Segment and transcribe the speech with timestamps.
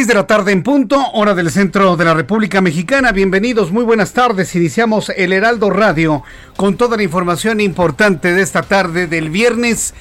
[0.00, 3.12] 6 de la tarde en punto, hora del centro de la República Mexicana.
[3.12, 4.56] Bienvenidos, muy buenas tardes.
[4.56, 6.22] Iniciamos el Heraldo Radio
[6.56, 9.92] con toda la información importante de esta tarde del viernes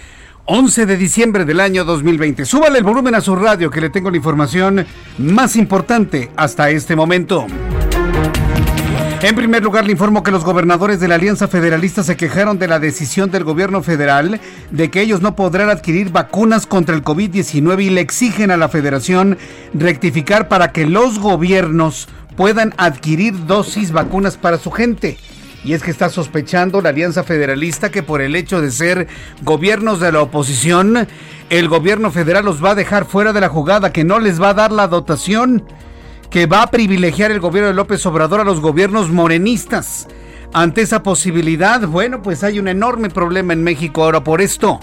[0.45, 2.45] 11 de diciembre del año 2020.
[2.45, 4.85] Súbale el volumen a su radio que le tengo la información
[5.17, 7.45] más importante hasta este momento.
[9.21, 12.69] En primer lugar, le informo que los gobernadores de la Alianza Federalista se quejaron de
[12.69, 14.39] la decisión del gobierno federal
[14.71, 18.69] de que ellos no podrán adquirir vacunas contra el COVID-19 y le exigen a la
[18.69, 19.37] federación
[19.73, 25.17] rectificar para que los gobiernos puedan adquirir dosis vacunas para su gente.
[25.65, 29.09] Y es que está sospechando la Alianza Federalista que por el hecho de ser
[29.41, 31.09] gobiernos de la oposición,
[31.49, 34.51] el gobierno federal los va a dejar fuera de la jugada, que no les va
[34.51, 35.65] a dar la dotación
[36.29, 40.07] que va a privilegiar el gobierno de López Obrador a los gobiernos morenistas.
[40.53, 44.79] Ante esa posibilidad, bueno, pues hay un enorme problema en México ahora por esto.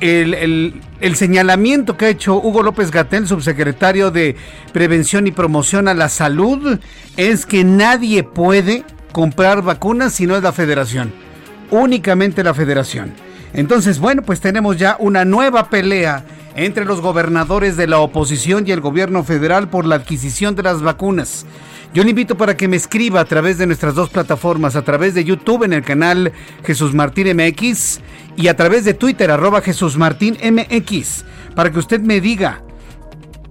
[0.00, 0.82] El,
[1.14, 4.36] señalamiento que ha hecho Hugo López Gatel, subsecretario de
[4.72, 6.80] Prevención y Promoción a la Salud,
[7.16, 11.12] es que nadie puede comprar vacunas si no es la federación.
[11.70, 13.12] Únicamente la federación.
[13.52, 16.24] Entonces, bueno, pues tenemos ya una nueva pelea
[16.64, 20.82] entre los gobernadores de la oposición y el gobierno federal por la adquisición de las
[20.82, 21.46] vacunas.
[21.94, 25.14] Yo le invito para que me escriba a través de nuestras dos plataformas, a través
[25.14, 26.32] de YouTube en el canal
[26.64, 28.00] Jesús Martín MX
[28.36, 31.24] y a través de Twitter arroba Jesús Martín MX,
[31.54, 32.62] para que usted me diga,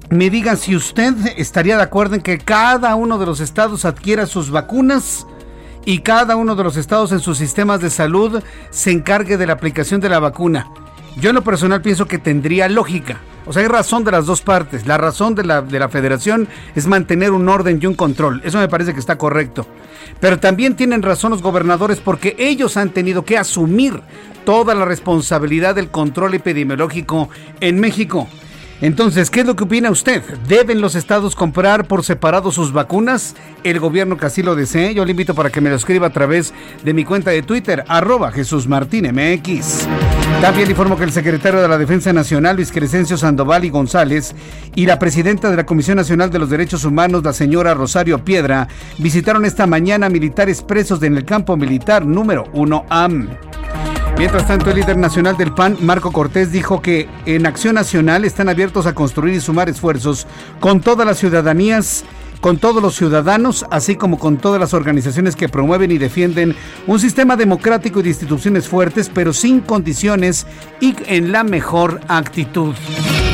[0.09, 4.25] me diga si usted estaría de acuerdo en que cada uno de los estados adquiera
[4.25, 5.25] sus vacunas
[5.85, 9.53] y cada uno de los estados en sus sistemas de salud se encargue de la
[9.53, 10.67] aplicación de la vacuna.
[11.19, 13.19] Yo en lo personal pienso que tendría lógica.
[13.47, 14.85] O sea, hay razón de las dos partes.
[14.85, 18.41] La razón de la, de la federación es mantener un orden y un control.
[18.43, 19.65] Eso me parece que está correcto.
[20.19, 24.01] Pero también tienen razón los gobernadores porque ellos han tenido que asumir
[24.45, 27.29] toda la responsabilidad del control epidemiológico
[27.61, 28.27] en México.
[28.79, 30.21] Entonces, ¿qué es lo que opina usted?
[30.47, 33.35] ¿Deben los estados comprar por separado sus vacunas?
[33.63, 34.93] El gobierno que así lo desee.
[34.93, 37.83] Yo le invito para que me lo escriba a través de mi cuenta de Twitter,
[37.87, 39.87] arroba Jesús Martín MX.
[40.41, 44.35] También informo que el secretario de la Defensa Nacional, Luis Crescencio Sandoval y González,
[44.75, 48.67] y la presidenta de la Comisión Nacional de los Derechos Humanos, la señora Rosario Piedra,
[48.99, 53.29] visitaron esta mañana militares presos en el campo militar número 1 AM.
[54.17, 58.49] Mientras tanto, el líder nacional del PAN, Marco Cortés, dijo que en Acción Nacional están
[58.49, 60.25] abiertos a construir y sumar esfuerzos
[60.59, 62.03] con todas las ciudadanías
[62.41, 66.55] con todos los ciudadanos, así como con todas las organizaciones que promueven y defienden
[66.85, 70.45] un sistema democrático y de instituciones fuertes, pero sin condiciones
[70.79, 72.75] y en la mejor actitud.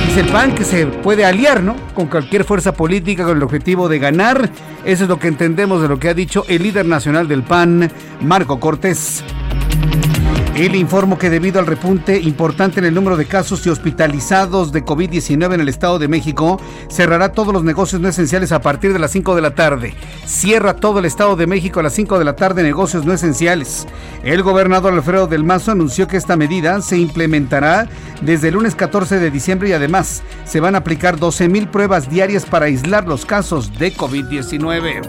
[0.07, 1.53] Dice el PAN que se puede aliar.
[1.93, 4.49] Con cualquier fuerza política con el objetivo de ganar.
[4.83, 7.91] Eso es lo que entendemos de lo que ha dicho el líder nacional del PAN,
[8.21, 9.23] Marco Cortés.
[10.55, 14.71] Y le informo que debido al repunte importante en el número de casos y hospitalizados
[14.71, 18.93] de COVID-19 en el Estado de México, cerrará todos los negocios no esenciales a partir
[18.93, 19.95] de las 5 de la tarde.
[20.27, 23.87] Cierra todo el Estado de México a las 5 de la tarde negocios no esenciales.
[24.23, 27.87] El gobernador Alfredo del Mazo anunció que esta medida se implementará
[28.21, 32.11] desde el lunes 14 de diciembre y además se van a aplicar 12 mil pruebas
[32.11, 35.01] diarias para aislar los casos de COVID-19.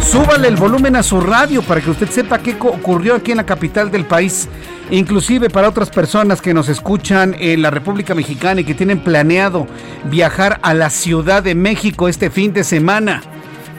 [0.00, 3.46] Súbale el volumen a su radio para que usted sepa qué ocurrió aquí en la
[3.46, 4.48] capital del país
[4.90, 9.66] inclusive para otras personas que nos escuchan en la República Mexicana y que tienen planeado
[10.04, 13.22] viajar a la Ciudad de México este fin de semana.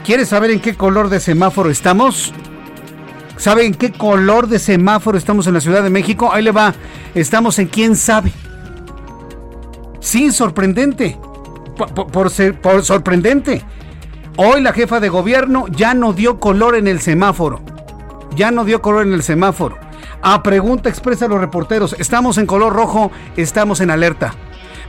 [0.04, 2.32] ¿Quieres saber en qué color de semáforo estamos?
[3.36, 6.30] ¿Sabe en qué color de semáforo estamos en la Ciudad de México?
[6.32, 6.74] Ahí le va.
[7.14, 8.32] Estamos en quién sabe.
[10.00, 11.18] Sí, sorprendente.
[12.12, 13.62] Por, ser, por sorprendente.
[14.36, 17.60] Hoy la jefa de gobierno ya no dio color en el semáforo.
[18.34, 19.76] Ya no dio color en el semáforo.
[20.24, 24.34] A pregunta expresa a los reporteros, estamos en color rojo, estamos en alerta.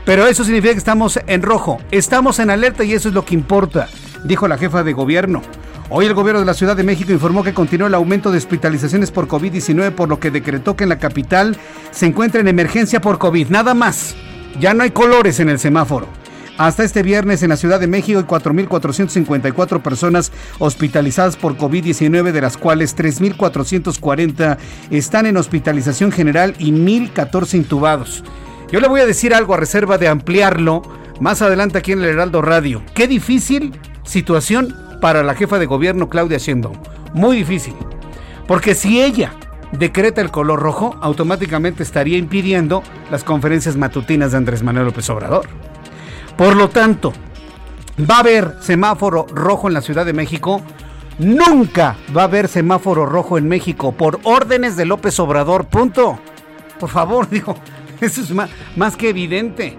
[0.06, 3.34] Pero eso significa que estamos en rojo, estamos en alerta y eso es lo que
[3.34, 3.88] importa,
[4.26, 5.42] dijo la jefa de gobierno.
[5.90, 9.10] Hoy el gobierno de la Ciudad de México informó que continuó el aumento de hospitalizaciones
[9.10, 11.58] por COVID-19, por lo que decretó que en la capital
[11.90, 13.50] se encuentra en emergencia por COVID.
[13.50, 14.16] Nada más.
[14.60, 16.08] Ya no hay colores en el semáforo.
[16.58, 22.42] Hasta este viernes en la Ciudad de México hay 4.454 personas hospitalizadas por COVID-19, de
[22.42, 24.58] las cuales 3.440
[24.92, 28.24] están en hospitalización general y 1.014 intubados.
[28.72, 30.84] Yo le voy a decir algo a reserva de ampliarlo
[31.20, 32.84] más adelante aquí en el Heraldo Radio.
[32.94, 33.72] Qué difícil
[34.04, 36.78] situación para la jefa de gobierno Claudia Sheinbaum.
[37.14, 37.74] Muy difícil.
[38.48, 39.34] Porque si ella
[39.72, 45.48] decreta el color rojo, automáticamente estaría impidiendo las conferencias matutinas de Andrés Manuel López Obrador.
[46.38, 47.14] Por lo tanto,
[48.10, 50.62] va a haber semáforo rojo en la Ciudad de México.
[51.20, 55.66] Nunca va a haber semáforo rojo en México por órdenes de López Obrador.
[55.66, 56.20] Punto.
[56.80, 57.56] Por favor, digo,
[58.02, 59.78] eso es más, más que evidente.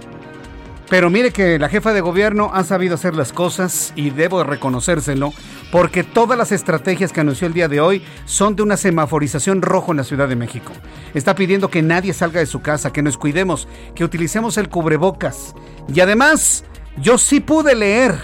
[0.94, 5.32] Pero mire que la jefa de gobierno ha sabido hacer las cosas y debo reconocérselo,
[5.72, 9.90] porque todas las estrategias que anunció el día de hoy son de una semaforización rojo
[9.90, 10.70] en la Ciudad de México.
[11.12, 15.56] Está pidiendo que nadie salga de su casa, que nos cuidemos, que utilicemos el cubrebocas.
[15.92, 16.64] Y además,
[16.98, 18.14] yo sí pude leer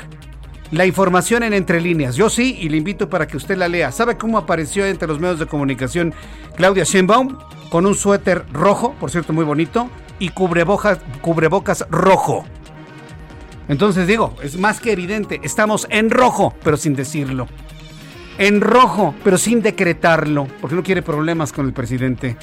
[0.71, 2.15] la información en entre líneas.
[2.15, 3.91] Yo sí, y le invito para que usted la lea.
[3.91, 6.15] ¿Sabe cómo apareció entre los medios de comunicación
[6.55, 7.37] Claudia Sheinbaum?
[7.69, 9.91] Con un suéter rojo, por cierto, muy bonito,
[10.21, 12.45] y cubrebocas, cubrebocas rojo.
[13.71, 17.47] Entonces digo, es más que evidente, estamos en rojo, pero sin decirlo.
[18.37, 22.37] En rojo, pero sin decretarlo, porque no quiere problemas con el presidente.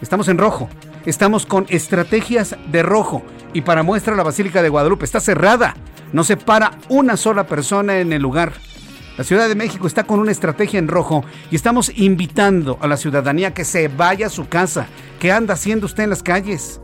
[0.00, 0.68] Estamos en rojo.
[1.06, 3.22] Estamos con estrategias de rojo.
[3.52, 5.76] Y para muestra la Basílica de Guadalupe está cerrada.
[6.12, 8.52] No se para una sola persona en el lugar.
[9.16, 12.96] La Ciudad de México está con una estrategia en rojo y estamos invitando a la
[12.96, 14.88] ciudadanía que se vaya a su casa.
[15.20, 16.81] ¿Qué anda haciendo usted en las calles?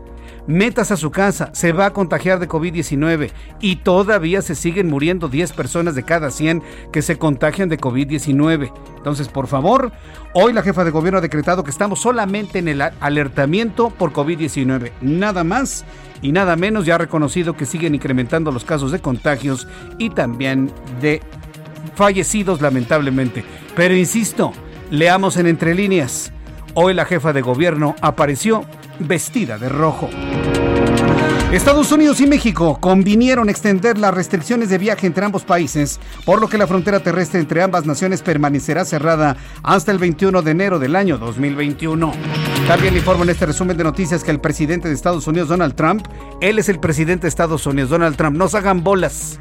[0.49, 3.31] Metas a su casa, se va a contagiar de COVID-19
[3.61, 8.73] y todavía se siguen muriendo 10 personas de cada 100 que se contagian de COVID-19.
[8.97, 9.93] Entonces, por favor,
[10.33, 14.93] hoy la jefa de gobierno ha decretado que estamos solamente en el alertamiento por COVID-19,
[15.03, 15.85] nada más
[16.23, 19.69] y nada menos, ya ha reconocido que siguen incrementando los casos de contagios
[19.99, 21.21] y también de
[21.95, 23.45] fallecidos lamentablemente.
[23.77, 24.53] Pero insisto,
[24.91, 26.33] leamos en entre líneas.
[26.75, 28.65] Hoy la jefa de gobierno apareció
[29.00, 30.11] vestida de rojo.
[31.53, 36.49] Estados Unidos y México convinieron extender las restricciones de viaje entre ambos países, por lo
[36.49, 40.95] que la frontera terrestre entre ambas naciones permanecerá cerrada hasta el 21 de enero del
[40.95, 42.12] año 2021.
[42.67, 46.06] También informo en este resumen de noticias que el presidente de Estados Unidos, Donald Trump,
[46.43, 49.39] él es el presidente de Estados Unidos, Donald Trump, no se hagan bolas.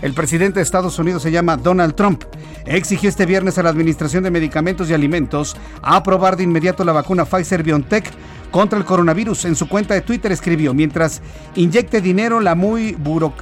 [0.00, 2.24] El presidente de Estados Unidos se llama Donald Trump.
[2.64, 7.26] Exigió este viernes a la Administración de Medicamentos y Alimentos aprobar de inmediato la vacuna
[7.26, 8.10] Pfizer BioNTech
[8.50, 9.44] contra el coronavirus.
[9.46, 11.22] En su cuenta de Twitter escribió, mientras
[11.54, 12.96] inyecte dinero, la muy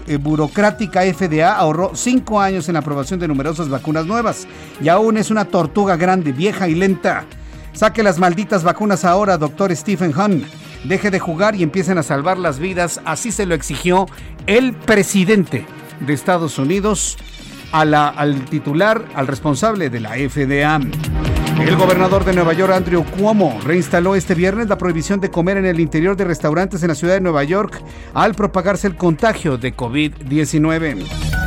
[0.07, 4.47] eh, burocrática FDA ahorró cinco años en la aprobación de numerosas vacunas nuevas
[4.81, 7.25] y aún es una tortuga grande, vieja y lenta.
[7.73, 10.45] Saque las malditas vacunas ahora, doctor Stephen Hahn.
[10.85, 13.01] Deje de jugar y empiecen a salvar las vidas.
[13.05, 14.07] Así se lo exigió
[14.47, 15.67] el presidente
[16.01, 17.17] de Estados Unidos
[17.73, 20.81] al titular, al responsable de la FDA.
[21.61, 25.67] El gobernador de Nueva York, Andrew Cuomo, reinstaló este viernes la prohibición de comer en
[25.67, 27.83] el interior de restaurantes en la ciudad de Nueva York
[28.15, 31.05] al propagarse el contagio de COVID-19.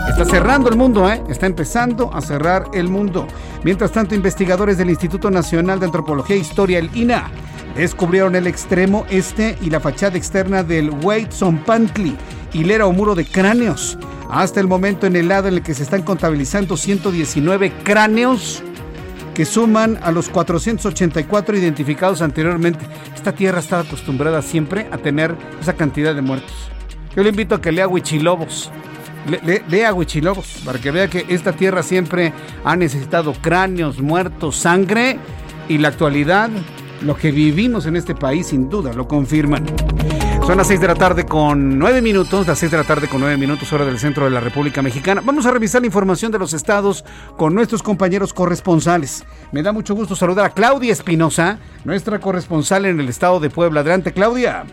[0.10, 1.24] Está cerrando el mundo, ¿eh?
[1.30, 3.25] Está empezando a cerrar el mundo.
[3.63, 7.32] Mientras tanto, investigadores del Instituto Nacional de Antropología e Historia, el INA,
[7.75, 10.91] descubrieron el extremo este y la fachada externa del
[11.65, 12.18] Pantli,
[12.53, 13.98] hilera o muro de cráneos.
[14.30, 18.63] Hasta el momento en el lado en el que se están contabilizando 119 cráneos
[19.34, 22.86] que suman a los 484 identificados anteriormente.
[23.16, 26.54] Esta tierra estaba acostumbrada siempre a tener esa cantidad de muertos.
[27.16, 28.72] Yo le invito a que lea Huichilobos.
[29.28, 32.34] Le, lea Huichilobos para que vea que esta tierra siempre
[32.64, 35.20] ha necesitado cráneos, muertos, sangre
[35.70, 36.50] y la actualidad,
[37.02, 39.66] lo que vivimos en este país sin duda lo confirman.
[40.46, 43.22] Son las 6 de la tarde con 9 minutos, las 6 de la tarde con
[43.22, 45.22] 9 minutos, hora del centro de la República Mexicana.
[45.24, 47.06] Vamos a revisar la información de los estados
[47.38, 49.24] con nuestros compañeros corresponsales.
[49.52, 53.82] Me da mucho gusto saludar a Claudia Espinosa, nuestra corresponsal en el estado de Puebla.
[53.82, 54.66] Adelante, Claudia.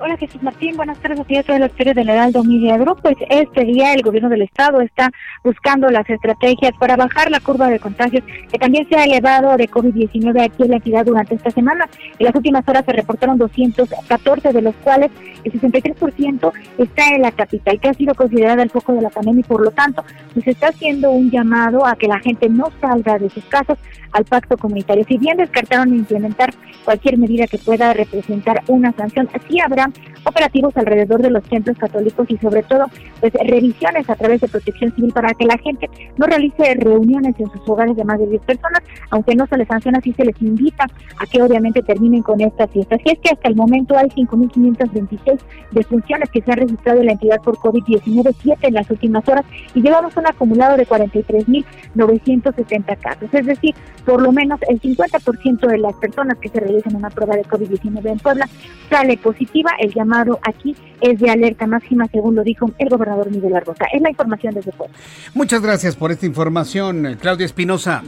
[0.00, 3.00] Hola Jesús Martín, buenas tardes a ti a toda la historia del Heraldo Media Group.
[3.00, 5.08] Pues este día el gobierno del estado está
[5.44, 9.70] buscando las estrategias para bajar la curva de contagios que también se ha elevado de
[9.70, 11.88] COVID-19 aquí en la entidad durante esta semana.
[12.18, 15.12] En las últimas horas se reportaron 214, de los cuales
[15.44, 19.40] el 63% está en la capital, que ha sido considerada el foco de la pandemia
[19.40, 23.16] y por lo tanto pues está haciendo un llamado a que la gente no salga
[23.20, 23.78] de sus casas
[24.10, 25.04] al pacto comunitario.
[25.06, 26.52] Si bien descartaron implementar
[26.84, 29.83] cualquier medida que pueda representar una sanción, sí habrá
[30.24, 32.86] operativos alrededor de los templos católicos y sobre todo
[33.20, 37.50] pues revisiones a través de protección civil para que la gente no realice reuniones en
[37.50, 40.40] sus hogares de más de 10 personas, aunque no se les sanciona, sí se les
[40.42, 40.86] invita
[41.18, 43.00] a que obviamente terminen con estas fiestas.
[43.04, 45.38] Y es que hasta el momento hay 5.526
[45.72, 49.44] defunciones que se han registrado en la entidad por COVID-19, 7 en las últimas horas,
[49.74, 53.28] y llevamos un acumulado de 43.970 casos.
[53.32, 53.74] Es decir,
[54.04, 58.10] por lo menos el 50% de las personas que se realizan una prueba de COVID-19
[58.10, 58.48] en Puebla
[58.90, 59.70] sale positiva.
[59.78, 63.84] El llamado aquí es de alerta máxima, según lo dijo el gobernador Miguel Arbosa.
[63.92, 64.96] Es la información desde Puebla.
[65.34, 68.02] Muchas gracias por esta información, Claudia Espinosa.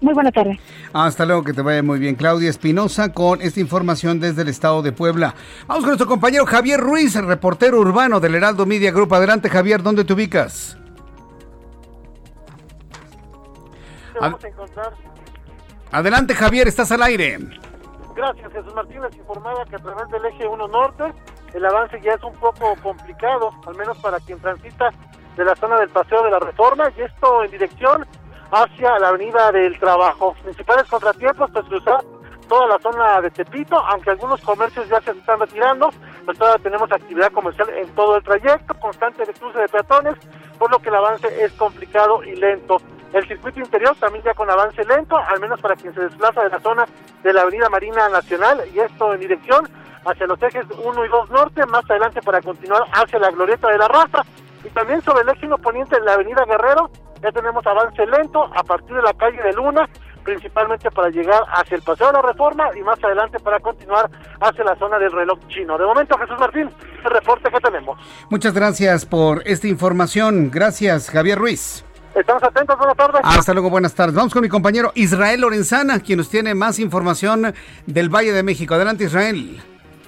[0.00, 0.60] Muy buena tarde.
[0.92, 2.14] Hasta luego, que te vaya muy bien.
[2.14, 5.34] Claudia Espinosa con esta información desde el estado de Puebla.
[5.66, 9.12] Vamos con nuestro compañero Javier Ruiz, el reportero urbano del Heraldo Media Group.
[9.12, 10.78] Adelante, Javier, ¿dónde te ubicas?
[14.20, 14.92] Vamos a encontrar
[15.90, 17.38] Adelante, Javier, estás al aire.
[18.18, 21.04] Gracias, Jesús Martínez informaba que a través del eje 1 norte
[21.54, 24.90] el avance ya es un poco complicado, al menos para quien transita
[25.36, 28.04] de la zona del Paseo de la Reforma, y esto en dirección
[28.50, 30.34] hacia la Avenida del Trabajo.
[30.42, 32.00] Principales contratiempos, pues cruzar
[32.48, 35.88] toda la zona de Tepito, aunque algunos comercios ya se están retirando,
[36.24, 40.16] pues todavía tenemos actividad comercial en todo el trayecto, constante de cruce de peatones,
[40.58, 42.78] por lo que el avance es complicado y lento.
[43.12, 46.50] El circuito interior también ya con avance lento, al menos para quien se desplaza de
[46.50, 46.86] la zona
[47.22, 49.68] de la Avenida Marina Nacional, y esto en dirección
[50.04, 53.78] hacia los ejes 1 y 2 norte, más adelante para continuar hacia la Glorieta de
[53.78, 54.22] la Raza,
[54.64, 56.90] y también sobre el eje 1 poniente en la Avenida Guerrero,
[57.22, 59.88] ya tenemos avance lento a partir de la calle de Luna,
[60.22, 64.10] principalmente para llegar hacia el Paseo de la Reforma y más adelante para continuar
[64.40, 65.78] hacia la zona del reloj chino.
[65.78, 66.70] De momento, Jesús Martín,
[67.04, 67.98] el reporte que tenemos.
[68.28, 70.50] Muchas gracias por esta información.
[70.50, 71.87] Gracias, Javier Ruiz.
[72.14, 73.20] Estamos atentos, buenas tardes.
[73.22, 74.14] Hasta luego, buenas tardes.
[74.14, 77.54] Vamos con mi compañero Israel Lorenzana, quien nos tiene más información
[77.86, 78.74] del Valle de México.
[78.74, 79.58] Adelante, Israel.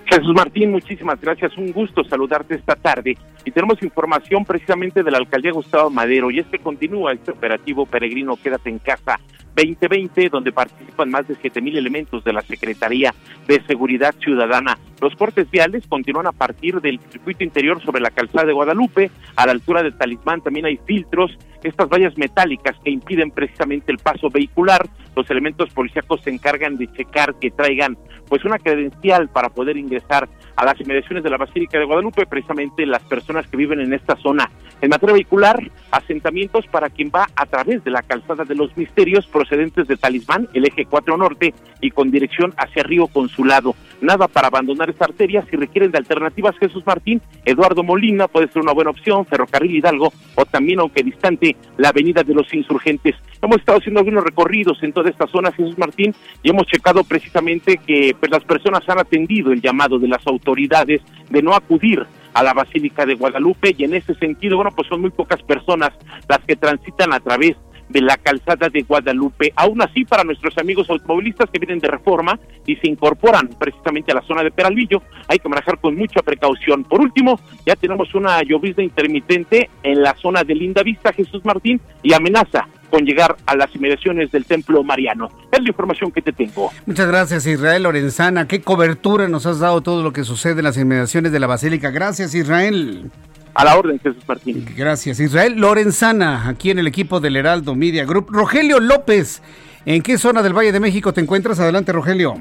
[0.07, 1.57] Jesús Martín, muchísimas gracias.
[1.57, 3.17] Un gusto saludarte esta tarde.
[3.45, 6.31] Y tenemos información precisamente de la alcaldía Gustavo Madero.
[6.31, 9.19] Y es que continúa este operativo peregrino Quédate en casa
[9.55, 13.15] 2020, donde participan más de 7 mil elementos de la Secretaría
[13.47, 14.79] de Seguridad Ciudadana.
[15.01, 19.11] Los cortes viales continúan a partir del circuito interior sobre la calzada de Guadalupe.
[19.37, 23.99] A la altura del talismán también hay filtros, estas vallas metálicas que impiden precisamente el
[23.99, 24.87] paso vehicular.
[25.17, 27.97] Los elementos policíacos se encargan de checar que traigan
[28.29, 30.29] pues una credencial para poder ingresar
[30.61, 34.15] a las inmediaciones de la Basílica de Guadalupe, precisamente las personas que viven en esta
[34.17, 34.51] zona.
[34.83, 35.59] En materia vehicular,
[35.91, 40.51] asentamientos para quien va a través de la calzada de los misterios procedentes de Talismán,
[40.53, 43.75] el eje 4 norte y con dirección hacia Río Consulado.
[44.01, 45.45] Nada para abandonar esta arteria.
[45.51, 50.13] Si requieren de alternativas, Jesús Martín, Eduardo Molina puede ser una buena opción, Ferrocarril Hidalgo
[50.37, 53.15] o también, aunque distante, la Avenida de los Insurgentes.
[53.43, 57.79] Hemos estado haciendo algunos recorridos en toda esta zona, Jesús Martín, y hemos checado precisamente
[57.79, 62.43] que pues, las personas han atendido el llamado de las autoridades de no acudir a
[62.43, 65.91] la Basílica de Guadalupe y en ese sentido, bueno, pues son muy pocas personas
[66.29, 67.57] las que transitan a través
[67.91, 69.53] de la calzada de Guadalupe.
[69.57, 74.15] Aún así, para nuestros amigos automovilistas que vienen de reforma y se incorporan precisamente a
[74.15, 76.85] la zona de Peralvillo, hay que manejar con mucha precaución.
[76.85, 81.81] Por último, ya tenemos una llovizna intermitente en la zona de Linda Vista, Jesús Martín,
[82.03, 85.29] y amenaza con llegar a las inmediaciones del Templo Mariano.
[85.53, 86.71] Es la información que te tengo.
[86.87, 88.49] Muchas gracias, Israel Lorenzana.
[88.49, 91.91] Qué cobertura nos has dado todo lo que sucede en las inmediaciones de la Basílica.
[91.91, 93.11] Gracias, Israel.
[93.55, 94.65] A la orden, Jesús Martín.
[94.77, 98.29] Gracias, Israel Lorenzana, aquí en el equipo del Heraldo Media Group.
[98.31, 99.43] Rogelio López,
[99.85, 101.59] ¿en qué zona del Valle de México te encuentras?
[101.59, 102.35] Adelante, Rogelio.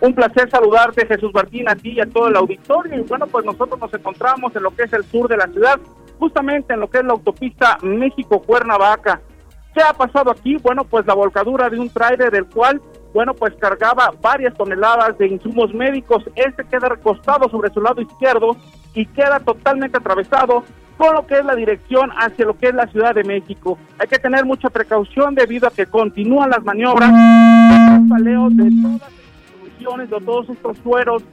[0.00, 2.98] Un placer saludarte, Jesús Martín, a ti y a todo el auditorio.
[2.98, 5.80] Y bueno, pues nosotros nos encontramos en lo que es el sur de la ciudad,
[6.18, 9.20] justamente en lo que es la autopista México-Cuernavaca.
[9.74, 10.56] ¿Qué ha pasado aquí?
[10.62, 12.80] Bueno, pues la volcadura de un trailer del cual,
[13.16, 16.22] bueno, pues cargaba varias toneladas de insumos médicos.
[16.34, 18.58] Este queda recostado sobre su lado izquierdo
[18.92, 20.64] y queda totalmente atravesado
[20.98, 23.78] con lo que es la dirección hacia lo que es la Ciudad de México.
[23.98, 29.00] Hay que tener mucha precaución debido a que continúan las maniobras de paleo de todas
[29.00, 29.10] las
[29.62, 31.24] instituciones, de todos estos sueros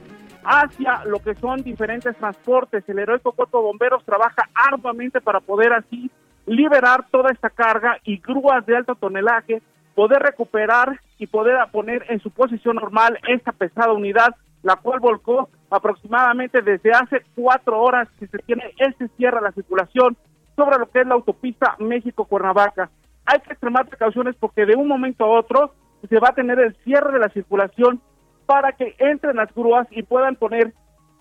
[0.42, 2.82] hacia lo que son diferentes transportes.
[2.88, 6.10] El heroico cuerpo de bomberos trabaja arduamente para poder así
[6.46, 9.60] liberar toda esta carga y grúas de alto tonelaje,
[9.94, 15.48] poder recuperar y poder poner en su posición normal esta pesada unidad, la cual volcó
[15.70, 20.16] aproximadamente desde hace cuatro horas que se tiene, este cierra la circulación
[20.56, 22.90] sobre lo que es la autopista México-Cuernavaca.
[23.26, 25.74] Hay que extremar precauciones porque de un momento a otro
[26.08, 28.00] se va a tener el cierre de la circulación
[28.46, 30.72] para que entren las grúas y puedan poner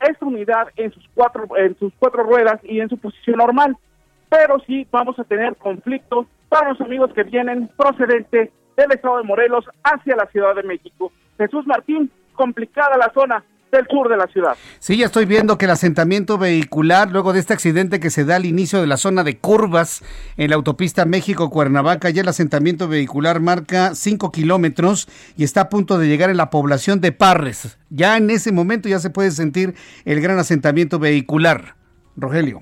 [0.02, 3.78] esta unidad en sus cuatro en sus cuatro ruedas y en su posición normal.
[4.30, 9.24] Pero sí vamos a tener conflictos para los amigos que vienen procedente del estado de
[9.24, 11.12] Morelos hacia la Ciudad de México.
[11.38, 14.56] Jesús Martín, complicada la zona del sur de la ciudad.
[14.80, 18.36] Sí, ya estoy viendo que el asentamiento vehicular, luego de este accidente que se da
[18.36, 20.04] al inicio de la zona de curvas
[20.38, 25.98] en la autopista México-Cuernavaca, ya el asentamiento vehicular marca 5 kilómetros y está a punto
[25.98, 27.80] de llegar en la población de Parres.
[27.90, 29.74] Ya en ese momento ya se puede sentir
[30.06, 31.76] el gran asentamiento vehicular.
[32.16, 32.62] Rogelio.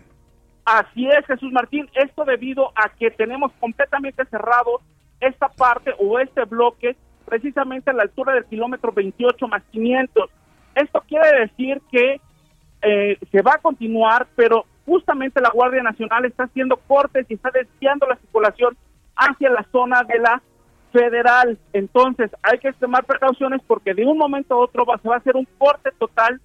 [0.64, 1.90] Así es, Jesús Martín.
[1.96, 4.80] Esto debido a que tenemos completamente cerrado
[5.22, 10.30] esta parte o este bloque precisamente a la altura del kilómetro 28 más 500
[10.76, 12.22] esto quiere decir que
[12.82, 17.52] eh, se va a continuar, pero justamente la Guardia Nacional está haciendo cortes y está
[17.52, 18.78] desviando la circulación
[19.16, 20.42] hacia la zona de la
[20.92, 21.58] federal.
[21.74, 25.20] Entonces hay que tomar precauciones porque de un momento a otro va, se va a
[25.20, 26.42] hacer un corte total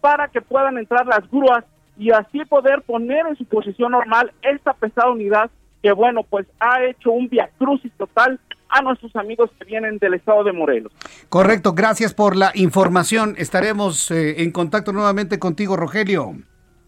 [0.00, 1.64] para que puedan entrar las grúas
[1.96, 5.50] y así poder poner en su posición normal esta pesada unidad
[5.84, 10.42] que bueno pues ha hecho un viacrucis total a nuestros amigos que vienen del estado
[10.42, 10.90] de Morelos.
[11.28, 13.34] Correcto, gracias por la información.
[13.36, 16.36] Estaremos eh, en contacto nuevamente contigo, Rogelio.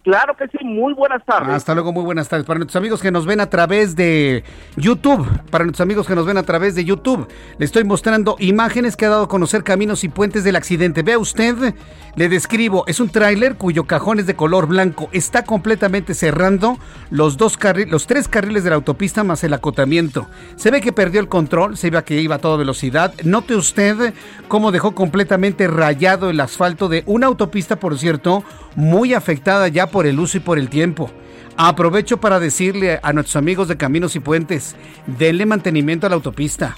[0.06, 1.48] Claro que sí, muy buenas tardes.
[1.48, 2.46] Hasta luego, muy buenas tardes.
[2.46, 4.44] Para nuestros amigos que nos ven a través de
[4.76, 7.26] YouTube, para nuestros amigos que nos ven a través de YouTube,
[7.58, 11.02] le estoy mostrando imágenes que ha dado a conocer caminos y puentes del accidente.
[11.02, 11.75] Vea usted,
[12.14, 15.08] le describo, es un tráiler cuyo cajón es de color blanco.
[15.10, 16.78] Está completamente cerrando
[17.10, 17.58] los dos
[17.88, 20.28] los tres carriles de la autopista más el acotamiento.
[20.54, 23.12] Se ve que perdió el control, se ve que iba a toda velocidad.
[23.25, 24.14] Note usted
[24.46, 28.44] cómo dejó completamente rayado el asfalto de una autopista, por cierto,
[28.76, 31.10] muy afectada ya por el uso y por el tiempo.
[31.56, 34.76] Aprovecho para decirle a nuestros amigos de Caminos y Puentes,
[35.06, 36.76] denle mantenimiento a la autopista.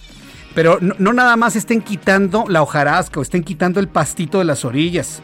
[0.54, 4.64] Pero no, nada más estén quitando la hojarasca o estén quitando el pastito de las
[4.64, 5.20] orillas.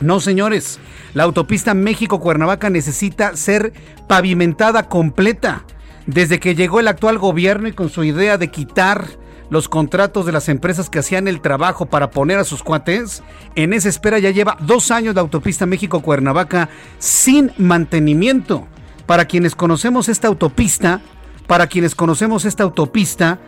[0.00, 0.80] No, señores,
[1.14, 3.72] la autopista México-Cuernavaca necesita ser
[4.06, 5.64] pavimentada completa.
[6.06, 9.06] Desde que llegó el actual gobierno y con su idea de quitar
[9.50, 13.22] los contratos de las empresas que hacían el trabajo para poner a sus cuates.
[13.56, 18.66] En esa espera ya lleva dos años la autopista México-Cuernavaca sin mantenimiento.
[19.06, 21.00] Para quienes conocemos esta autopista,
[21.46, 23.40] para quienes conocemos esta autopista,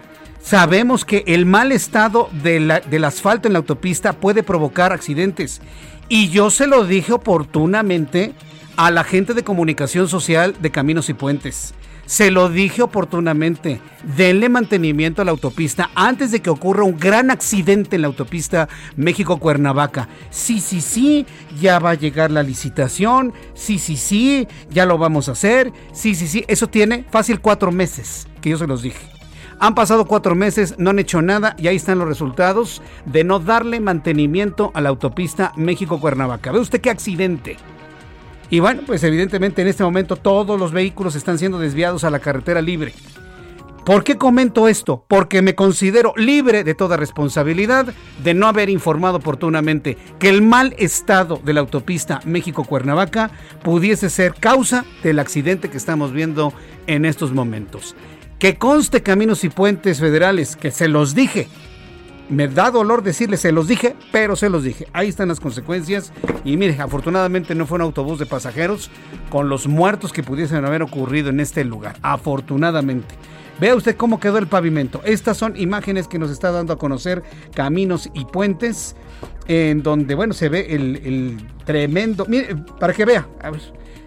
[0.42, 5.62] sabemos que el mal estado del asfalto en la autopista puede provocar accidentes.
[6.08, 8.34] Y yo se lo dije oportunamente
[8.76, 11.74] a la gente de comunicación social de Caminos y Puentes.
[12.06, 13.80] Se lo dije oportunamente.
[14.16, 18.68] Denle mantenimiento a la autopista antes de que ocurra un gran accidente en la autopista
[18.96, 20.08] México-Cuernavaca.
[20.30, 21.26] Sí, sí, sí,
[21.60, 23.32] ya va a llegar la licitación.
[23.54, 25.72] Sí, sí, sí, ya lo vamos a hacer.
[25.92, 29.12] Sí, sí, sí, eso tiene fácil cuatro meses que yo se los dije.
[29.60, 33.38] Han pasado cuatro meses, no han hecho nada y ahí están los resultados de no
[33.38, 36.50] darle mantenimiento a la autopista México-Cuernavaca.
[36.50, 37.58] ¿Ve usted qué accidente?
[38.52, 42.18] Y bueno, pues evidentemente en este momento todos los vehículos están siendo desviados a la
[42.18, 42.92] carretera libre.
[43.86, 45.06] ¿Por qué comento esto?
[45.08, 50.74] Porque me considero libre de toda responsabilidad de no haber informado oportunamente que el mal
[50.76, 53.30] estado de la autopista México-Cuernavaca
[53.62, 56.52] pudiese ser causa del accidente que estamos viendo
[56.86, 57.96] en estos momentos.
[58.38, 61.48] Que conste caminos y puentes federales, que se los dije,
[62.28, 64.86] me da dolor decirles, se los dije, pero se los dije.
[64.92, 66.12] Ahí están las consecuencias.
[66.44, 68.90] Y mire, afortunadamente no fue un autobús de pasajeros
[69.30, 71.96] con los muertos que pudiesen haber ocurrido en este lugar.
[72.02, 73.14] Afortunadamente.
[73.60, 75.02] Vea usted cómo quedó el pavimento.
[75.04, 77.22] Estas son imágenes que nos está dando a conocer
[77.54, 78.96] Caminos y Puentes,
[79.46, 82.24] en donde, bueno, se ve el, tremendo.
[82.26, 83.28] Mire, para que vea.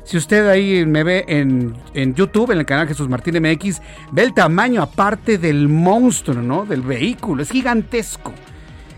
[0.06, 4.36] Si usted ahí me ve en, YouTube, en el canal Jesús Martín MX, ve el
[4.36, 6.66] tamaño aparte del monstruo, ¿no?
[6.66, 7.42] Del vehículo.
[7.42, 8.32] Es gigantesco.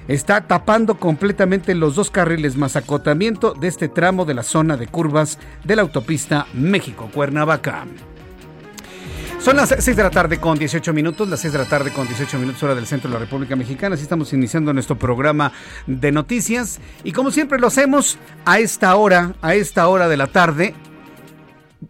[0.10, 4.88] Está tapando completamente los dos carriles más acotamiento de este tramo de la zona de
[4.88, 7.86] curvas de la autopista México-Cuernavaca.
[9.40, 12.06] Son las 6 de la tarde con 18 minutos, las 6 de la tarde con
[12.06, 13.94] 18 minutos hora del centro de la República Mexicana.
[13.96, 15.54] Así estamos iniciando nuestro programa
[15.86, 20.28] de noticias y como siempre lo hacemos a esta hora, a esta hora de la
[20.28, 20.74] tarde,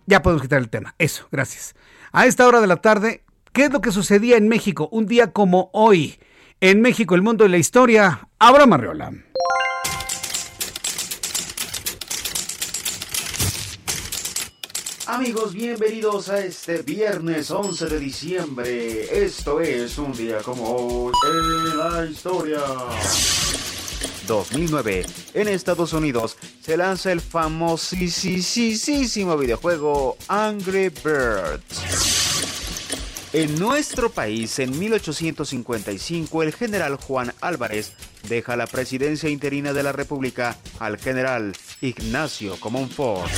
[0.08, 0.96] ya podemos quitar el tema.
[0.98, 1.76] Eso, gracias.
[2.12, 5.32] A esta hora de la tarde, ¿qué es lo que sucedía en México un día
[5.32, 6.18] como hoy?
[6.60, 9.12] En México, el mundo de la historia, Abraham Arreola.
[15.06, 19.24] Amigos, bienvenidos a este viernes 11 de diciembre.
[19.26, 22.60] Esto es un día como hoy en la historia.
[24.28, 25.06] 2009.
[25.34, 32.28] En Estados Unidos se lanza el famosísimo videojuego Angry Birds.
[33.34, 37.94] En nuestro país, en 1855, el general Juan Álvarez
[38.30, 43.30] deja la presidencia interina de la República al general Ignacio Comonfort.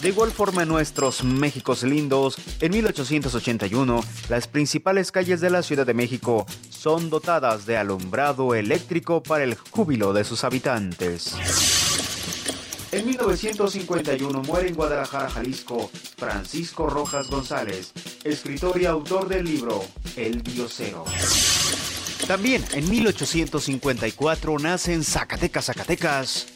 [0.00, 5.86] De igual forma en nuestros Méxicos lindos, en 1881, las principales calles de la Ciudad
[5.86, 11.34] de México son dotadas de alumbrado eléctrico para el júbilo de sus habitantes.
[12.92, 19.84] En 1951 muere en Guadalajara, Jalisco, Francisco Rojas González, escritor y autor del libro
[20.16, 21.04] El Biocero.
[22.26, 26.46] También en 1854 nace en Zacatecas, Zacatecas,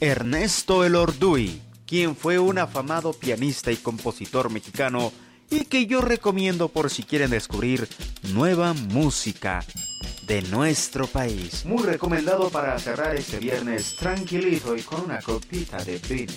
[0.00, 5.12] Ernesto Elorduy, quien fue un afamado pianista y compositor mexicano
[5.50, 7.88] y que yo recomiendo por si quieren descubrir
[8.32, 9.64] nueva música
[10.26, 11.64] de nuestro país.
[11.64, 16.32] Muy recomendado para cerrar este viernes tranquilito y con una copita de vino.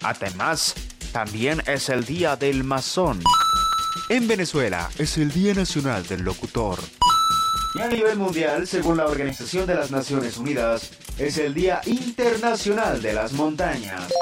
[0.00, 0.74] Además,
[1.12, 3.20] también es el Día del Masón.
[4.08, 6.78] En Venezuela es el Día Nacional del Locutor.
[7.80, 13.12] A nivel mundial, según la Organización de las Naciones Unidas, es el Día Internacional de
[13.12, 14.12] las Montañas.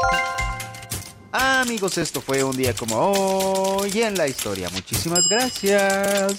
[1.33, 4.69] Amigos, esto fue un día como hoy en la historia.
[4.71, 6.37] Muchísimas gracias.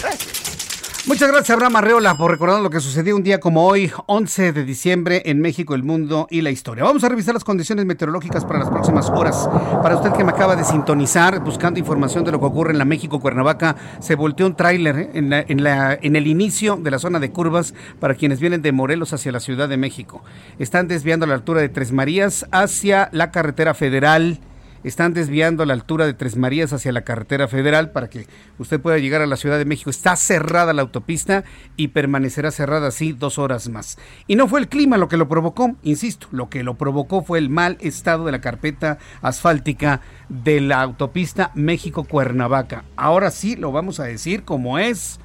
[0.00, 0.49] Gracias.
[1.10, 4.64] Muchas gracias, Abraham Arreola, por recordar lo que sucedió un día como hoy, 11 de
[4.64, 6.84] diciembre, en México, el mundo y la historia.
[6.84, 9.50] Vamos a revisar las condiciones meteorológicas para las próximas horas.
[9.82, 12.84] Para usted que me acaba de sintonizar, buscando información de lo que ocurre en la
[12.84, 15.10] México-Cuernavaca, se volteó un tráiler ¿eh?
[15.14, 19.12] en, en, en el inicio de la zona de curvas para quienes vienen de Morelos
[19.12, 20.22] hacia la Ciudad de México.
[20.60, 24.38] Están desviando a la altura de Tres Marías hacia la carretera federal
[24.84, 28.26] están desviando la altura de Tres Marías hacia la carretera federal para que
[28.58, 29.90] usted pueda llegar a la Ciudad de México.
[29.90, 31.44] Está cerrada la autopista
[31.76, 33.98] y permanecerá cerrada así dos horas más.
[34.26, 37.38] Y no fue el clima lo que lo provocó, insisto, lo que lo provocó fue
[37.38, 42.84] el mal estado de la carpeta asfáltica de la autopista México-Cuernavaca.
[42.96, 45.20] Ahora sí lo vamos a decir como es.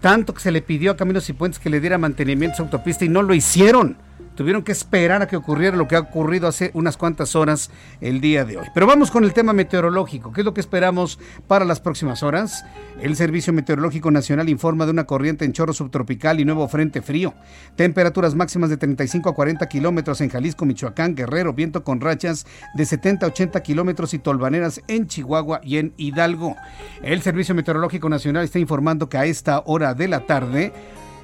[0.00, 2.62] Tanto que se le pidió a Caminos y Puentes que le diera mantenimiento a esa
[2.62, 3.98] autopista y no lo hicieron
[4.34, 8.20] tuvieron que esperar a que ocurriera lo que ha ocurrido hace unas cuantas horas el
[8.20, 8.66] día de hoy.
[8.74, 10.32] Pero vamos con el tema meteorológico.
[10.32, 12.64] ¿Qué es lo que esperamos para las próximas horas?
[13.00, 17.34] El Servicio Meteorológico Nacional informa de una corriente en chorro subtropical y nuevo frente frío.
[17.76, 22.84] Temperaturas máximas de 35 a 40 kilómetros en Jalisco, Michoacán, Guerrero, viento con rachas de
[22.84, 26.56] 70 a 80 kilómetros y tolvaneras en Chihuahua y en Hidalgo.
[27.02, 30.72] El Servicio Meteorológico Nacional está informando que a esta hora de la tarde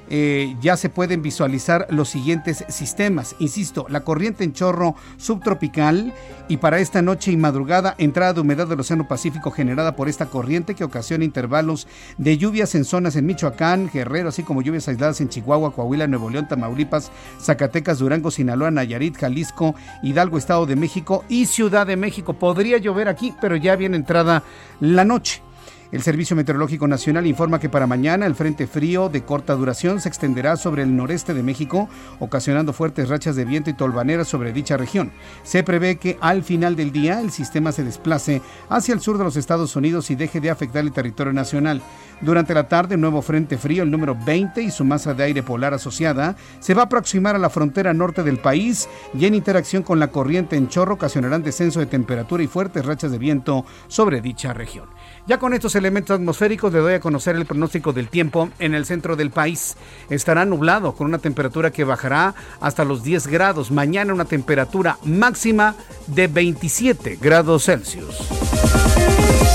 [0.09, 3.35] eh, ya se pueden visualizar los siguientes sistemas.
[3.39, 6.13] Insisto, la corriente en chorro subtropical
[6.47, 10.27] y para esta noche y madrugada entrada de humedad del Océano Pacífico generada por esta
[10.27, 15.21] corriente que ocasiona intervalos de lluvias en zonas en Michoacán, Guerrero, así como lluvias aisladas
[15.21, 21.25] en Chihuahua, Coahuila, Nuevo León, Tamaulipas, Zacatecas, Durango, Sinaloa, Nayarit, Jalisco, Hidalgo, Estado de México
[21.29, 22.33] y Ciudad de México.
[22.33, 24.43] Podría llover aquí, pero ya viene entrada
[24.79, 25.46] la noche.
[25.89, 30.09] El Servicio Meteorológico Nacional informa que para mañana el frente frío de corta duración se
[30.09, 31.87] extenderá sobre el noreste de México,
[32.19, 35.13] ocasionando fuertes rachas de viento y tolvaneras sobre dicha región.
[35.43, 39.23] Se prevé que al final del día el sistema se desplace hacia el sur de
[39.23, 41.81] los Estados Unidos y deje de afectar el territorio nacional.
[42.19, 45.43] Durante la tarde, un nuevo frente frío, el número 20 y su masa de aire
[45.43, 49.83] polar asociada, se va a aproximar a la frontera norte del país y en interacción
[49.83, 54.19] con la corriente en chorro ocasionarán descenso de temperatura y fuertes rachas de viento sobre
[54.19, 54.96] dicha región.
[55.27, 58.85] Ya con estos elementos atmosféricos le doy a conocer el pronóstico del tiempo en el
[58.85, 59.75] centro del país.
[60.09, 63.69] Estará nublado con una temperatura que bajará hasta los 10 grados.
[63.69, 65.75] Mañana una temperatura máxima
[66.07, 69.46] de 27 grados Celsius.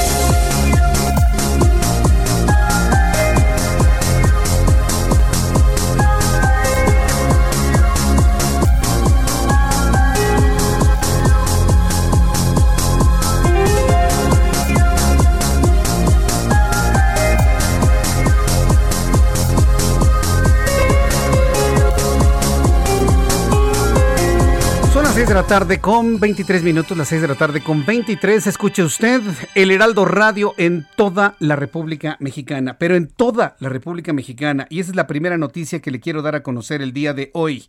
[25.33, 28.47] De la tarde con 23 minutos, las 6 de la tarde con 23.
[28.47, 29.23] Escuche usted
[29.55, 34.66] el Heraldo Radio en toda la República Mexicana, pero en toda la República Mexicana.
[34.68, 37.31] Y esa es la primera noticia que le quiero dar a conocer el día de
[37.33, 37.66] hoy.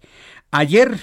[0.51, 0.99] Ayer,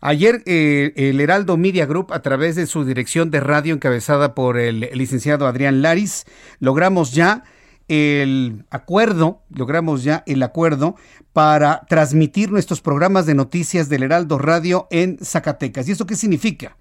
[0.00, 4.58] ayer eh, el Heraldo Media Group, a través de su dirección de radio encabezada por
[4.58, 6.24] el licenciado Adrián Laris,
[6.60, 7.42] logramos ya
[7.88, 10.96] el acuerdo, logramos ya el acuerdo
[11.32, 15.88] para transmitir nuestros programas de noticias del Heraldo Radio en Zacatecas.
[15.88, 16.76] ¿Y esto qué significa?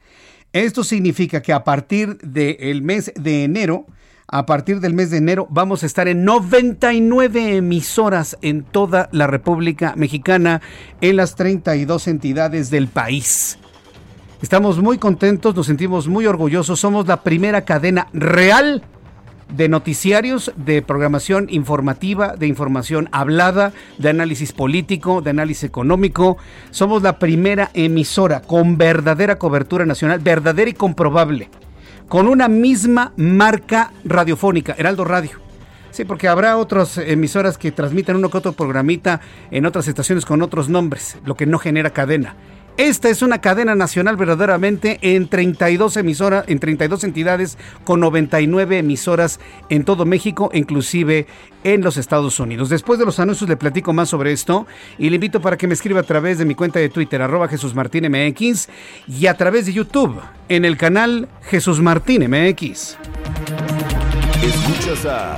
[0.54, 3.88] Esto significa que a partir del mes de enero
[4.28, 9.28] a partir del mes de enero vamos a estar en 99 emisoras en toda la
[9.28, 10.62] República Mexicana,
[11.02, 13.60] en las 32 entidades del país.
[14.42, 18.84] Estamos muy contentos, nos sentimos muy orgullosos, somos la primera cadena real
[19.50, 26.38] de noticiarios, de programación informativa, de información hablada, de análisis político, de análisis económico.
[26.72, 31.50] Somos la primera emisora con verdadera cobertura nacional, verdadera y comprobable
[32.08, 35.40] con una misma marca radiofónica, Heraldo Radio.
[35.90, 40.42] Sí, porque habrá otras emisoras que transmiten uno que otro programita en otras estaciones con
[40.42, 42.36] otros nombres, lo que no genera cadena.
[42.78, 49.40] Esta es una cadena nacional verdaderamente en 32 emisoras, en 32 entidades con 99 emisoras
[49.70, 51.28] en todo México, inclusive
[51.64, 52.70] en los Estados Unidos.
[52.70, 54.66] Después de los anuncios le platico más sobre esto
[54.98, 57.48] y le invito para que me escriba a través de mi cuenta de Twitter, arroba
[57.48, 57.76] Jesús
[59.08, 62.98] y a través de YouTube en el canal Jesús Martín MX.
[64.42, 65.38] Escuchas a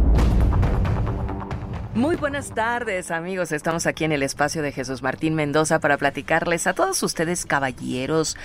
[1.93, 6.65] Muy buenas tardes amigos, estamos aquí en el espacio de Jesús Martín Mendoza para platicarles
[6.65, 8.37] a todos ustedes caballeros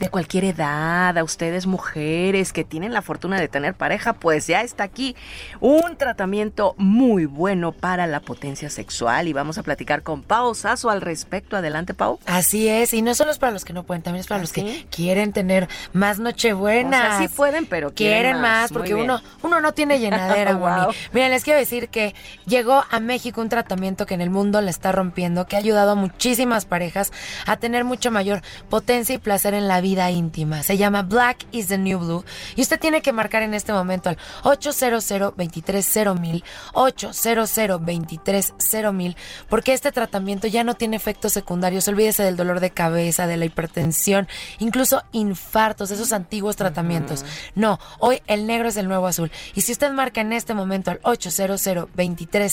[0.00, 4.62] de cualquier edad, a ustedes mujeres que tienen la fortuna de tener pareja, pues ya
[4.62, 5.14] está aquí
[5.60, 10.88] un tratamiento muy bueno para la potencia sexual y vamos a platicar con Pau Sasso
[10.88, 11.58] al respecto.
[11.58, 12.18] Adelante Pau.
[12.24, 14.54] Así es, y no solo es para los que no pueden, también es para los
[14.54, 17.20] que quieren tener más nochebuenas.
[17.20, 20.94] O sí pueden, pero quieren, quieren más, porque uno, uno no tiene llenadera, wow.
[21.12, 22.14] Miren, les quiero decir que
[22.46, 25.92] llegó a México un tratamiento que en el mundo le está rompiendo, que ha ayudado
[25.92, 27.12] a muchísimas parejas
[27.46, 30.62] a tener mucho mayor potencia y placer en la vida íntima.
[30.62, 34.08] Se llama Black is the New Blue y usted tiene que marcar en este momento
[34.10, 39.16] al 800 230 800 230
[39.48, 41.88] porque este tratamiento ya no tiene efectos secundarios.
[41.88, 44.28] Olvídese del dolor de cabeza, de la hipertensión,
[44.58, 47.24] incluso infartos, esos antiguos tratamientos.
[47.54, 49.30] No, hoy el negro es el nuevo azul.
[49.54, 52.48] Y si usted marca en este momento al 800 230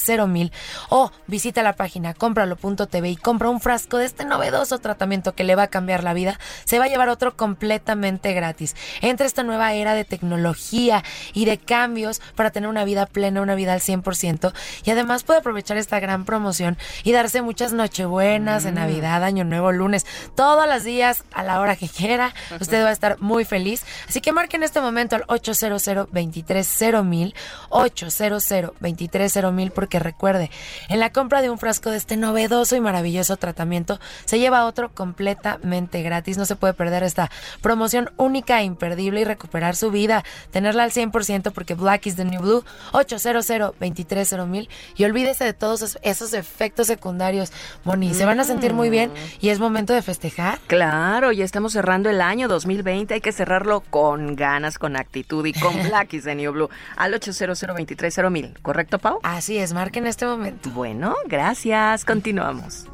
[0.90, 5.56] o visita la página cómpralo.tv y compra un frasco de este novedoso tratamiento que le
[5.56, 8.76] va a cambiar la vida, se va a llevar otro completamente gratis.
[9.02, 13.56] Entra esta nueva era de tecnología y de cambios para tener una vida plena, una
[13.56, 18.74] vida al 100% y además puede aprovechar esta gran promoción y darse muchas nochebuenas en
[18.74, 18.78] mm.
[18.78, 20.06] Navidad, Año Nuevo, lunes,
[20.36, 22.34] todos los días a la hora que quiera.
[22.60, 23.84] Usted va a estar muy feliz.
[24.08, 27.34] Así que marque en este momento al 800 230
[27.70, 30.52] 800 230 porque Recuerde,
[30.90, 34.94] en la compra de un frasco de este novedoso y maravilloso tratamiento se lleva otro
[34.94, 36.38] completamente gratis.
[36.38, 40.92] No se puede perder esta promoción única e imperdible y recuperar su vida, tenerla al
[40.92, 46.86] 100% porque Black is the New Blue 800 230 y olvídese de todos esos efectos
[46.88, 47.52] secundarios.
[47.84, 50.60] Moni, se van a sentir muy bien y es momento de festejar.
[50.68, 55.54] Claro, ya estamos cerrando el año 2020, hay que cerrarlo con ganas, con actitud y
[55.54, 59.20] con Black is the New Blue al 800 230 ¿correcto, Pau?
[59.24, 60.70] Así es, marquen este momento.
[60.72, 62.06] Bueno, gracias.
[62.06, 62.88] Continuamos.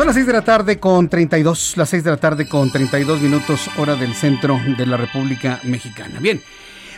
[0.00, 3.20] Son las 6 de la tarde con 32, las 6 de la tarde con 32
[3.20, 6.20] minutos hora del centro de la República Mexicana.
[6.20, 6.40] Bien,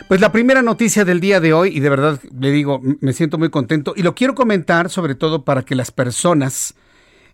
[0.07, 3.37] pues la primera noticia del día de hoy, y de verdad le digo, me siento
[3.37, 6.75] muy contento, y lo quiero comentar sobre todo para que las personas,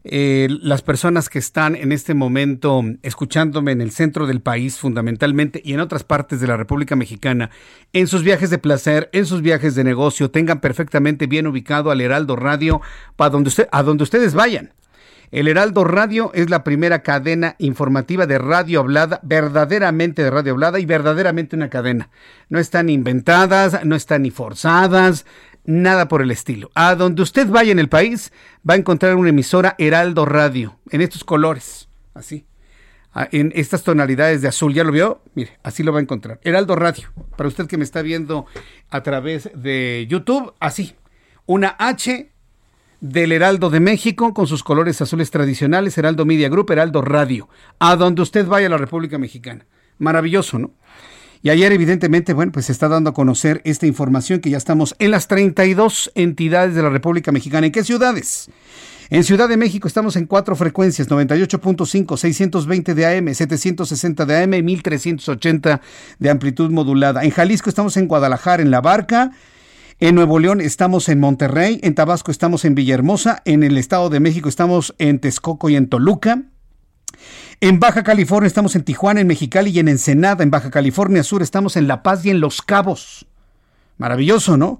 [0.03, 5.61] eh, las personas que están en este momento escuchándome en el centro del país fundamentalmente
[5.63, 7.49] y en otras partes de la República Mexicana,
[7.93, 12.01] en sus viajes de placer, en sus viajes de negocio, tengan perfectamente bien ubicado al
[12.01, 12.81] Heraldo Radio
[13.15, 14.73] para donde usted, a donde ustedes vayan.
[15.31, 20.79] El Heraldo Radio es la primera cadena informativa de radio hablada, verdaderamente de radio hablada
[20.79, 22.09] y verdaderamente una cadena.
[22.49, 25.27] No están inventadas, no están ni forzadas,
[25.65, 26.71] nada por el estilo.
[26.73, 28.33] A donde usted vaya en el país
[28.67, 32.45] va a encontrar una emisora Heraldo Radio, en estos colores, así.
[33.13, 35.21] Ah, en estas tonalidades de azul, ¿ya lo vio?
[35.35, 36.39] Mire, así lo va a encontrar.
[36.43, 38.45] Heraldo Radio, para usted que me está viendo
[38.89, 40.95] a través de YouTube, así.
[41.45, 42.31] Una H
[43.01, 47.95] del Heraldo de México con sus colores azules tradicionales, Heraldo Media Group, Heraldo Radio, a
[47.95, 49.65] donde usted vaya a la República Mexicana.
[49.97, 50.71] Maravilloso, ¿no?
[51.41, 54.95] Y ayer, evidentemente, bueno, pues se está dando a conocer esta información que ya estamos
[54.99, 57.67] en las 32 entidades de la República Mexicana.
[57.67, 58.49] ¿En qué ciudades?
[59.09, 64.53] En Ciudad de México estamos en cuatro frecuencias, 98.5, 620 de AM, 760 de AM
[64.53, 65.81] y 1380
[66.19, 67.23] de amplitud modulada.
[67.23, 69.31] En Jalisco estamos en Guadalajara, en La Barca.
[70.01, 74.21] En Nuevo León estamos en Monterrey, en Tabasco estamos en Villahermosa, en el Estado de
[74.21, 76.43] México estamos en Texcoco y en Toluca.
[77.59, 80.41] En Baja California estamos en Tijuana, en Mexicali y en Ensenada.
[80.41, 83.25] En Baja California Sur estamos en La Paz y en Los Cabos.
[83.97, 84.79] Maravilloso, ¿no?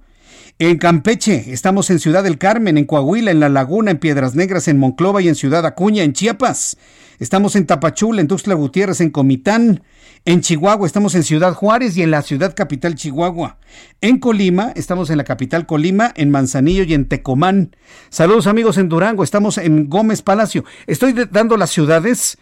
[0.62, 4.68] En Campeche estamos en Ciudad del Carmen, en Coahuila, en La Laguna, en Piedras Negras,
[4.68, 6.76] en Monclova y en Ciudad Acuña, en Chiapas.
[7.18, 9.84] Estamos en Tapachula, en Tuxtla Gutiérrez, en Comitán.
[10.26, 13.58] En Chihuahua estamos en Ciudad Juárez y en la ciudad capital Chihuahua.
[14.02, 17.74] En Colima estamos en la capital Colima, en Manzanillo y en Tecomán.
[18.10, 20.66] Saludos amigos en Durango, estamos en Gómez Palacio.
[20.88, 22.38] Estoy dando las ciudades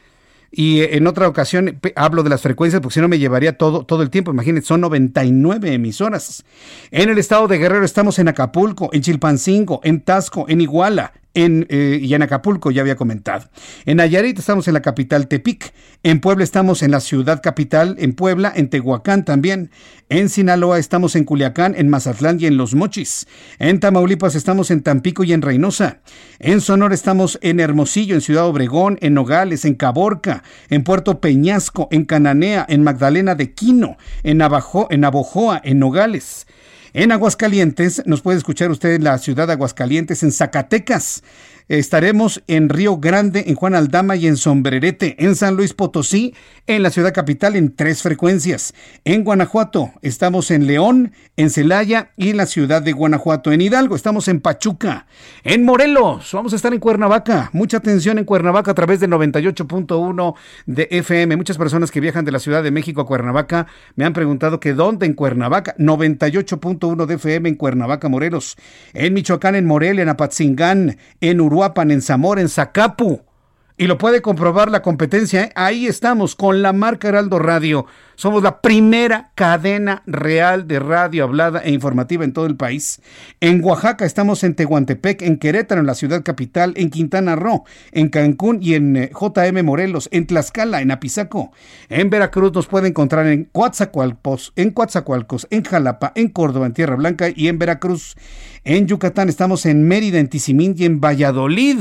[0.52, 4.02] y en otra ocasión hablo de las frecuencias porque si no me llevaría todo, todo
[4.02, 4.32] el tiempo.
[4.32, 6.44] Imagínense, son 99 emisoras.
[6.92, 11.68] En el estado de Guerrero estamos en Acapulco, en Chilpancingo, en Tasco, en Iguala, en,
[11.70, 13.48] eh, y en Acapulco ya había comentado.
[13.86, 15.72] En Nayarit estamos en la capital Tepic.
[16.02, 19.70] En Puebla estamos en la ciudad capital, en Puebla, en Tehuacán también.
[20.10, 23.28] En Sinaloa estamos en Culiacán, en Mazatlán y en Los Mochis.
[23.60, 26.00] En Tamaulipas estamos en Tampico y en Reynosa.
[26.40, 31.88] En Sonora estamos en Hermosillo, en Ciudad Obregón, en Nogales, en Caborca, en Puerto Peñasco,
[31.92, 36.48] en Cananea, en Magdalena de Quino, en, Navajo, en Navojoa, en Nogales.
[36.94, 41.24] En Aguascalientes, nos puede escuchar usted en la ciudad de Aguascalientes, en Zacatecas,
[41.70, 46.34] Estaremos en Río Grande, en Juan Aldama y en Sombrerete, en San Luis Potosí,
[46.66, 48.74] en la ciudad capital en tres frecuencias.
[49.04, 53.52] En Guanajuato estamos en León, en Celaya y en la ciudad de Guanajuato.
[53.52, 55.08] En Hidalgo estamos en Pachuca.
[55.44, 57.50] En Morelos vamos a estar en Cuernavaca.
[57.52, 60.36] Mucha atención en Cuernavaca a través del 98.1
[60.68, 61.36] de FM.
[61.36, 64.74] Muchas personas que viajan de la Ciudad de México a Cuernavaca me han preguntado que
[64.74, 65.76] dónde en Cuernavaca.
[65.78, 68.56] 98.1 de FM en Cuernavaca, Morelos.
[68.94, 71.57] En Michoacán, en Morelia, en Apatzingán, en Uruguay
[71.92, 73.22] en Zamora, en Zacapu.
[73.80, 75.44] Y lo puede comprobar la competencia.
[75.44, 75.52] ¿eh?
[75.54, 77.86] Ahí estamos con la marca Heraldo Radio.
[78.16, 83.00] Somos la primera cadena real de radio hablada e informativa en todo el país.
[83.40, 88.10] En Oaxaca estamos en Tehuantepec, en Querétaro, en la ciudad capital, en Quintana Roo, en
[88.10, 91.52] Cancún y en eh, JM Morelos, en Tlaxcala, en Apizaco.
[91.88, 96.96] En Veracruz nos puede encontrar en Coatzacoalcos, en Coatzacoalcos, en Jalapa, en Córdoba, en Tierra
[96.96, 98.16] Blanca y en Veracruz.
[98.64, 101.78] En Yucatán estamos en Mérida, en Tizimín y en Valladolid.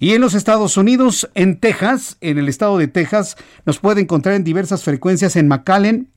[0.00, 3.36] Y en los Estados Unidos, en Texas, en el estado de Texas,
[3.66, 6.08] nos puede encontrar en diversas frecuencias en McAllen,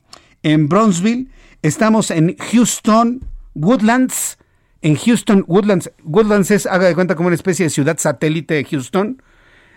[0.42, 1.28] en Brownsville,
[1.62, 4.38] estamos en Houston, Woodlands,
[4.82, 8.64] en Houston, Woodlands, Woodlands es, haga de cuenta, como una especie de ciudad satélite de
[8.64, 9.22] Houston,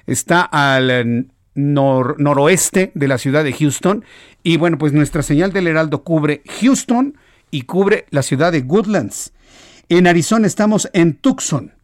[0.07, 4.05] está al noroeste de la ciudad de Houston,
[4.45, 7.19] y bueno, pues nuestra señal del Heraldo cubre Houston
[7.51, 9.33] y cubre la ciudad de Woodlands.
[9.88, 11.76] En Arizona estamos en Tucson.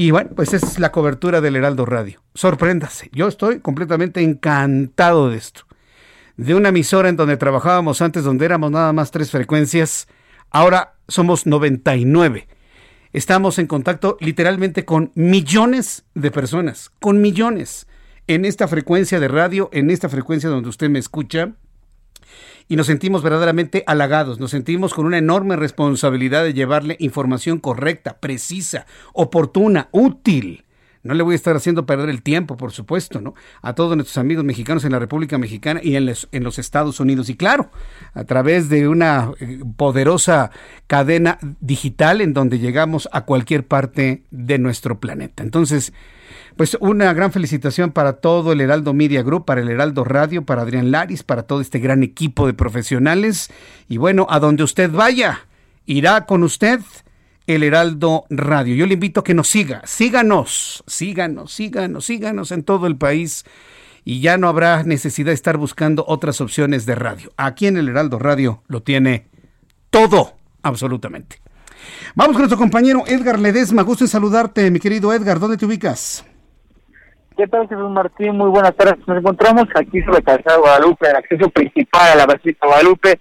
[0.00, 2.22] Y bueno, pues esa es la cobertura del Heraldo Radio.
[2.32, 5.62] Sorpréndase, yo estoy completamente encantado de esto.
[6.36, 10.06] De una emisora en donde trabajábamos antes, donde éramos nada más tres frecuencias,
[10.50, 12.46] ahora somos 99.
[13.12, 17.88] Estamos en contacto literalmente con millones de personas, con millones,
[18.28, 21.54] en esta frecuencia de radio, en esta frecuencia donde usted me escucha,
[22.68, 28.18] y nos sentimos verdaderamente halagados, nos sentimos con una enorme responsabilidad de llevarle información correcta,
[28.20, 30.64] precisa, oportuna, útil.
[31.08, 33.32] No le voy a estar haciendo perder el tiempo, por supuesto, ¿no?
[33.62, 37.00] A todos nuestros amigos mexicanos en la República Mexicana y en los, en los Estados
[37.00, 37.30] Unidos.
[37.30, 37.70] Y claro,
[38.12, 40.50] a través de una eh, poderosa
[40.86, 45.42] cadena digital en donde llegamos a cualquier parte de nuestro planeta.
[45.42, 45.94] Entonces,
[46.56, 50.60] pues una gran felicitación para todo el Heraldo Media Group, para el Heraldo Radio, para
[50.60, 53.50] Adrián Laris, para todo este gran equipo de profesionales.
[53.88, 55.46] Y bueno, a donde usted vaya,
[55.86, 56.80] irá con usted
[57.48, 58.74] el Heraldo Radio.
[58.76, 63.44] Yo le invito a que nos siga, síganos, síganos, síganos, síganos en todo el país
[64.04, 67.30] y ya no habrá necesidad de estar buscando otras opciones de radio.
[67.38, 69.28] Aquí en el Heraldo Radio lo tiene
[69.88, 71.40] todo, absolutamente.
[72.14, 73.82] Vamos con nuestro compañero Edgar Ledesma.
[73.82, 75.38] Gusto en saludarte, mi querido Edgar.
[75.38, 76.26] ¿Dónde te ubicas?
[77.34, 78.36] ¿Qué tal, Jesús Martín?
[78.36, 78.98] Muy buenas tardes.
[79.06, 83.18] Nos encontramos aquí sobre Calzada Guadalupe, el acceso principal a la Basílica Guadalupe.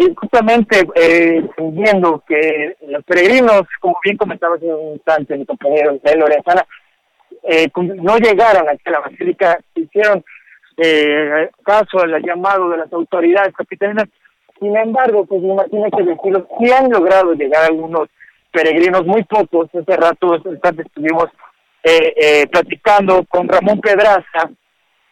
[0.00, 5.94] Y justamente eh, viendo que los peregrinos, como bien comentaba hace un instante mi compañero
[5.94, 6.64] Isabel Lorenzana,
[7.42, 10.24] eh, no llegaron a la Basílica, hicieron
[10.78, 14.08] eh, caso al llamado de las autoridades capitalinas.
[14.58, 18.08] Sin embargo, pues me imagino que sí han logrado llegar algunos
[18.50, 19.68] peregrinos, muy pocos.
[19.74, 21.26] Hace rato estuvimos
[21.84, 24.50] eh, eh, platicando con Ramón Pedraza,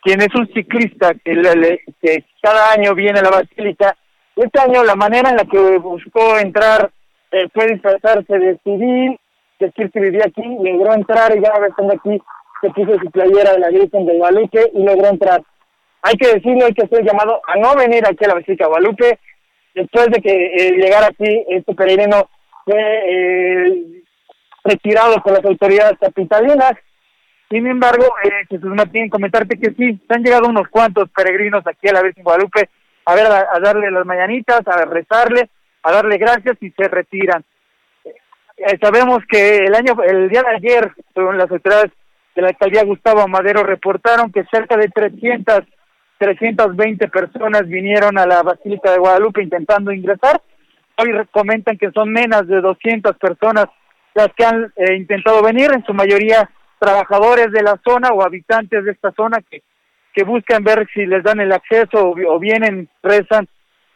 [0.02, 3.94] quien es un ciclista que, que cada año viene a la basílica.
[4.38, 6.92] Este año la manera en la que buscó entrar
[7.32, 9.18] eh, fue disfrazarse de civil,
[9.58, 12.22] decir que vivía aquí, logró entrar y ya estando aquí
[12.60, 15.42] se puso su playera de la Virgen de Guadalupe y logró entrar.
[16.02, 18.68] Hay que decirlo, hay que ser llamado a no venir aquí a la Basílica de
[18.68, 19.18] Guadalupe.
[19.74, 22.28] Después de que eh, llegara aquí, este peregrino
[22.64, 24.02] fue eh,
[24.62, 26.74] retirado por las autoridades capitalinas.
[27.50, 31.88] Sin embargo, eh, Jesús Martín, comentarte que sí, se han llegado unos cuantos peregrinos aquí
[31.88, 32.68] a la Virgen de Guadalupe
[33.08, 35.48] a ver a, darle las mañanitas, a rezarle,
[35.82, 37.42] a darle gracias y se retiran.
[38.04, 41.90] Eh, sabemos que el año, el día de ayer, según las autoridades
[42.36, 45.60] de la alcaldía Gustavo Madero reportaron que cerca de 300,
[46.18, 50.42] 320 personas vinieron a la Basílica de Guadalupe intentando ingresar.
[50.98, 53.68] Hoy comentan que son menos de 200 personas
[54.12, 58.84] las que han eh, intentado venir, en su mayoría trabajadores de la zona o habitantes
[58.84, 59.62] de esta zona que,
[60.14, 63.48] que buscan ver si les dan el acceso o, vienen, rezan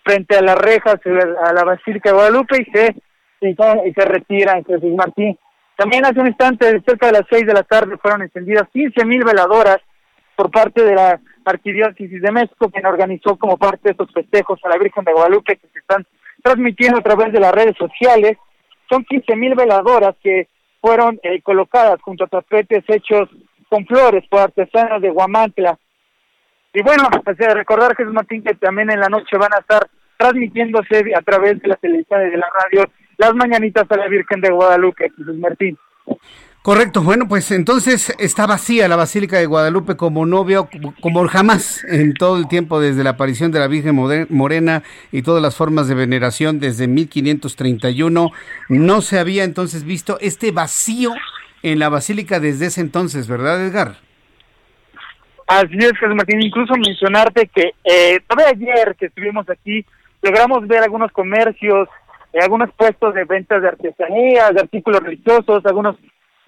[0.05, 0.97] frente a las rejas
[1.45, 2.95] a la Basílica de Guadalupe y se,
[3.41, 5.39] y, se retiran, Jesús Martín.
[5.77, 9.25] También hace un instante, cerca de las seis de la tarde, fueron encendidas 15 mil
[9.25, 9.79] veladoras
[10.37, 14.69] por parte de la Arquidiócesis de México, quien organizó como parte de estos festejos a
[14.69, 16.07] la Virgen de Guadalupe que se están
[16.43, 18.37] transmitiendo a través de las redes sociales.
[18.89, 20.49] Son 15 mil veladoras que
[20.81, 23.29] fueron eh, colocadas junto a tapetes hechos
[23.69, 25.79] con flores por artesanos de Guamantla.
[26.75, 29.89] Y bueno, pues, eh, recordar, Jesús Martín, que también en la noche van a estar
[30.17, 34.41] transmitiéndose a través de la televisión y de la radio las mañanitas a la Virgen
[34.41, 35.77] de Guadalupe, Jesús Martín.
[36.63, 40.69] Correcto, bueno, pues entonces está vacía la Basílica de Guadalupe como novio,
[41.01, 43.97] como jamás en todo el tiempo desde la aparición de la Virgen
[44.31, 48.31] Morena y todas las formas de veneración desde 1531.
[48.69, 51.11] No se había entonces visto este vacío
[51.65, 53.97] en la Basílica desde ese entonces, ¿verdad, Edgar?
[55.53, 56.41] Así es, Jesús Martín.
[56.41, 59.85] Incluso mencionarte que eh, todavía ayer que estuvimos aquí,
[60.23, 61.91] logramos ver algunos comercios,
[62.33, 65.97] eh, algunos puestos de ventas de artesanías, de artículos religiosos, algunos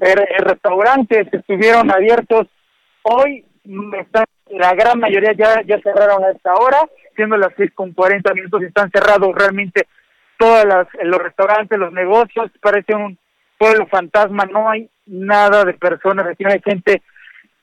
[0.00, 2.46] eh, restaurantes estuvieron abiertos.
[3.02, 3.44] Hoy
[4.00, 6.78] están, la gran mayoría ya, ya cerraron a esta hora,
[7.14, 9.86] siendo las seis con cuarenta minutos están cerrados realmente
[10.38, 10.64] todos
[11.02, 13.18] los restaurantes, los negocios, parece un
[13.58, 17.02] pueblo fantasma, no hay nada de personas, hay gente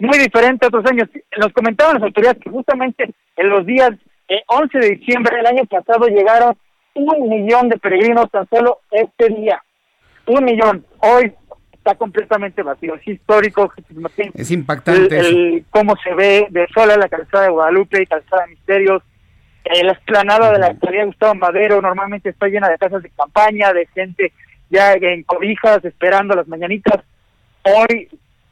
[0.02, 1.10] muy diferente a otros años.
[1.38, 3.92] Nos comentaban las autoridades que justamente en los días
[4.28, 6.56] eh, 11 de diciembre del año pasado llegaron
[6.94, 9.64] un millón de peregrinos tan solo este día.
[10.26, 10.86] Un millón.
[11.00, 11.34] Hoy
[11.74, 12.96] está completamente vacío.
[12.96, 13.72] Es histórico,
[14.34, 15.20] Es impactante.
[15.20, 19.04] El, cómo se ve de sola la calzada de Guadalupe y calzada de Misterios.
[19.64, 23.74] Eh, la explanada de la de Gustavo Madero normalmente está llena de casas de campaña,
[23.74, 24.32] de gente
[24.70, 27.04] ya en cobijas esperando las mañanitas.
[27.64, 28.10] Hoy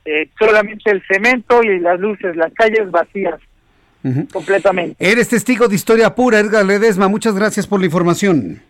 [0.09, 3.39] eh, solamente el cemento y las luces, las calles vacías.
[4.31, 4.95] Completamente.
[4.97, 7.09] Eres testigo de historia pura, Edgar Ledesma.
[7.09, 8.61] Muchas gracias por la información.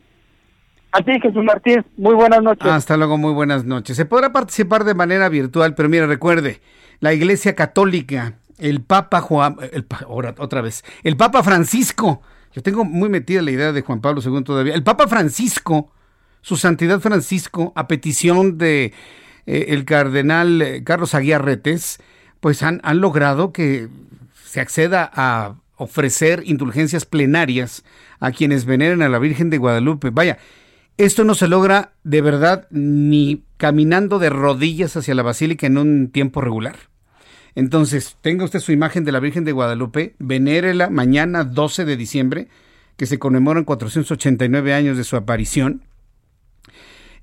[0.91, 2.65] A ti, Jesús Martín, muy buenas noches.
[2.65, 3.95] Hasta luego, muy buenas noches.
[3.95, 6.61] Se podrá participar de manera virtual, pero mire, recuerde,
[6.99, 12.23] la Iglesia Católica, el Papa Juan, el, otra vez, el Papa Francisco,
[12.53, 15.91] yo tengo muy metida la idea de Juan Pablo II todavía, el Papa Francisco,
[16.41, 18.93] su Santidad Francisco, a petición de
[19.45, 21.99] eh, el cardenal eh, Carlos Aguiar Retes,
[22.39, 23.89] pues han, han logrado que
[24.45, 27.83] se acceda a ofrecer indulgencias plenarias
[28.19, 30.09] a quienes veneren a la Virgen de Guadalupe.
[30.09, 30.37] Vaya,
[30.97, 36.11] esto no se logra de verdad ni caminando de rodillas hacia la basílica en un
[36.11, 36.75] tiempo regular.
[37.55, 42.47] Entonces, tenga usted su imagen de la Virgen de Guadalupe, venérela mañana 12 de diciembre,
[42.97, 45.83] que se conmemoran 489 años de su aparición.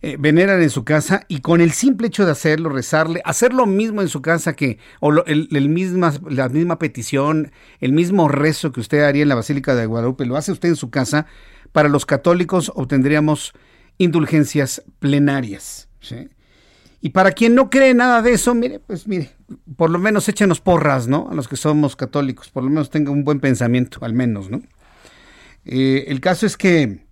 [0.06, 3.66] Eh, veneran en su casa y con el simple hecho de hacerlo, rezarle, hacer lo
[3.66, 7.50] mismo en su casa que, o el, misma, la misma petición,
[7.80, 10.76] el mismo rezo que usted haría en la Basílica de Guadalupe, lo hace usted en
[10.76, 11.26] su casa,
[11.72, 13.52] para los católicos obtendríamos
[13.98, 15.88] indulgencias plenarias.
[17.00, 19.32] Y para quien no cree nada de eso, mire, pues mire,
[19.74, 21.26] por lo menos échenos porras, ¿no?
[21.32, 24.62] A los que somos católicos, por lo menos tenga un buen pensamiento, al menos, ¿no?
[25.64, 27.05] Eh, el caso es que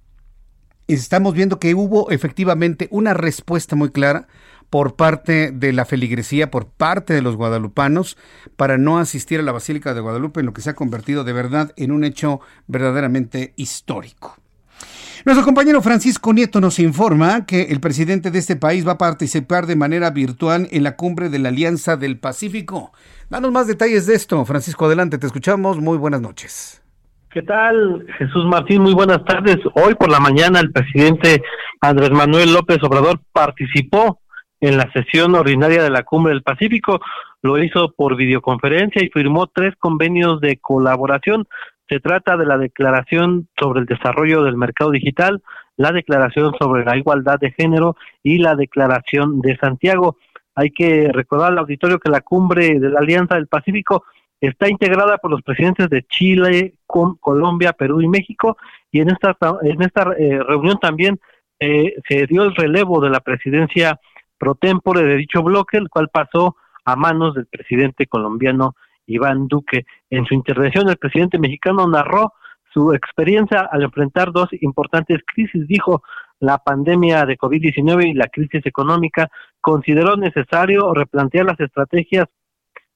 [0.89, 4.29] estamos viendo que hubo efectivamente una respuesta muy clara
[4.71, 8.17] por parte de la feligresía, por parte de los guadalupanos,
[8.57, 11.33] para no asistir a la Basílica de Guadalupe, en lo que se ha convertido de
[11.33, 14.37] verdad en un hecho verdaderamente histórico.
[15.25, 19.67] Nuestro compañero Francisco Nieto nos informa que el presidente de este país va a participar
[19.67, 22.93] de manera virtual en la cumbre de la Alianza del Pacífico.
[23.31, 24.45] Danos más detalles de esto.
[24.45, 25.81] Francisco, adelante, te escuchamos.
[25.81, 26.84] Muy buenas noches.
[27.35, 28.83] ¿Qué tal, Jesús Martín?
[28.83, 29.59] Muy buenas tardes.
[29.75, 31.43] Hoy por la mañana el presidente
[31.81, 34.21] Andrés Manuel López Obrador participó
[34.61, 37.01] en la sesión ordinaria de la Cumbre del Pacífico.
[37.43, 41.49] Lo hizo por videoconferencia y firmó tres convenios de colaboración.
[41.89, 45.43] Se trata de la Declaración sobre el Desarrollo del Mercado Digital,
[45.77, 50.19] la Declaración sobre la Igualdad de Género y la Declaración de Santiago.
[50.55, 54.05] Hay que recordar al auditorio que la cumbre de la Alianza del Pacífico
[54.47, 58.57] está integrada por los presidentes de Chile, Colombia, Perú y México,
[58.91, 61.19] y en esta, en esta eh, reunión también
[61.59, 64.01] eh, se dio el relevo de la presidencia
[64.39, 68.75] pro tempore de dicho bloque, el cual pasó a manos del presidente colombiano
[69.07, 69.87] Iván Duque.
[70.11, 72.33] En su intervención, el presidente mexicano narró
[72.73, 75.67] su experiencia al enfrentar dos importantes crisis.
[75.67, 76.03] Dijo,
[76.41, 79.29] la pandemia de COVID-19 y la crisis económica,
[79.61, 82.27] consideró necesario replantear las estrategias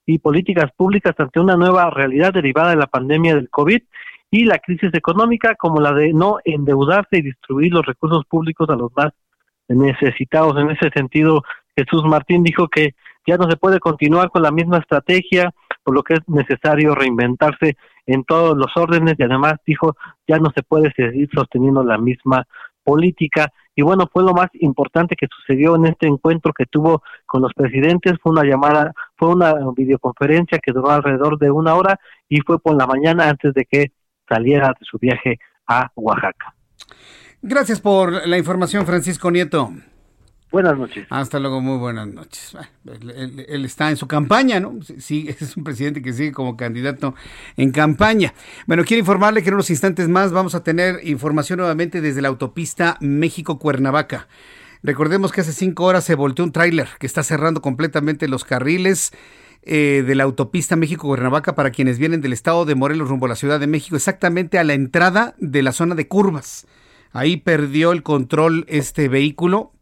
[0.08, 3.82] y políticas públicas ante una nueva realidad derivada de la pandemia del COVID
[4.30, 8.74] y la crisis económica, como la de no endeudarse y distribuir los recursos públicos a
[8.74, 9.12] los más
[9.68, 10.56] necesitados.
[10.58, 11.42] En ese sentido,
[11.76, 12.94] Jesús Martín dijo que
[13.26, 15.52] ya no se puede continuar con la misma estrategia,
[15.82, 19.94] por lo que es necesario reinventarse en todos los órdenes y además dijo
[20.26, 22.46] ya no se puede seguir sosteniendo la misma
[22.82, 27.42] política y bueno, fue lo más importante que sucedió en este encuentro que tuvo con
[27.42, 32.40] los presidentes, fue una llamada, fue una videoconferencia que duró alrededor de una hora y
[32.40, 33.92] fue por la mañana antes de que
[34.28, 36.56] saliera de su viaje a Oaxaca.
[37.40, 39.70] Gracias por la información, Francisco Nieto.
[40.50, 41.06] Buenas noches.
[41.10, 42.56] Hasta luego, muy buenas noches.
[42.86, 44.78] Él, está en su campaña, ¿no?
[44.98, 47.14] Sí, es un presidente que sigue como candidato
[47.56, 48.32] en campaña.
[48.66, 52.28] Bueno, quiero informarle que en unos instantes más vamos a tener información nuevamente desde la
[52.28, 54.26] autopista México-Cuernavaca.
[54.82, 59.12] Recordemos que hace cinco horas se volteó un tráiler que está cerrando completamente los carriles
[59.62, 63.36] eh, de la autopista México-Cuernavaca para quienes vienen del estado de Morelos rumbo a la
[63.36, 66.66] Ciudad de México, exactamente a la entrada de la zona de curvas.
[67.12, 69.72] Ahí perdió el control este vehículo,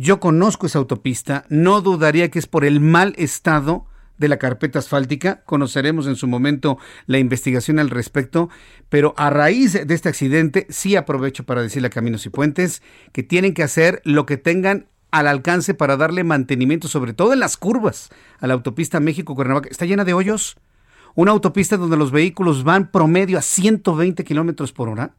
[0.00, 3.84] yo conozco esa autopista, no dudaría que es por el mal estado
[4.16, 5.42] de la carpeta asfáltica.
[5.44, 8.48] Conoceremos en su momento la investigación al respecto,
[8.88, 12.82] pero a raíz de este accidente sí aprovecho para decirle a Caminos y Puentes
[13.12, 17.40] que tienen que hacer lo que tengan al alcance para darle mantenimiento, sobre todo en
[17.40, 19.68] las curvas, a la autopista México-Cuernavaca.
[19.68, 20.56] Está llena de hoyos.
[21.14, 25.14] Una autopista donde los vehículos van promedio a 120 kilómetros por hora,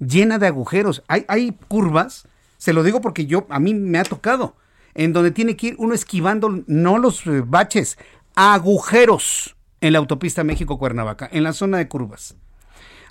[0.00, 1.04] llena de agujeros.
[1.06, 2.26] Hay, hay curvas
[2.58, 4.56] se lo digo porque yo, a mí me ha tocado,
[4.94, 7.98] en donde tiene que ir uno esquivando no los eh, baches,
[8.34, 12.36] agujeros en la autopista México-Cuernavaca, en la zona de curvas.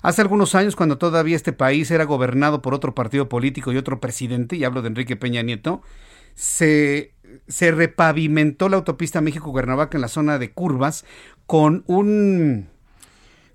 [0.02, 4.00] Hace algunos años, cuando todavía este país era gobernado por otro partido político y otro
[4.00, 5.82] presidente, y hablo de Enrique Peña Nieto,
[6.34, 7.14] se,
[7.48, 11.04] se repavimentó la autopista México-Cuernavaca en la zona de curvas
[11.46, 12.68] con un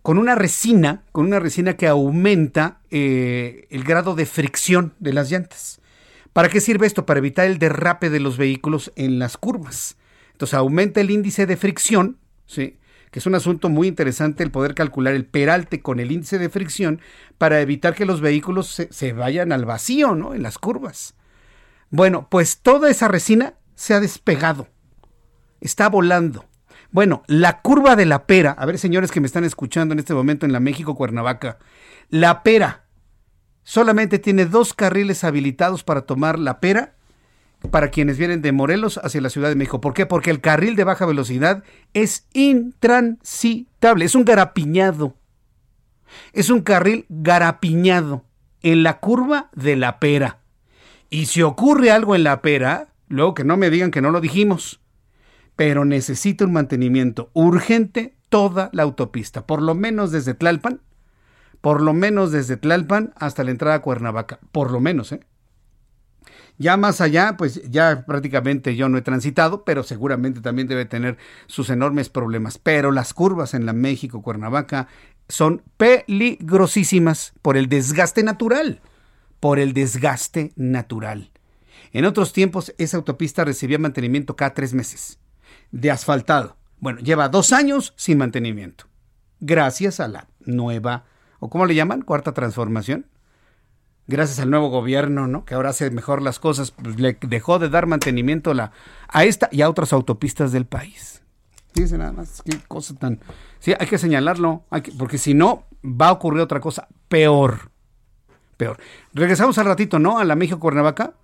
[0.02, 5.30] con una resina, con una resina que aumenta eh, el grado de fricción de las
[5.30, 5.81] llantas.
[6.34, 7.06] ¿Para qué sirve esto?
[7.06, 9.98] Para evitar el derrape de los vehículos en las curvas.
[10.32, 12.78] Entonces aumenta el índice de fricción, ¿sí?
[13.12, 16.50] que es un asunto muy interesante el poder calcular el peralte con el índice de
[16.50, 17.02] fricción
[17.38, 20.34] para evitar que los vehículos se, vayan al vacío ¿no?
[20.34, 21.16] en las curvas.
[21.90, 24.70] Bueno, pues toda esa resina se ha despegado,
[25.60, 26.46] está volando.
[26.92, 30.14] Bueno, la curva de la pera, a ver señores que me están escuchando en este
[30.14, 31.58] momento en la México Cuernavaca,
[32.10, 32.86] la pera
[33.72, 36.96] solamente tiene dos carriles habilitados para tomar la pera
[37.70, 39.80] para quienes vienen de Morelos hacia la Ciudad de México.
[39.80, 40.06] ¿Por qué?
[40.06, 41.64] Porque el carril de baja velocidad
[41.94, 45.16] es intransitable, es un garapiñado.
[46.34, 48.26] Es un carril garapiñado
[48.62, 50.40] en la curva de la pera.
[51.10, 54.20] Y si ocurre algo en la pera, luego que no me digan que no lo
[54.20, 54.82] dijimos,
[55.56, 60.82] pero necesita un mantenimiento urgente toda la autopista, por lo menos desde Tlalpan
[61.62, 65.22] por lo menos desde Tlalpan hasta la entrada a Cuernavaca, por lo menos, ¿eh?
[66.58, 71.18] Ya más allá, pues ya prácticamente yo no he transitado, pero seguramente también debe tener
[71.48, 72.60] sus enormes problemas.
[72.60, 74.88] Pero las curvas en la México-Cuernavaca
[75.28, 78.80] son peligrosísimas por el desgaste natural,
[79.40, 81.32] por el desgaste natural.
[81.94, 85.20] En otros tiempos esa autopista recibía mantenimiento cada tres meses,
[85.72, 86.58] de asfaltado.
[86.80, 88.86] Bueno, lleva dos años sin mantenimiento,
[89.40, 91.06] gracias a la nueva
[91.42, 93.08] o cómo le llaman, cuarta transformación.
[94.08, 95.44] Gracias al nuevo gobierno, ¿no?
[95.44, 98.54] Que ahora hace mejor las cosas, pues le dejó de dar mantenimiento
[99.08, 101.24] a, esta y a otras autopistas del país.
[101.74, 103.20] Dice nada más, qué cosa tan...
[103.60, 104.66] Sí, hay que señalarlo,
[105.00, 107.72] porque si no, va a ocurrir otra cosa peor.
[108.58, 108.78] Peor.
[109.14, 110.20] Regresamos al ratito, ¿no?
[110.20, 111.16] A la México Cuernavaca.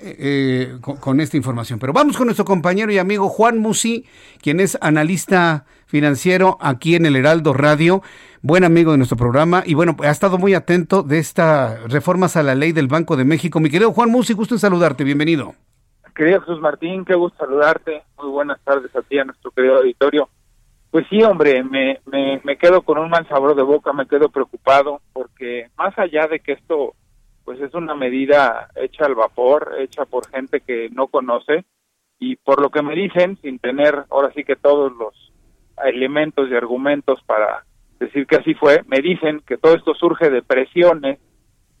[0.00, 1.78] Eh, con, esta información.
[1.78, 4.06] Pero vamos con nuestro compañero y amigo Juan Musi,
[4.40, 8.02] quien es analista financiero aquí en el Heraldo Radio,
[8.42, 12.42] buen amigo de nuestro programa y bueno, ha estado muy atento de estas reformas a
[12.42, 13.60] la ley del Banco de México.
[13.60, 15.54] Mi querido Juan Musi, gusto en saludarte, bienvenido.
[16.14, 18.02] Querido Jesús Martín, qué gusto saludarte.
[18.18, 20.28] Muy buenas tardes a ti, a nuestro querido auditorio.
[20.90, 24.28] Pues sí, hombre, me, me, me quedo con un mal sabor de boca, me quedo
[24.28, 26.94] preocupado porque más allá de que esto
[27.48, 31.64] pues es una medida hecha al vapor, hecha por gente que no conoce
[32.18, 35.32] y por lo que me dicen, sin tener ahora sí que todos los
[35.82, 37.64] elementos y argumentos para
[37.98, 41.20] decir que así fue, me dicen que todo esto surge de presiones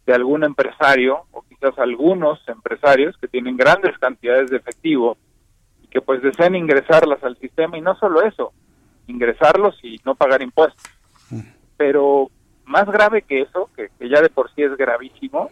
[0.06, 5.18] de algún empresario o quizás algunos empresarios que tienen grandes cantidades de efectivo
[5.82, 8.54] y que pues desean ingresarlas al sistema y no solo eso,
[9.06, 10.90] ingresarlos y no pagar impuestos.
[11.28, 11.40] Mm.
[11.76, 12.30] Pero
[12.68, 15.50] más grave que eso, que, ya de por sí es gravísimo,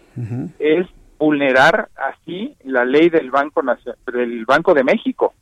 [0.58, 0.86] es
[1.18, 3.62] vulnerar así la ley del Banco
[4.12, 5.34] del Banco de México.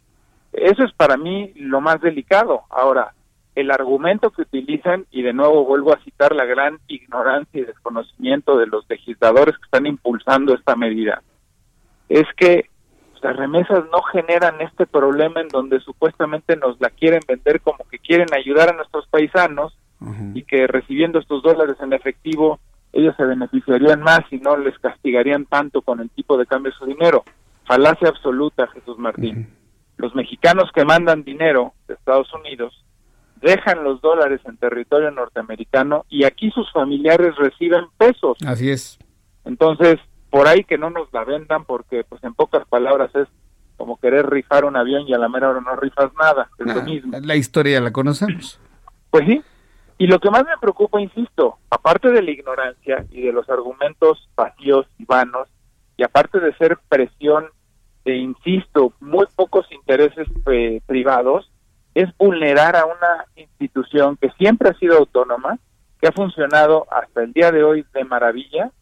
[0.53, 2.62] Eso es para mí lo más delicado.
[2.70, 3.12] Ahora,
[3.55, 8.57] el argumento que utilizan, y de nuevo vuelvo a citar la gran ignorancia y desconocimiento
[8.57, 11.22] de los legisladores que están impulsando esta medida,
[12.09, 12.70] es que
[13.22, 17.99] las remesas no generan este problema en donde supuestamente nos la quieren vender como que
[17.99, 19.77] quieren ayudar a nuestros paisanos
[20.35, 22.61] y que recibiendo estos dólares en efectivo
[22.93, 26.79] ellos se beneficiarían más y no les castigarían tanto con el tipo de cambio de
[26.79, 27.25] su dinero.
[27.67, 29.49] Falacia absoluta, Jesús Martín.
[29.97, 32.85] Los mexicanos que mandan dinero de Estados Unidos
[33.41, 38.39] dejan los dólares en territorio norteamericano y aquí sus familiares reciben pesos.
[38.47, 38.99] Así es.
[39.45, 39.97] Entonces,
[40.31, 43.29] por ahí que no nos la vendan porque, pues en pocas palabras, es
[43.77, 46.49] como querer rifar un avión y a la mera hora no rifas nada.
[46.59, 47.19] Es lo mismo.
[47.21, 48.61] La historia la conocemos.
[49.11, 49.43] Pues sí,
[49.99, 54.29] y lo que más me preocupa, insisto, aparte de la ignorancia y de los argumentos
[54.35, 55.49] vacíos y vanos,
[55.97, 57.47] y aparte de ser presión
[58.05, 61.51] de, insisto, muy pocos intereses eh, privados,
[61.95, 65.59] es vulnerar a una institución que siempre ha sido autónoma,
[66.01, 68.73] que ha funcionado hasta el día de hoy de maravilla.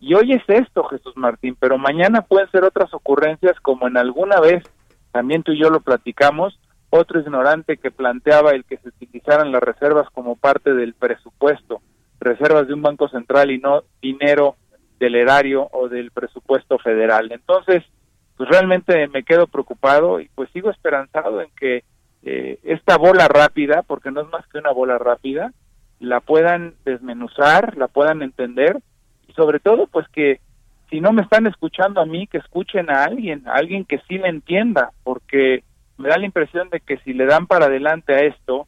[0.00, 4.40] Y hoy es esto, Jesús Martín, pero mañana pueden ser otras ocurrencias como en alguna
[4.40, 4.64] vez,
[5.12, 6.58] también tú y yo lo platicamos,
[6.94, 11.82] otro ignorante que planteaba el que se utilizaran las reservas como parte del presupuesto,
[12.20, 14.56] reservas de un banco central y no dinero
[15.00, 17.32] del erario o del presupuesto federal.
[17.32, 17.82] Entonces,
[18.36, 21.84] pues realmente me quedo preocupado y pues sigo esperanzado en que
[22.22, 25.52] eh, esta bola rápida, porque no es más que una bola rápida,
[26.00, 28.78] la puedan desmenuzar, la puedan entender
[29.28, 30.40] y sobre todo pues que
[30.90, 34.18] si no me están escuchando a mí, que escuchen a alguien, a alguien que sí
[34.18, 35.64] me entienda, porque
[35.96, 38.66] me da la impresión de que si le dan para adelante a esto,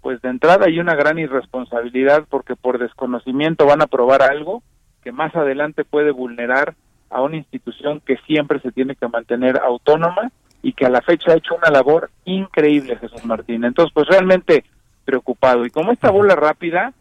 [0.00, 4.62] pues de entrada hay una gran irresponsabilidad porque por desconocimiento van a probar algo
[5.02, 6.74] que más adelante puede vulnerar
[7.10, 10.30] a una institución que siempre se tiene que mantener autónoma
[10.62, 13.64] y que a la fecha ha hecho una labor increíble Jesús Martín.
[13.64, 14.64] Entonces, pues realmente
[15.04, 15.64] preocupado.
[15.66, 16.92] Y como esta bola rápida,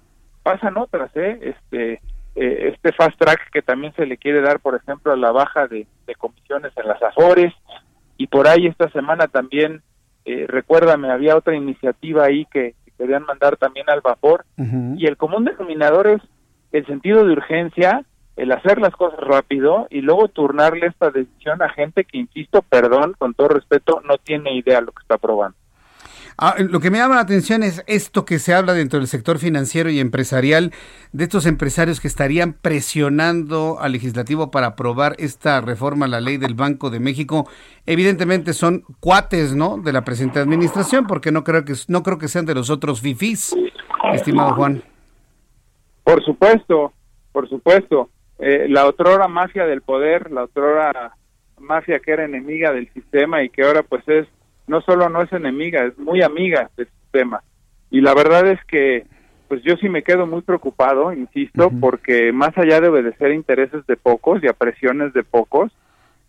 [0.44, 1.40] pasan otras, ¿eh?
[1.42, 1.94] Este,
[2.36, 5.68] eh, este fast track que también se le quiere dar, por ejemplo, a la baja
[5.68, 7.54] de, de comisiones en las Azores,
[8.18, 9.82] y por ahí esta semana también,
[10.26, 15.46] eh, recuérdame, había otra iniciativa ahí que, querían mandar también al vapor y el común
[15.46, 16.22] denominador es
[16.72, 18.06] el sentido de urgencia,
[18.36, 23.16] el hacer las cosas rápido y luego turnarle esta decisión a gente que, insisto, perdón,
[23.18, 25.58] con todo respeto, no tiene idea lo que está probando.
[26.38, 29.38] Ah, lo que me llama la atención es esto que se habla dentro del sector
[29.38, 30.72] financiero y empresarial,
[31.12, 36.38] de estos empresarios que estarían presionando al legislativo para aprobar esta reforma a la ley
[36.38, 37.48] del Banco de México.
[37.86, 39.78] Evidentemente son cuates, ¿no?
[39.78, 43.02] De la presente administración, porque no creo que no creo que sean de los otros
[43.02, 43.56] fifís,
[44.14, 44.84] estimado Juan.
[46.04, 46.94] Por supuesto,
[47.32, 48.10] por supuesto.
[48.40, 51.16] Eh, la otrora mafia del poder, la otrora
[51.60, 54.28] mafia que era enemiga del sistema y que ahora pues es
[54.68, 57.44] no solo no es enemiga, es muy amiga del sistema.
[57.92, 59.06] Y la verdad es que,
[59.48, 63.98] pues yo sí me quedo muy preocupado, insisto, porque más allá de obedecer intereses de
[63.98, 65.72] pocos y a presiones de pocos,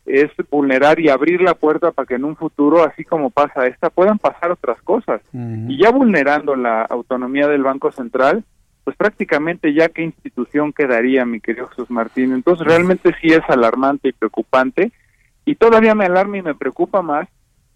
[0.05, 3.89] es vulnerar y abrir la puerta para que en un futuro, así como pasa esta,
[3.89, 5.23] puedan pasar otras cosas.
[5.33, 8.45] Y ya vulnerando la autonomía del Banco Central,
[8.85, 12.35] pues prácticamente ya qué institución quedaría, mi querido Jesús Martín.
[12.35, 14.93] Entonces realmente sí es alarmante y preocupante.
[15.47, 17.27] Y todavía me alarma y me preocupa más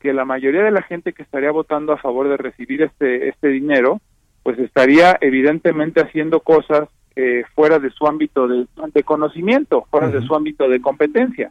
[0.01, 3.49] que la mayoría de la gente que estaría votando a favor de recibir este, este
[3.49, 4.01] dinero,
[4.42, 8.66] pues estaría evidentemente haciendo cosas eh, fuera de su ámbito de,
[9.05, 11.51] conocimiento, fuera de su ámbito de competencia.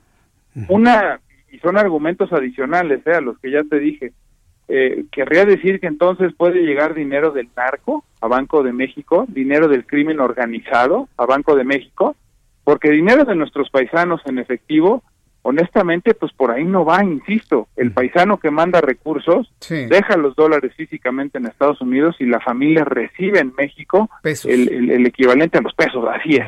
[0.70, 1.20] Una,
[1.52, 4.14] y son argumentos adicionales eh, a los que ya te dije,
[4.70, 9.68] eh, querría decir que entonces puede llegar dinero del narco a Banco de México, dinero
[9.68, 12.16] del crimen organizado a Banco de México,
[12.64, 15.04] porque dinero de nuestros paisanos en efectivo
[15.48, 17.70] honestamente, pues por ahí no va, insisto.
[17.78, 22.84] El paisano que manda recursos deja los dólares físicamente en Estados Unidos y la familia
[22.84, 26.48] recibe en México el, el, equivalente a los pesos, así es.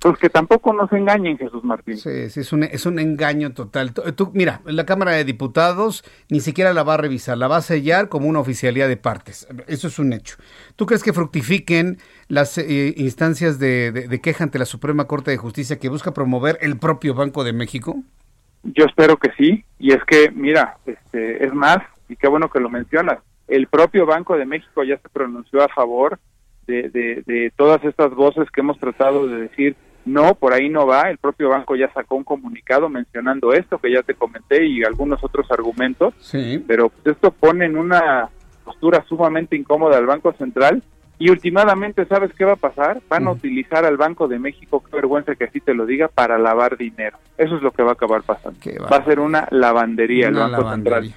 [0.00, 1.96] Pues que tampoco nos engañen, Jesús Martín.
[1.96, 3.92] Sí, sí, es un, es un engaño total.
[3.92, 7.62] Tú, mira, la Cámara de Diputados ni siquiera la va a revisar, la va a
[7.62, 9.46] sellar como una oficialidad de partes.
[9.68, 10.36] Eso es un hecho.
[10.74, 15.36] ¿Tú crees que fructifiquen las eh, instancias de, de queja ante la Suprema Corte de
[15.36, 18.02] Justicia que busca promover el propio Banco de México?
[18.62, 22.60] Yo espero que sí, y es que, mira, este, es más, y qué bueno que
[22.60, 26.18] lo mencionas, el propio Banco de México ya se pronunció a favor
[26.66, 31.10] de, de, todas estas voces que hemos tratado de decir, no, por ahí no va,
[31.10, 35.22] el propio banco ya sacó un comunicado mencionando esto que ya te comenté y algunos
[35.22, 36.64] otros argumentos, sí.
[36.66, 38.28] pero esto pone en una
[38.64, 40.82] postura sumamente incómoda al Banco Central
[41.20, 43.02] y últimamente, ¿sabes qué va a pasar?
[43.10, 46.38] Van a utilizar al Banco de México, qué vergüenza que así te lo diga, para
[46.38, 47.18] lavar dinero.
[47.36, 48.58] Eso es lo que va a acabar pasando.
[48.90, 51.14] Va a ser una lavandería el Banco Central.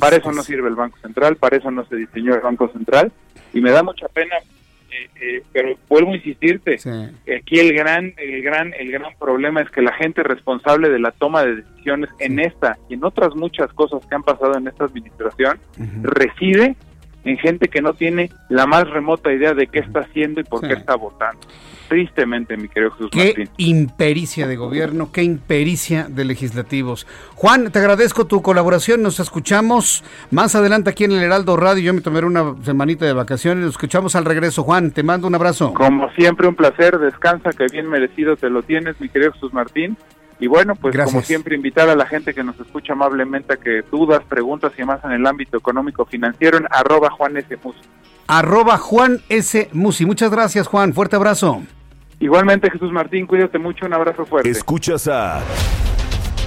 [0.00, 3.12] Para eso no sirve el Banco Central, para eso no se diseñó el Banco Central.
[3.52, 4.36] Y me da mucha pena,
[4.90, 6.78] eh, eh, pero vuelvo a insistirte,
[7.36, 11.10] aquí el gran, el gran, el gran problema es que la gente responsable de la
[11.10, 14.86] toma de decisiones en esta y en otras muchas cosas que han pasado en esta
[14.86, 15.58] administración
[16.00, 16.74] reside
[17.24, 20.60] en gente que no tiene la más remota idea de qué está haciendo y por
[20.60, 21.46] qué está votando.
[21.88, 27.06] Tristemente, mi querido Jesús qué impericia de gobierno, qué impericia de legislativos.
[27.34, 31.82] Juan, te agradezco tu colaboración, nos escuchamos más adelante aquí en el Heraldo Radio.
[31.82, 34.62] Yo me tomaré una semanita de vacaciones, nos escuchamos al regreso.
[34.62, 35.74] Juan, te mando un abrazo.
[35.74, 39.96] Como siempre, un placer, descansa, que bien merecido te lo tienes, mi querido Jesús Martín.
[40.42, 43.82] Y bueno, pues como siempre, invitar a la gente que nos escucha amablemente a que
[43.92, 47.56] dudas, preguntas y más en el ámbito económico financiero en arroba Juan S.
[47.62, 47.78] Musi.
[48.26, 49.68] Arroba Juan S.
[49.72, 50.04] Musi.
[50.04, 50.94] Muchas gracias, Juan.
[50.94, 51.62] Fuerte abrazo.
[52.18, 53.86] Igualmente, Jesús Martín, cuídate mucho.
[53.86, 54.50] Un abrazo fuerte.
[54.50, 55.42] Escuchas a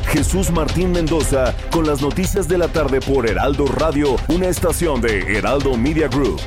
[0.09, 5.37] Jesús Martín Mendoza con las noticias de la tarde por Heraldo Radio, una estación de
[5.37, 6.41] Heraldo Media Group.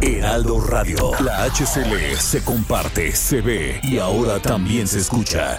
[0.00, 5.58] Heraldo Radio, la HCL se comparte, se ve y ahora también se escucha.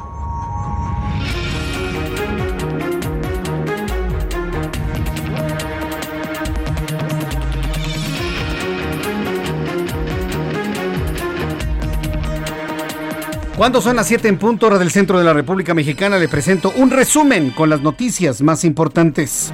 [13.61, 16.73] Cuando son las 7 en punto hora del centro de la República Mexicana, le presento
[16.77, 19.53] un resumen con las noticias más importantes.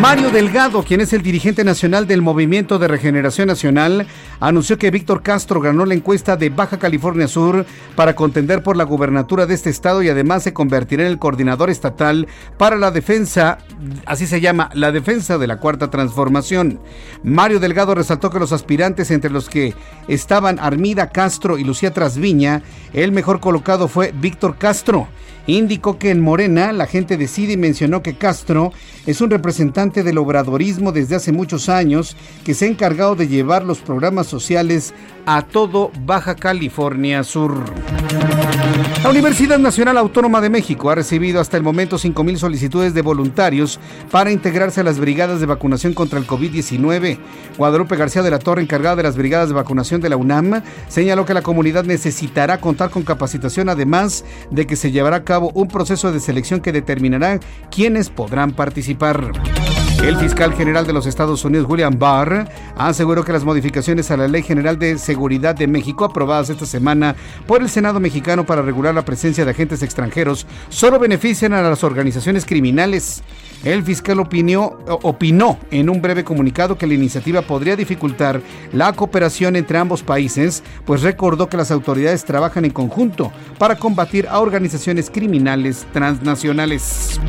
[0.00, 4.06] Mario Delgado, quien es el dirigente nacional del Movimiento de Regeneración Nacional,
[4.38, 7.66] anunció que Víctor Castro ganó la encuesta de Baja California Sur
[7.96, 11.68] para contender por la gubernatura de este estado y además se convertirá en el coordinador
[11.68, 12.28] estatal
[12.58, 13.58] para la defensa,
[14.06, 16.78] así se llama, la defensa de la cuarta transformación.
[17.24, 19.74] Mario Delgado resaltó que los aspirantes entre los que
[20.06, 22.62] estaban Armida Castro y Lucía Trasviña,
[22.92, 25.08] el mejor colocado fue Víctor Castro
[25.56, 28.72] indicó que en Morena la gente decide y mencionó que Castro
[29.06, 33.64] es un representante del obradorismo desde hace muchos años que se ha encargado de llevar
[33.64, 34.92] los programas sociales
[35.30, 37.62] a todo Baja California Sur.
[39.02, 43.78] La Universidad Nacional Autónoma de México ha recibido hasta el momento 5.000 solicitudes de voluntarios
[44.10, 47.18] para integrarse a las brigadas de vacunación contra el COVID-19.
[47.58, 51.26] Guadalupe García de la Torre, encargada de las brigadas de vacunación de la UNAM, señaló
[51.26, 55.68] que la comunidad necesitará contar con capacitación, además de que se llevará a cabo un
[55.68, 57.38] proceso de selección que determinará
[57.70, 59.30] quiénes podrán participar.
[60.02, 64.28] El fiscal general de los Estados Unidos, William Barr, aseguró que las modificaciones a la
[64.28, 67.14] Ley General de Seguridad de México, aprobadas esta semana
[67.46, 71.84] por el Senado mexicano para regular la presencia de agentes extranjeros, solo benefician a las
[71.84, 73.22] organizaciones criminales.
[73.64, 78.40] El fiscal opinó, en un breve comunicado que la iniciativa podría dificultar
[78.72, 84.28] la cooperación entre ambos países, pues recordó que las autoridades trabajan en conjunto para combatir
[84.28, 87.20] a organizaciones criminales transnacionales.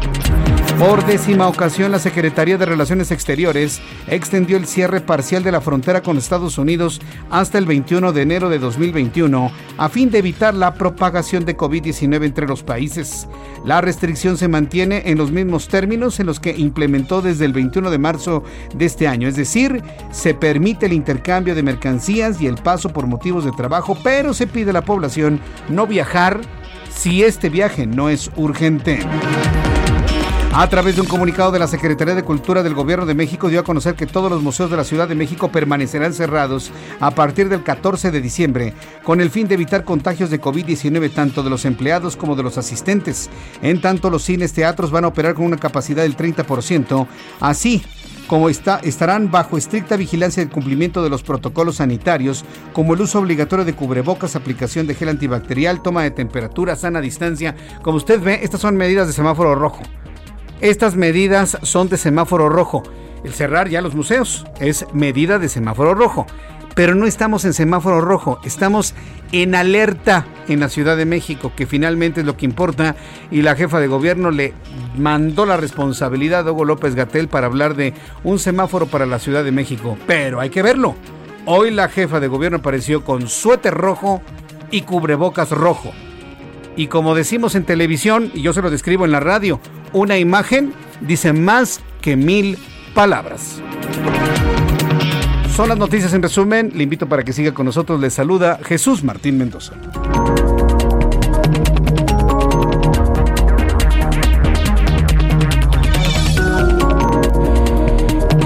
[0.79, 6.01] Por décima ocasión, la Secretaría de Relaciones Exteriores extendió el cierre parcial de la frontera
[6.01, 10.73] con Estados Unidos hasta el 21 de enero de 2021 a fin de evitar la
[10.73, 13.27] propagación de COVID-19 entre los países.
[13.65, 17.91] La restricción se mantiene en los mismos términos en los que implementó desde el 21
[17.91, 22.55] de marzo de este año, es decir, se permite el intercambio de mercancías y el
[22.55, 26.39] paso por motivos de trabajo, pero se pide a la población no viajar
[26.89, 28.99] si este viaje no es urgente.
[30.51, 33.59] A través de un comunicado de la Secretaría de Cultura del Gobierno de México dio
[33.59, 37.49] a conocer que todos los museos de la Ciudad de México permanecerán cerrados a partir
[37.49, 38.73] del 14 de diciembre,
[39.03, 42.57] con el fin de evitar contagios de COVID-19 tanto de los empleados como de los
[42.57, 43.29] asistentes.
[43.61, 47.07] En tanto, los cines teatros van a operar con una capacidad del 30%,
[47.39, 47.83] así
[48.25, 52.43] como estarán bajo estricta vigilancia del cumplimiento de los protocolos sanitarios,
[52.73, 57.55] como el uso obligatorio de cubrebocas, aplicación de gel antibacterial, toma de temperatura, sana distancia.
[57.83, 59.83] Como usted ve, estas son medidas de semáforo rojo.
[60.61, 62.83] Estas medidas son de semáforo rojo.
[63.23, 66.27] El cerrar ya los museos es medida de semáforo rojo.
[66.75, 68.93] Pero no estamos en semáforo rojo, estamos
[69.31, 72.97] en alerta en la Ciudad de México, que finalmente es lo que importa.
[73.31, 74.53] Y la jefa de gobierno le
[74.97, 77.93] mandó la responsabilidad a Hugo López Gatel para hablar de
[78.23, 79.97] un semáforo para la Ciudad de México.
[80.07, 80.95] Pero hay que verlo.
[81.45, 84.21] Hoy la jefa de gobierno apareció con suéter rojo
[84.71, 85.91] y cubrebocas rojo.
[86.75, 89.59] Y como decimos en televisión, y yo se lo describo en la radio,
[89.93, 92.57] una imagen dice más que mil
[92.93, 93.61] palabras.
[95.55, 96.71] Son las noticias en resumen.
[96.73, 97.99] Le invito para que siga con nosotros.
[97.99, 99.73] Le saluda Jesús Martín Mendoza.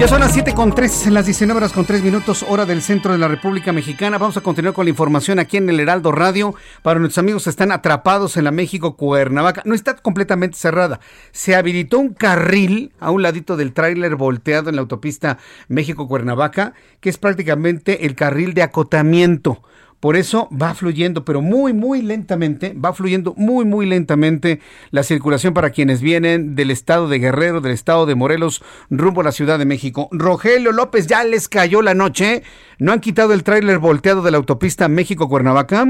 [0.08, 3.18] Son las 7 con 3, las 19 horas con 3 minutos, hora del centro de
[3.18, 4.18] la República Mexicana.
[4.18, 6.54] Vamos a continuar con la información aquí en el Heraldo Radio.
[6.82, 11.00] Para nuestros amigos que están atrapados en la México Cuernavaca, no está completamente cerrada.
[11.32, 15.38] Se habilitó un carril a un ladito del tráiler volteado en la autopista
[15.68, 19.62] México Cuernavaca, que es prácticamente el carril de acotamiento.
[20.04, 25.54] Por eso va fluyendo, pero muy, muy lentamente, va fluyendo muy, muy lentamente la circulación
[25.54, 29.58] para quienes vienen del estado de Guerrero, del estado de Morelos, rumbo a la Ciudad
[29.58, 30.10] de México.
[30.12, 32.42] Rogelio López, ya les cayó la noche.
[32.78, 35.86] ¿No han quitado el tráiler volteado de la autopista México-Cuernavaca?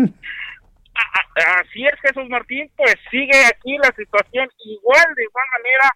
[1.35, 5.91] Así es, Jesús Martín, pues sigue aquí la situación igual, de igual manera.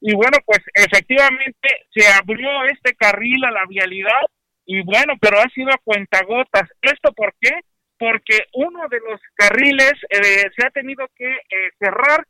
[0.00, 4.22] Y bueno, pues efectivamente se abrió este carril a la vialidad
[4.66, 6.68] y bueno, pero ha sido a cuentagotas.
[6.80, 7.50] ¿Esto por qué?
[7.98, 12.24] Porque uno de los carriles eh, se ha tenido que eh, cerrar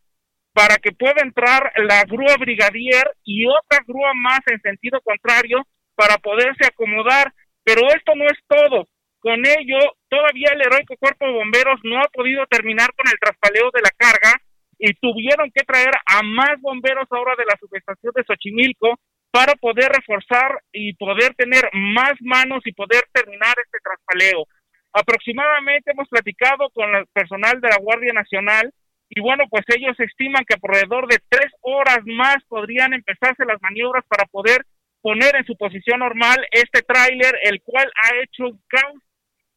[0.53, 6.17] para que pueda entrar la grúa brigadier y otra grúa más en sentido contrario para
[6.19, 7.33] poderse acomodar.
[7.65, 8.89] Pero esto no es todo.
[9.21, 9.79] Con ello,
[10.09, 13.91] todavía el heroico cuerpo de bomberos no ha podido terminar con el traspaleo de la
[13.97, 14.35] carga
[14.79, 18.99] y tuvieron que traer a más bomberos ahora de la subestación de Xochimilco
[19.35, 24.47] para poder reforzar y poder tener más manos y poder terminar este traspaleo.
[24.93, 28.73] Aproximadamente hemos platicado con el personal de la Guardia Nacional
[29.09, 34.05] y bueno, pues ellos estiman que alrededor de tres horas más podrían empezarse las maniobras
[34.07, 34.65] para poder
[35.03, 39.03] poner en su posición normal este tráiler, el cual ha hecho un caos,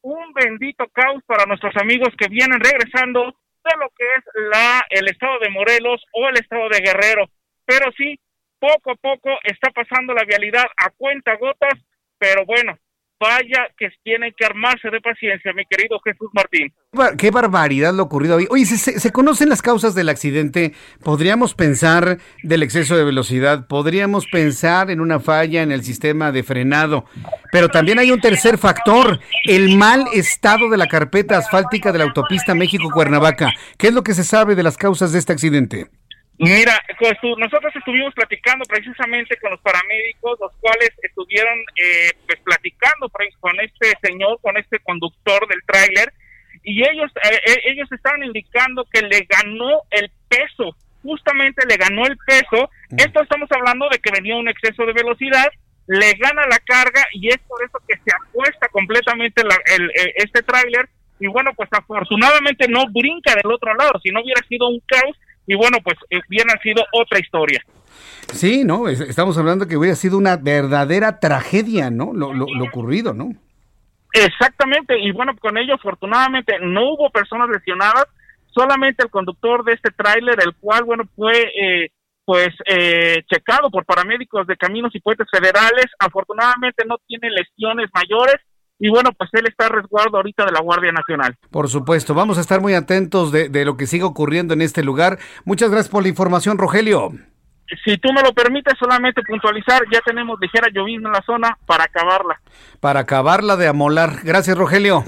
[0.02, 3.26] un bendito caos para nuestros amigos que vienen regresando
[3.62, 7.30] de lo que es la el estado de Morelos o el estado de Guerrero.
[7.64, 8.18] Pero sí,
[8.58, 11.74] poco a poco está pasando la vialidad a cuenta gotas,
[12.18, 12.76] pero bueno,
[13.20, 16.72] vaya que tienen que armarse de paciencia, mi querido Jesús Martín.
[17.16, 18.46] Qué barbaridad lo ocurrido hoy.
[18.50, 20.72] Oye, ¿se, se, conocen las causas del accidente?
[21.02, 23.66] ¿Podríamos pensar del exceso de velocidad?
[23.66, 27.04] ¿Podríamos pensar en una falla en el sistema de frenado?
[27.52, 32.04] Pero también hay un tercer factor, el mal estado de la carpeta asfáltica de la
[32.04, 33.52] autopista México-Cuernavaca.
[33.76, 35.88] ¿Qué es lo que se sabe de las causas de este accidente?
[36.38, 36.80] Mira,
[37.36, 43.10] nosotros estuvimos platicando precisamente con los paramédicos, los cuales estuvieron eh, pues platicando
[43.40, 46.12] con este señor, con este conductor del tráiler,
[46.62, 52.06] y ellos eh, eh, ellos estaban indicando que le ganó el peso, justamente le ganó
[52.06, 52.70] el peso.
[52.90, 53.00] Mm.
[53.00, 55.48] Esto estamos hablando de que venía un exceso de velocidad,
[55.88, 60.88] le gana la carga y es por eso que se acuesta completamente el, este tráiler.
[61.18, 65.16] Y bueno, pues afortunadamente no brinca del otro lado, si no hubiera sido un caos
[65.48, 67.60] y bueno, pues eh, bien ha sido otra historia.
[68.32, 68.86] Sí, ¿no?
[68.86, 72.12] Estamos hablando que hubiera sido una verdadera tragedia, ¿no?
[72.12, 73.30] Lo, lo, ocurrido, ¿no?
[74.12, 78.06] Exactamente, y bueno, con ello afortunadamente no hubo personas lesionadas,
[78.48, 81.92] solamente el conductor de este tráiler, el cual, bueno, fue eh,
[82.26, 88.36] pues eh, checado por paramédicos de caminos y puentes federales, afortunadamente no tiene lesiones mayores,
[88.78, 91.36] y bueno, pues él está a resguardo ahorita de la Guardia Nacional.
[91.50, 94.82] Por supuesto, vamos a estar muy atentos de, de lo que siga ocurriendo en este
[94.84, 95.18] lugar.
[95.44, 97.12] Muchas gracias por la información, Rogelio.
[97.84, 101.84] Si tú me lo permites, solamente puntualizar, ya tenemos ligera llovizna en la zona para
[101.84, 102.40] acabarla.
[102.80, 104.20] Para acabarla de amolar.
[104.24, 105.04] Gracias, Rogelio.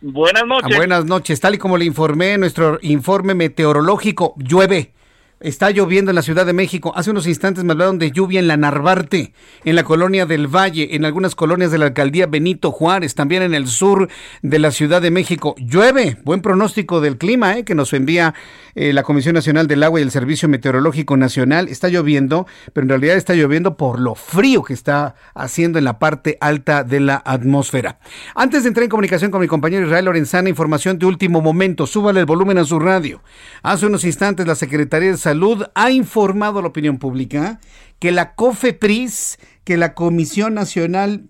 [0.00, 0.76] Buenas noches.
[0.76, 1.40] buenas noches.
[1.40, 4.94] Tal y como le informé, nuestro informe meteorológico llueve
[5.42, 6.92] Está lloviendo en la Ciudad de México.
[6.94, 9.32] Hace unos instantes me hablaron de lluvia en la Narvarte,
[9.64, 13.54] en la colonia del Valle, en algunas colonias de la alcaldía Benito Juárez, también en
[13.54, 14.10] el sur
[14.42, 15.54] de la Ciudad de México.
[15.56, 16.18] Llueve.
[16.24, 17.64] Buen pronóstico del clima ¿eh?
[17.64, 18.34] que nos envía
[18.74, 21.68] eh, la Comisión Nacional del Agua y el Servicio Meteorológico Nacional.
[21.68, 25.98] Está lloviendo, pero en realidad está lloviendo por lo frío que está haciendo en la
[25.98, 27.98] parte alta de la atmósfera.
[28.34, 31.86] Antes de entrar en comunicación con mi compañero Israel Lorenzana, información de último momento.
[31.86, 33.22] Súbale el volumen a su radio.
[33.62, 35.29] Hace unos instantes la Secretaría de Salud
[35.74, 37.60] ha informado a la opinión pública
[37.98, 41.28] que la COFEPRIS, que la Comisión Nacional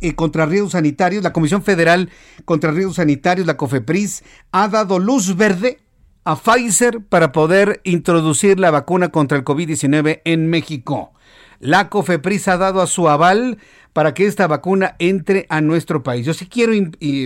[0.00, 2.10] eh, contra Riesgos Sanitarios, la Comisión Federal
[2.44, 5.78] contra Riesgos Sanitarios, la COFEPRIS, ha dado luz verde
[6.24, 11.12] a Pfizer para poder introducir la vacuna contra el COVID-19 en México.
[11.60, 13.58] La COFEPRIS ha dado a su aval
[13.92, 16.24] para que esta vacuna entre a nuestro país.
[16.24, 16.72] Yo sí quiero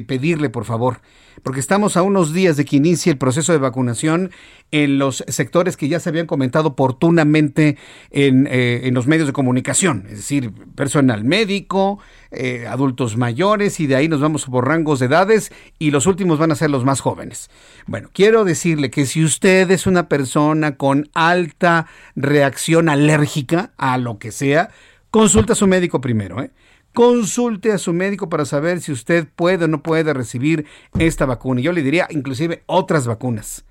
[0.07, 1.01] pedirle, por favor,
[1.43, 4.31] porque estamos a unos días de que inicie el proceso de vacunación
[4.71, 7.77] en los sectores que ya se habían comentado oportunamente
[8.11, 11.99] en, eh, los medios de comunicación, es decir, personal médico,
[12.33, 16.39] eh, adultos mayores, y de ahí nos vamos por rangos de edades, y los últimos
[16.39, 17.51] van a ser los más jóvenes.
[17.87, 24.19] Bueno, quiero decirle que si usted es una persona con alta reacción alérgica a lo
[24.19, 24.71] que sea,
[25.11, 26.51] consulta a su médico primero, ¿eh?
[26.95, 30.67] consulte a su médico para saber si usted puede o no puede recibir
[30.99, 31.61] esta vacuna.
[31.61, 33.65] Yo le diría inclusive otras vacunas.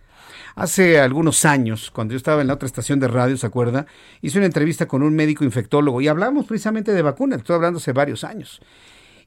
[0.56, 3.86] Hace algunos años, cuando yo estaba en la otra estación de radio, ¿se acuerda?
[4.22, 7.94] Hice una entrevista con un médico infectólogo y hablamos precisamente de vacunas, estoy hablando hace
[7.94, 8.62] varios años.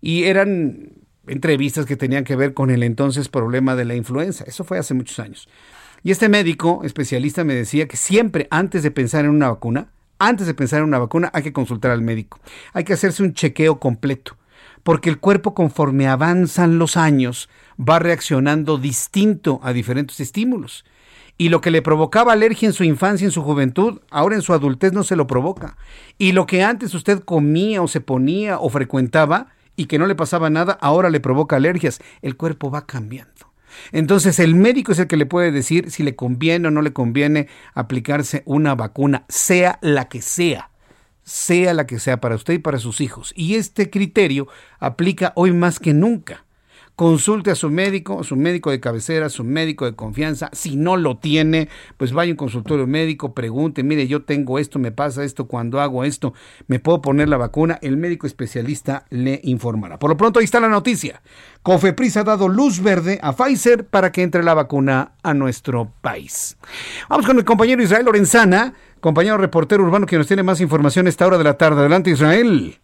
[0.01, 0.93] Y eran
[1.27, 4.45] entrevistas que tenían que ver con el entonces problema de la influenza.
[4.47, 5.49] Eso fue hace muchos años.
[6.03, 10.47] Y este médico especialista me decía que siempre antes de pensar en una vacuna, antes
[10.47, 12.39] de pensar en una vacuna hay que consultar al médico.
[12.75, 14.37] Hay que hacerse un chequeo completo,
[14.83, 17.49] porque el cuerpo conforme avanzan los años
[17.81, 20.85] va reaccionando distinto a diferentes estímulos.
[21.37, 24.53] Y lo que le provocaba alergia en su infancia, en su juventud, ahora en su
[24.53, 25.77] adultez no se lo provoca.
[26.17, 30.15] Y lo que antes usted comía o se ponía o frecuentaba y que no le
[30.15, 32.01] pasaba nada, ahora le provoca alergias.
[32.23, 33.53] El cuerpo va cambiando.
[33.91, 36.93] Entonces el médico es el que le puede decir si le conviene o no le
[36.93, 40.71] conviene aplicarse una vacuna, sea la que sea
[41.25, 43.33] sea la que sea para usted y para sus hijos.
[43.35, 44.47] Y este criterio
[44.79, 46.44] aplica hoy más que nunca.
[46.97, 50.49] Consulte a su médico, su médico de cabecera, su médico de confianza.
[50.53, 54.79] Si no lo tiene, pues vaya a un consultorio médico, pregunte, mire, yo tengo esto,
[54.79, 56.35] me pasa esto, cuando hago esto,
[56.69, 57.81] me puedo poner la vacuna.
[57.83, 59.99] El médico especialista le informará.
[59.99, 61.21] Por lo pronto, ahí está la noticia.
[61.63, 66.57] Cofepris ha dado luz verde a Pfizer para que entre la vacuna a nuestro país.
[67.09, 71.09] Vamos con el compañero Israel Lorenzana, compañero reportero urbano que nos tiene más información a
[71.09, 71.81] esta hora de la tarde.
[71.81, 72.79] Adelante, Israel.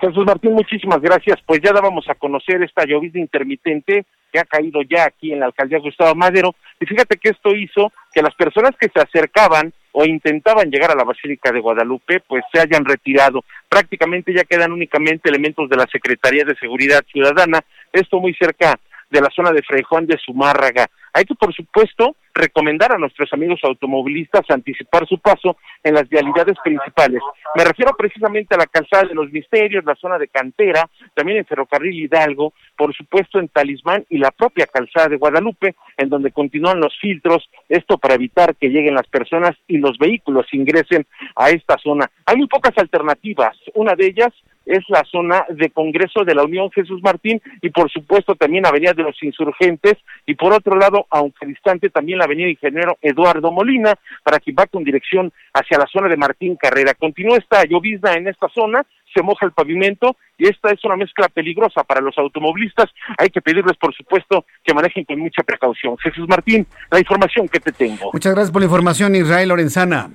[0.00, 1.38] Jesús Martín, muchísimas gracias.
[1.44, 5.46] Pues ya dábamos a conocer esta llovizna intermitente que ha caído ya aquí en la
[5.46, 6.54] alcaldía Gustavo Madero.
[6.80, 10.94] Y fíjate que esto hizo que las personas que se acercaban o intentaban llegar a
[10.94, 13.44] la Basílica de Guadalupe, pues se hayan retirado.
[13.68, 17.60] Prácticamente ya quedan únicamente elementos de la Secretaría de Seguridad Ciudadana,
[17.92, 18.78] esto muy cerca
[19.10, 20.86] de la zona de Fray de Zumárraga.
[21.12, 26.56] Hay que, por supuesto, recomendar a nuestros amigos automovilistas anticipar su paso en las vialidades
[26.62, 27.20] principales.
[27.54, 31.46] Me refiero precisamente a la calzada de los misterios, la zona de cantera, también en
[31.46, 36.80] Ferrocarril Hidalgo, por supuesto en Talismán y la propia calzada de Guadalupe, en donde continúan
[36.80, 41.06] los filtros, esto para evitar que lleguen las personas y los vehículos ingresen
[41.36, 42.10] a esta zona.
[42.26, 44.32] Hay muy pocas alternativas, una de ellas
[44.66, 48.92] es la zona de Congreso de la Unión Jesús Martín y por supuesto también Avenida
[48.92, 49.96] de los Insurgentes
[50.26, 53.94] y por otro lado, aunque distante, también la Avenida Ingeniero Eduardo Molina
[54.24, 56.94] para que va con dirección hacia la zona de Martín Carrera.
[56.94, 58.84] Continúa esta llovizna en esta zona,
[59.14, 62.90] se moja el pavimento y esta es una mezcla peligrosa para los automovilistas.
[63.18, 65.96] Hay que pedirles, por supuesto, que manejen con mucha precaución.
[65.98, 68.10] Jesús Martín, la información que te tengo.
[68.12, 70.10] Muchas gracias por la información, Israel Lorenzana.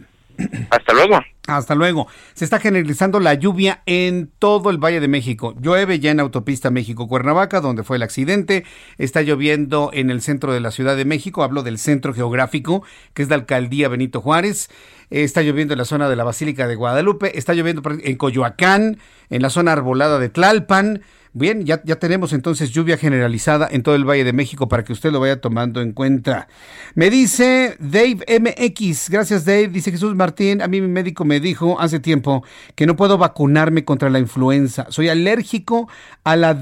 [0.69, 1.19] Hasta luego.
[1.47, 2.07] Hasta luego.
[2.33, 5.53] Se está generalizando la lluvia en todo el Valle de México.
[5.61, 8.65] Llueve ya en autopista México-Cuernavaca, donde fue el accidente.
[8.97, 11.43] Está lloviendo en el centro de la Ciudad de México.
[11.43, 12.83] Hablo del centro geográfico,
[13.13, 14.69] que es la alcaldía Benito Juárez.
[15.11, 17.37] Está lloviendo en la zona de la Basílica de Guadalupe.
[17.37, 18.97] Está lloviendo en Coyoacán,
[19.29, 21.03] en la zona arbolada de Tlalpan.
[21.37, 25.11] Bien, ya, tenemos entonces lluvia generalizada en todo el Valle de México para que usted
[25.11, 26.47] lo vaya tomando en cuenta.
[26.93, 31.77] Me dice Dave MX, gracias Dave, dice Jesús Martín, a mí mi médico me dijo
[31.77, 34.85] hace tiempo que no puedo vacunarme contra la influenza.
[34.87, 35.89] Soy alérgico
[36.23, 36.57] a la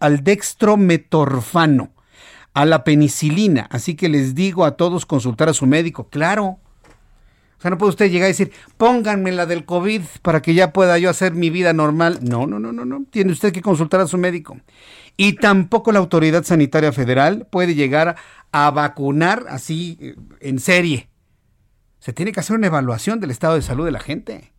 [0.00, 1.92] al dextrometorfano,
[2.54, 6.08] a la penicilina, así que les digo a todos consultar a su médico.
[6.08, 6.58] Claro,
[7.62, 10.72] O sea, no puede usted llegar y decir, pónganme la del COVID para que ya
[10.72, 12.18] pueda yo hacer mi vida normal.
[12.20, 13.04] No, no, no, no, no.
[13.08, 14.58] Tiene usted que consultar a su médico.
[15.16, 18.16] Y tampoco la autoridad sanitaria federal puede llegar
[18.50, 21.08] a vacunar así eh, en serie.
[22.00, 24.52] Se tiene que hacer una evaluación del estado de salud de la gente.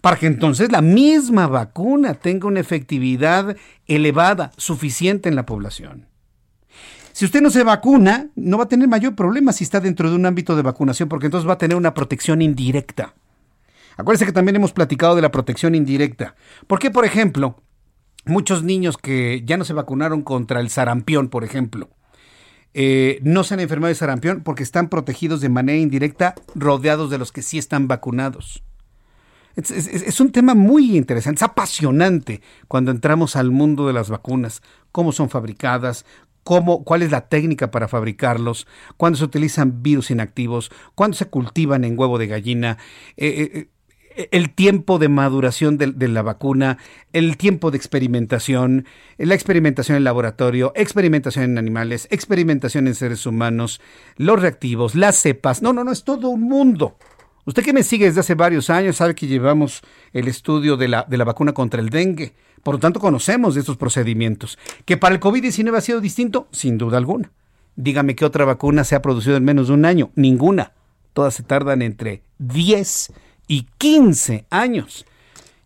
[0.00, 3.54] Para que entonces la misma vacuna tenga una efectividad
[3.86, 6.09] elevada, suficiente en la población.
[7.20, 10.16] Si usted no se vacuna, no va a tener mayor problema si está dentro de
[10.16, 13.14] un ámbito de vacunación, porque entonces va a tener una protección indirecta.
[13.98, 16.34] Acuérdense que también hemos platicado de la protección indirecta.
[16.66, 17.62] ¿Por qué, por ejemplo,
[18.24, 21.90] muchos niños que ya no se vacunaron contra el sarampión, por ejemplo,
[22.72, 27.18] eh, no se han enfermado de sarampión porque están protegidos de manera indirecta, rodeados de
[27.18, 28.64] los que sí están vacunados?
[29.56, 34.62] Es, es, un tema muy interesante, es apasionante cuando entramos al mundo de las vacunas,
[34.90, 36.06] cómo son fabricadas,
[36.44, 38.66] cómo, cuál es la técnica para fabricarlos,
[38.96, 42.78] cuándo se utilizan virus inactivos, cuándo se cultivan en huevo de gallina,
[43.16, 43.68] eh, eh,
[44.16, 46.78] eh, el tiempo de maduración de, la vacuna,
[47.12, 48.86] el tiempo de experimentación,
[49.18, 53.80] la experimentación en laboratorio, experimentación en animales, experimentación en seres humanos,
[54.16, 55.62] los reactivos, las cepas.
[55.62, 56.96] No, no, no, es todo un mundo.
[57.46, 59.82] Usted que me sigue desde hace varios años sabe que llevamos
[60.12, 62.34] el estudio de la, de la vacuna contra el dengue.
[62.62, 64.58] Por lo tanto, conocemos de estos procedimientos.
[64.84, 66.48] ¿Que para el COVID-19 ha sido distinto?
[66.52, 67.30] Sin duda alguna.
[67.76, 70.10] Dígame qué otra vacuna se ha producido en menos de un año.
[70.14, 70.72] Ninguna.
[71.12, 73.12] Todas se tardan entre 10
[73.46, 75.06] y 15 años.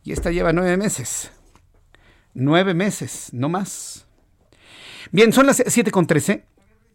[0.05, 1.33] Y esta lleva nueve meses.
[2.35, 4.07] Nueve meses, no más.
[5.11, 6.45] Bien, son las 7.13.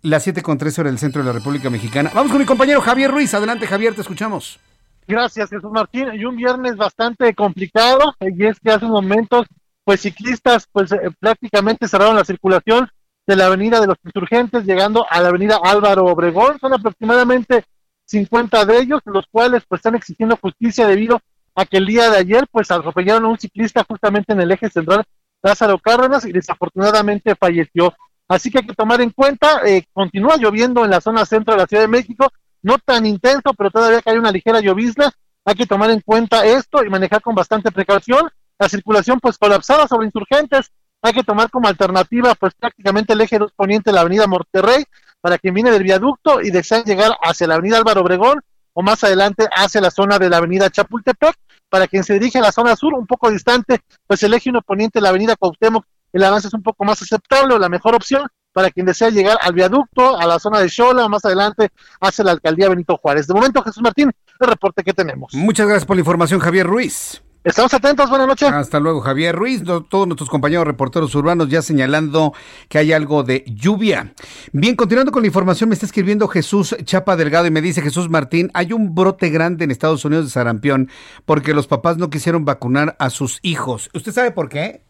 [0.01, 2.11] Las 7.13 hora del centro de la República Mexicana.
[2.13, 3.33] Vamos con mi compañero Javier Ruiz.
[3.33, 4.59] Adelante, Javier, te escuchamos.
[5.07, 6.07] Gracias, Jesús Martín.
[6.13, 8.15] Y un viernes bastante complicado.
[8.21, 9.47] Y es que hace momentos
[9.89, 12.87] pues ciclistas pues eh, prácticamente cerraron la circulación
[13.25, 16.59] de la avenida de los insurgentes llegando a la avenida Álvaro Obregón.
[16.59, 17.65] Son aproximadamente
[18.05, 21.19] 50 de ellos, los cuales pues están exigiendo justicia debido
[21.55, 24.69] a que el día de ayer pues atropellaron a un ciclista justamente en el eje
[24.69, 25.03] central
[25.41, 27.91] Lázaro Cárdenas y desafortunadamente falleció.
[28.27, 31.61] Así que hay que tomar en cuenta, eh, continúa lloviendo en la zona centro de
[31.61, 32.31] la Ciudad de México,
[32.61, 35.11] no tan intenso, pero todavía hay una ligera llovizna.
[35.45, 38.29] Hay que tomar en cuenta esto y manejar con bastante precaución
[38.59, 40.71] la circulación pues colapsada sobre insurgentes.
[41.01, 44.83] Hay que tomar como alternativa pues prácticamente el eje 2 poniente de la avenida Monterrey
[45.21, 48.41] para quien viene del viaducto y desea llegar hacia la avenida Álvaro Obregón
[48.73, 51.35] o más adelante hacia la zona de la avenida Chapultepec.
[51.69, 54.61] Para quien se dirige a la zona sur, un poco distante, pues el eje 1
[54.63, 57.93] poniente de la avenida Cuauhtémoc, el avance es un poco más aceptable o la mejor
[57.93, 61.69] opción para quien desea llegar al viaducto, a la zona de Xola más adelante
[62.01, 63.27] hacia la alcaldía Benito Juárez.
[63.27, 65.33] De momento, Jesús Martín, el reporte que tenemos.
[65.35, 67.21] Muchas gracias por la información, Javier Ruiz.
[67.41, 68.51] Estamos atentos, buenas noches.
[68.51, 69.63] Hasta luego, Javier Ruiz.
[69.63, 72.33] Todos nuestros compañeros reporteros urbanos ya señalando
[72.67, 74.13] que hay algo de lluvia.
[74.51, 78.09] Bien, continuando con la información, me está escribiendo Jesús Chapa Delgado y me dice Jesús
[78.09, 80.89] Martín, hay un brote grande en Estados Unidos de sarampión
[81.23, 83.89] porque los papás no quisieron vacunar a sus hijos.
[83.93, 84.81] ¿Usted sabe por qué?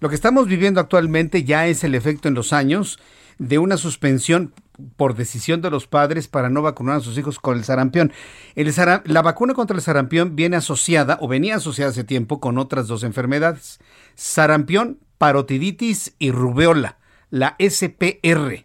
[0.00, 2.98] Lo que estamos viviendo actualmente ya es el efecto en los años
[3.38, 4.52] de una suspensión
[4.96, 8.12] por decisión de los padres para no vacunar a sus hijos con el sarampión.
[8.54, 8.72] El
[9.04, 13.04] la vacuna contra el sarampión viene asociada o venía asociada hace tiempo con otras dos
[13.04, 13.80] enfermedades.
[14.14, 16.98] Sarampión, parotiditis y rubeola,
[17.30, 18.64] la SPR,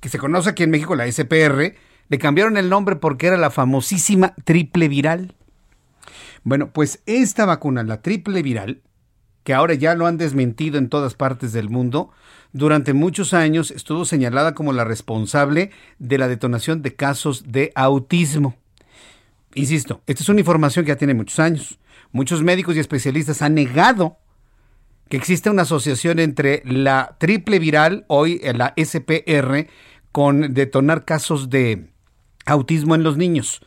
[0.00, 1.74] que se conoce aquí en México la SPR,
[2.08, 5.34] le cambiaron el nombre porque era la famosísima triple viral.
[6.44, 8.82] Bueno, pues esta vacuna, la triple viral,
[9.42, 12.10] que ahora ya lo han desmentido en todas partes del mundo,
[12.56, 18.56] durante muchos años estuvo señalada como la responsable de la detonación de casos de autismo.
[19.54, 21.78] Insisto, esta es una información que ya tiene muchos años.
[22.12, 24.16] Muchos médicos y especialistas han negado
[25.10, 29.66] que existe una asociación entre la triple viral, hoy la SPR,
[30.10, 31.90] con detonar casos de
[32.46, 33.60] autismo en los niños.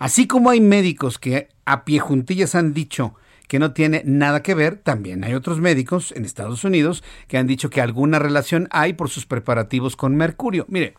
[0.00, 3.14] Así como hay médicos que a pie juntillas han dicho
[3.48, 4.76] que no tiene nada que ver.
[4.76, 9.08] También hay otros médicos en Estados Unidos que han dicho que alguna relación hay por
[9.08, 10.66] sus preparativos con mercurio.
[10.68, 10.94] Mire,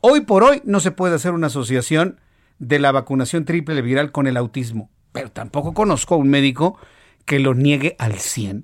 [0.00, 2.20] hoy por hoy no se puede hacer una asociación
[2.58, 6.78] de la vacunación triple viral con el autismo, pero tampoco conozco a un médico
[7.24, 8.62] que lo niegue al 100%.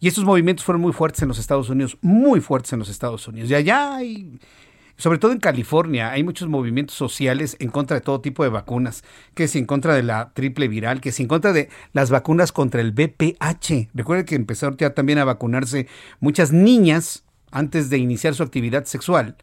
[0.00, 3.26] Y estos movimientos fueron muy fuertes en los Estados Unidos, muy fuertes en los Estados
[3.28, 3.50] Unidos.
[3.50, 4.38] Y allá hay
[4.96, 9.04] sobre todo en California, hay muchos movimientos sociales en contra de todo tipo de vacunas,
[9.34, 12.50] que si en contra de la triple viral, que si en contra de las vacunas
[12.52, 13.90] contra el BPH.
[13.94, 15.86] Recuerden que empezaron ya también a vacunarse
[16.20, 19.36] muchas niñas antes de iniciar su actividad sexual.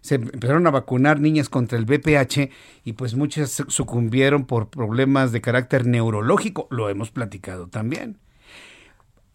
[0.00, 2.50] Se empezaron a vacunar niñas contra el BPH
[2.84, 6.68] y pues muchas sucumbieron por problemas de carácter neurológico.
[6.70, 8.18] Lo hemos platicado también.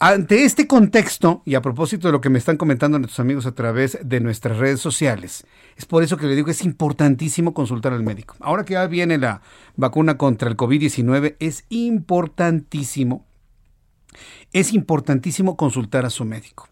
[0.04, 3.54] Ante este contexto, y a propósito de lo que me están comentando nuestros amigos a
[3.54, 5.46] través de nuestras redes sociales,
[5.76, 8.34] es por eso que le digo que es importantísimo consultar al médico.
[8.40, 9.42] Ahora que ya viene la
[9.76, 13.24] vacuna contra el COVID-19, es importantísimo,
[14.52, 16.68] es importantísimo consultar a su médico.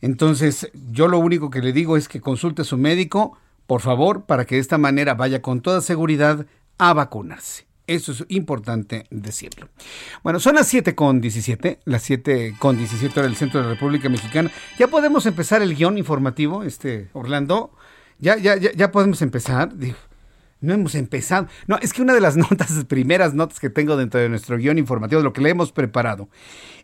[0.00, 4.24] Entonces, yo lo único que le digo es que consulte a su médico, por favor,
[4.24, 6.46] para que de esta manera vaya con toda seguridad
[6.78, 7.69] a vacunarse.
[7.90, 9.68] Eso es importante decirlo.
[10.22, 14.08] Bueno, son las 7 con 17, las 7 con 17 del centro de la República
[14.08, 14.52] Mexicana.
[14.78, 17.72] Ya podemos empezar el guion informativo, este, Orlando.
[18.20, 19.72] Ya, ya, ya, ya podemos empezar.
[20.60, 21.48] no hemos empezado.
[21.66, 24.78] No, es que una de las notas, primeras notas que tengo dentro de nuestro guion
[24.78, 26.28] informativo, de lo que le hemos preparado,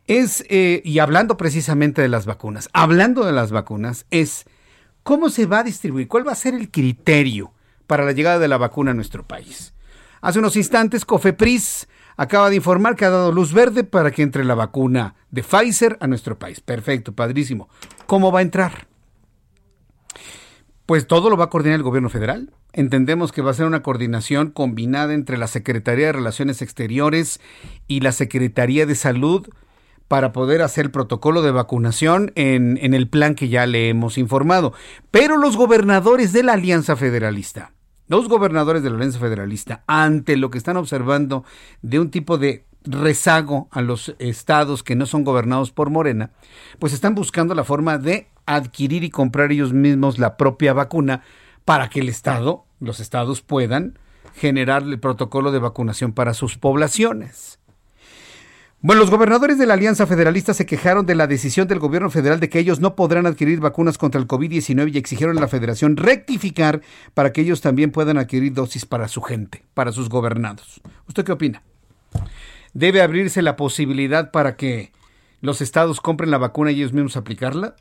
[0.08, 4.44] es, eh, y hablando precisamente de las vacunas, hablando de las vacunas, es
[5.04, 7.52] cómo se va a distribuir, cuál va a ser el criterio
[7.86, 9.72] para la llegada de la vacuna a nuestro país.
[10.20, 14.44] Hace unos instantes, Cofepris acaba de informar que ha dado luz verde para que entre
[14.44, 16.60] la vacuna de Pfizer a nuestro país.
[16.60, 17.68] Perfecto, padrísimo.
[18.06, 18.88] ¿Cómo va a entrar?
[20.86, 22.52] Pues todo lo va a coordinar el gobierno federal.
[22.72, 27.40] Entendemos que va a ser una coordinación combinada entre la Secretaría de Relaciones Exteriores
[27.88, 29.48] y la Secretaría de Salud
[30.08, 34.18] para poder hacer el protocolo de vacunación en, en el plan que ya le hemos
[34.18, 34.72] informado.
[35.10, 37.72] Pero los gobernadores de la Alianza Federalista
[38.08, 41.44] los gobernadores de la Alianza Federalista, ante lo que están observando
[41.82, 46.30] de un tipo de rezago a los estados que no son gobernados por Morena,
[46.78, 51.22] pues están buscando la forma de adquirir y comprar ellos mismos la propia vacuna
[51.64, 53.98] para que el estado, los estados puedan
[54.34, 57.58] generar el protocolo de vacunación para sus poblaciones.
[58.86, 62.38] Bueno, los gobernadores de la Alianza Federalista se quejaron de la decisión del gobierno federal
[62.38, 65.96] de que ellos no podrán adquirir vacunas contra el COVID-19 y exigieron a la federación
[65.96, 66.82] rectificar
[67.12, 70.80] para que ellos también puedan adquirir dosis para su gente, para sus gobernados.
[71.08, 71.64] ¿Usted qué opina?
[72.74, 74.92] ¿Debe abrirse la posibilidad para que
[75.40, 77.74] los estados compren la vacuna y ellos mismos aplicarla?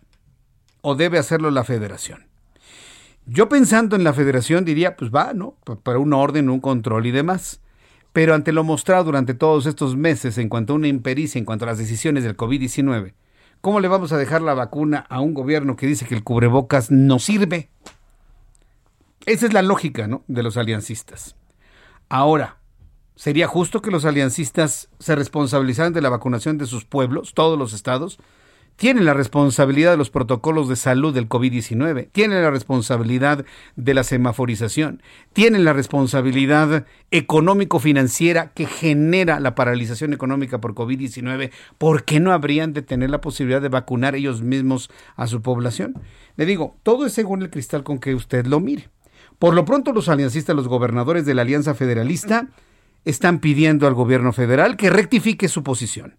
[0.82, 2.26] ¿O debe hacerlo la federación?
[3.27, 5.56] Yo pensando en la federación diría, pues va, ¿no?
[5.84, 7.61] Para un orden, un control y demás.
[8.16, 11.66] Pero ante lo mostrado durante todos estos meses en cuanto a una impericia, en cuanto
[11.66, 13.14] a las decisiones del COVID-19,
[13.60, 16.92] ¿cómo le vamos a dejar la vacuna a un gobierno que dice que el cubrebocas
[16.92, 17.68] no sirve?
[19.26, 20.24] Esa es la lógica ¿no?
[20.30, 21.36] de los aliancistas.
[22.08, 22.56] Ahora,
[23.18, 27.74] ¿sería justo que los aliancistas se responsabilizaran de la vacunación de sus pueblos, todos los
[27.74, 28.18] estados?
[28.76, 33.45] Tienen la responsabilidad de los protocolos de salud del COVID-19, tienen la responsabilidad
[33.76, 35.02] de la semaforización,
[35.34, 42.73] tienen la responsabilidad económico-financiera que genera la paralización económica por COVID-19, ¿por qué no habrían
[42.73, 45.93] de tener la posibilidad de vacunar ellos mismos a su población?
[46.35, 48.89] Le digo, todo es según el cristal con que usted lo mire.
[49.39, 52.47] Por lo pronto los aliancistas, los gobernadores de la Alianza Federalista,
[53.06, 56.15] están pidiendo al gobierno federal que rectifique su posición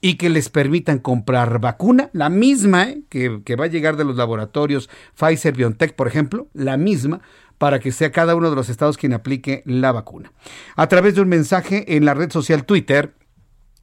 [0.00, 4.04] y que les permitan comprar vacuna, la misma eh, que, que va a llegar de
[4.04, 7.20] los laboratorios Pfizer BioNTech, por ejemplo, la misma
[7.58, 10.32] para que sea cada uno de los estados quien aplique la vacuna.
[10.76, 13.14] A través de un mensaje en la red social Twitter,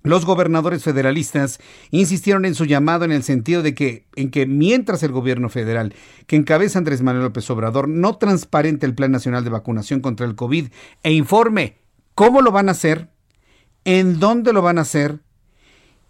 [0.06, 1.60] los gobernadores federalistas
[1.90, 5.96] insistieron en su llamado en el sentido de que, en que mientras el gobierno federal
[6.28, 10.36] que encabeza Andrés Manuel López Obrador no transparente el Plan Nacional de Vacunación contra el
[10.36, 10.68] COVID
[11.02, 11.80] e informe
[12.14, 13.10] cómo lo van a hacer,
[13.84, 15.22] en dónde lo van a hacer,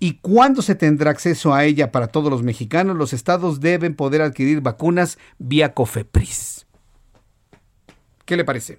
[0.06, 2.96] ¿Y cuándo se tendrá acceso a ella para todos los mexicanos?
[2.96, 6.68] Los estados deben poder adquirir vacunas vía COFEPRIS.
[8.24, 8.78] ¿Qué le parece?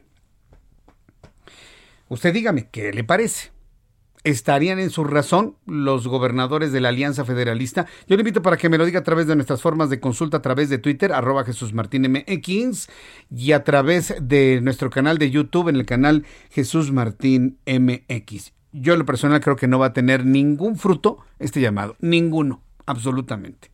[2.09, 3.51] Usted dígame, ¿qué le parece?
[4.23, 7.87] ¿Estarían en su razón los gobernadores de la Alianza Federalista?
[8.07, 10.37] Yo le invito para que me lo diga a través de nuestras formas de consulta,
[10.37, 12.89] a través de Twitter, arroba Jesús Martín MX,
[13.37, 18.93] y a través de nuestro canal de YouTube, en el canal Jesús Martín MX yo
[18.93, 23.71] en lo personal creo que no va a tener ningún fruto este llamado, ninguno, absolutamente.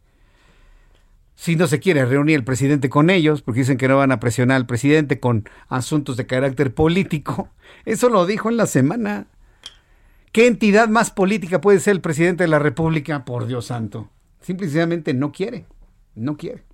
[1.35, 4.20] Si no se quiere reunir el presidente con ellos, porque dicen que no van a
[4.20, 7.49] presionar al presidente con asuntos de carácter político,
[7.85, 9.27] eso lo dijo en la semana.
[10.31, 13.24] ¿Qué entidad más política puede ser el presidente de la República?
[13.24, 14.09] Por Dios santo.
[14.41, 15.66] Simplemente no quiere,
[16.15, 16.65] no quiere.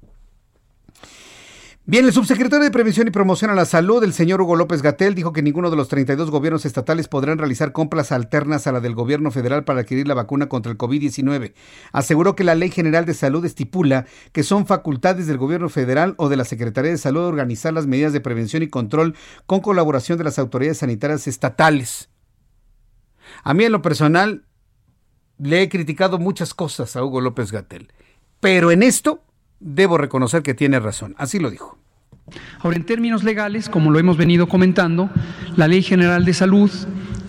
[1.90, 5.14] Bien, el subsecretario de Prevención y Promoción a la Salud, el señor Hugo López Gatel,
[5.14, 8.94] dijo que ninguno de los 32 gobiernos estatales podrán realizar compras alternas a la del
[8.94, 11.54] gobierno federal para adquirir la vacuna contra el COVID-19.
[11.92, 16.28] Aseguró que la Ley General de Salud estipula que son facultades del gobierno federal o
[16.28, 19.16] de la Secretaría de Salud organizar las medidas de prevención y control
[19.46, 22.10] con colaboración de las autoridades sanitarias estatales.
[23.44, 24.44] A mí en lo personal
[25.38, 27.90] le he criticado muchas cosas a Hugo López Gatel,
[28.40, 29.24] pero en esto
[29.60, 31.14] debo reconocer que tiene razón.
[31.18, 31.78] Así lo dijo.
[32.60, 35.10] Ahora, en términos legales, como lo hemos venido comentando,
[35.56, 36.70] la Ley General de Salud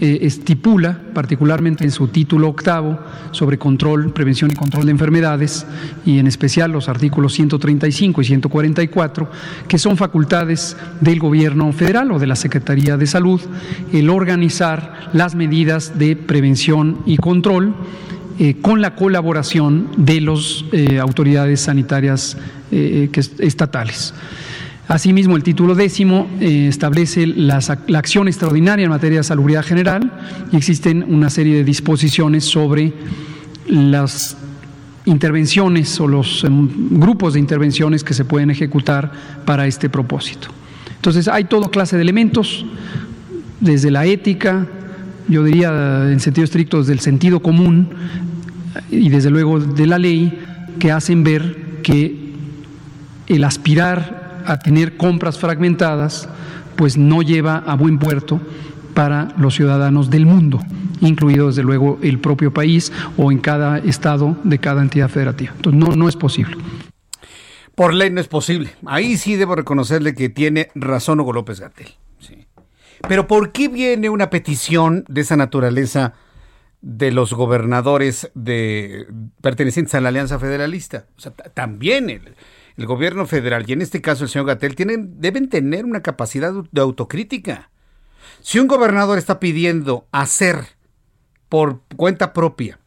[0.01, 2.99] eh, estipula, particularmente en su título octavo,
[3.31, 5.65] sobre control, prevención y control de enfermedades,
[6.05, 9.29] y en especial los artículos 135 y 144,
[9.67, 13.41] que son facultades del Gobierno federal o de la Secretaría de Salud,
[13.91, 17.75] el organizar las medidas de prevención y control
[18.39, 22.37] eh, con la colaboración de las eh, autoridades sanitarias
[22.71, 24.13] estatales.
[24.89, 27.57] Asimismo, el título décimo eh, establece la
[27.93, 30.11] acción extraordinaria en materia de salubridad general
[30.51, 32.91] y existen una serie de disposiciones sobre
[33.67, 34.35] las
[35.05, 36.67] intervenciones o los em,
[36.99, 39.11] grupos de intervenciones que se pueden ejecutar
[39.45, 40.47] para este propósito.
[40.95, 42.65] Entonces, hay toda clase de elementos,
[43.59, 44.65] desde la ética,
[45.27, 47.89] yo diría en sentido estricto, desde el sentido común
[48.89, 50.39] y desde luego de la ley,
[50.79, 52.33] que hacen ver que
[53.27, 56.27] el aspirar a tener compras fragmentadas,
[56.75, 58.41] pues no lleva a buen puerto
[58.93, 60.59] para los ciudadanos del mundo,
[61.01, 65.53] incluido desde luego el propio país o en cada estado de cada entidad federativa.
[65.55, 66.57] Entonces no, no es posible.
[67.75, 68.71] Por ley no es posible.
[68.85, 71.87] Ahí sí debo reconocerle que tiene razón Hugo López Gatel.
[73.07, 76.13] Pero ¿por qué viene una petición de esa naturaleza
[76.81, 79.07] de los gobernadores de
[79.41, 81.07] pertenecientes a la Alianza Federalista?
[81.17, 82.35] O sea, también el,
[82.85, 84.75] gobierno federal y en este caso el señor Gatel
[85.17, 87.71] deben tener una capacidad de autocrítica.
[88.41, 90.77] Si un gobernador está pidiendo hacer
[91.49, 92.79] por cuenta propia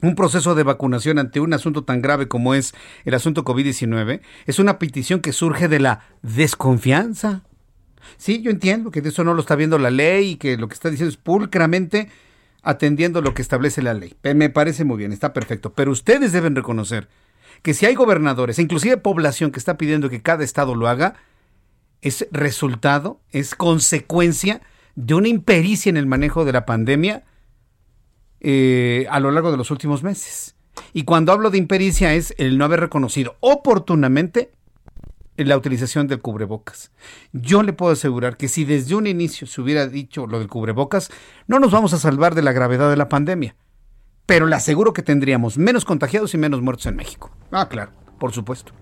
[0.00, 2.74] un proceso de vacunación ante un asunto tan grave como es
[3.04, 7.42] el asunto COVID-19, es una petición que surge de la desconfianza.
[8.18, 10.74] Sí, yo entiendo que eso no lo está viendo la ley y que lo que
[10.74, 12.10] está diciendo es pulcramente
[12.64, 14.16] atendiendo lo que establece la ley.
[14.22, 15.72] Me parece muy bien, está perfecto.
[15.74, 17.08] Pero ustedes deben reconocer
[17.62, 21.14] que si hay gobernadores, inclusive población que está pidiendo que cada estado lo haga,
[22.00, 24.60] es resultado, es consecuencia
[24.94, 27.24] de una impericia en el manejo de la pandemia
[28.40, 30.54] eh, a lo largo de los últimos meses.
[30.92, 34.52] Y cuando hablo de impericia es el no haber reconocido oportunamente
[35.36, 36.92] la utilización del cubrebocas.
[37.32, 41.10] Yo le puedo asegurar que si desde un inicio se hubiera dicho lo del cubrebocas,
[41.46, 43.56] no nos vamos a salvar de la gravedad de la pandemia
[44.26, 47.30] pero le aseguro que tendríamos menos contagiados y menos muertos en México.
[47.50, 48.72] Ah, claro, por supuesto.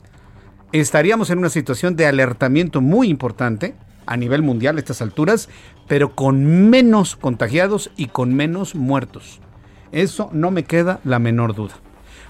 [0.72, 3.74] Estaríamos en una situación de alertamiento muy importante
[4.06, 5.48] a nivel mundial a estas alturas,
[5.88, 9.40] pero con menos contagiados y con menos muertos.
[9.90, 11.74] Eso no me queda la menor duda.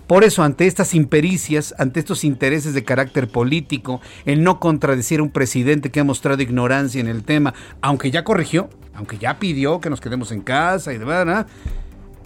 [0.06, 5.22] Por eso, ante estas impericias, ante estos intereses de carácter político, el no contradecir a
[5.22, 9.80] un presidente que ha mostrado ignorancia en el tema, aunque ya corrigió, aunque ya pidió
[9.80, 11.46] que nos quedemos en casa y demás,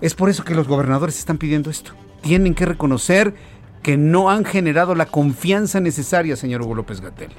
[0.00, 1.92] es por eso que los gobernadores están pidiendo esto.
[2.22, 3.34] Tienen que reconocer
[3.82, 7.30] que no han generado la confianza necesaria, señor Hugo López Gatel.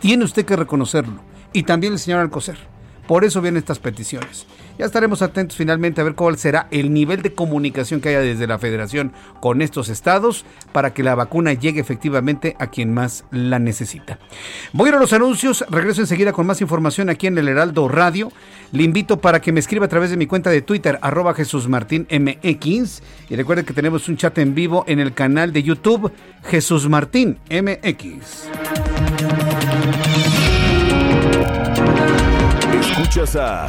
[0.00, 1.20] Tiene usted que reconocerlo.
[1.52, 2.56] Y también el señor Alcocer.
[3.06, 4.46] Por eso vienen estas peticiones.
[4.80, 8.46] Ya estaremos atentos finalmente a ver cuál será el nivel de comunicación que haya desde
[8.46, 13.58] la federación con estos estados para que la vacuna llegue efectivamente a quien más la
[13.58, 14.18] necesita.
[14.72, 17.88] Voy a ir a los anuncios, regreso enseguida con más información aquí en el Heraldo
[17.88, 18.32] Radio.
[18.72, 21.68] Le invito para que me escriba a través de mi cuenta de Twitter, arroba Jesús
[21.68, 23.02] Martín MX.
[23.28, 26.10] Y recuerde que tenemos un chat en vivo en el canal de YouTube
[26.44, 28.48] Jesús Martín MX.
[32.80, 33.68] Escuchas a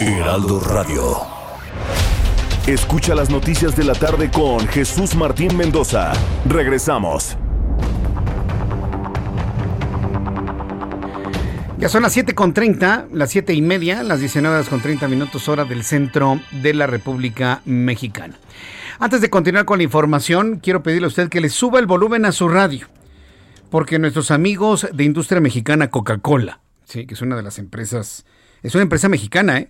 [0.00, 1.16] Heraldo Radio.
[2.66, 6.12] Escucha las noticias de la tarde con Jesús Martín Mendoza.
[6.48, 7.36] Regresamos.
[11.78, 15.64] Ya son las 7.30, las 7 y media, las 19 horas con 30 minutos hora
[15.64, 18.38] del centro de la República Mexicana.
[18.98, 22.24] Antes de continuar con la información, quiero pedirle a usted que le suba el volumen
[22.24, 22.88] a su radio,
[23.70, 28.24] porque nuestros amigos de industria mexicana Coca-Cola, sí, que es una de las empresas,
[28.64, 29.68] es una empresa mexicana, ¿eh?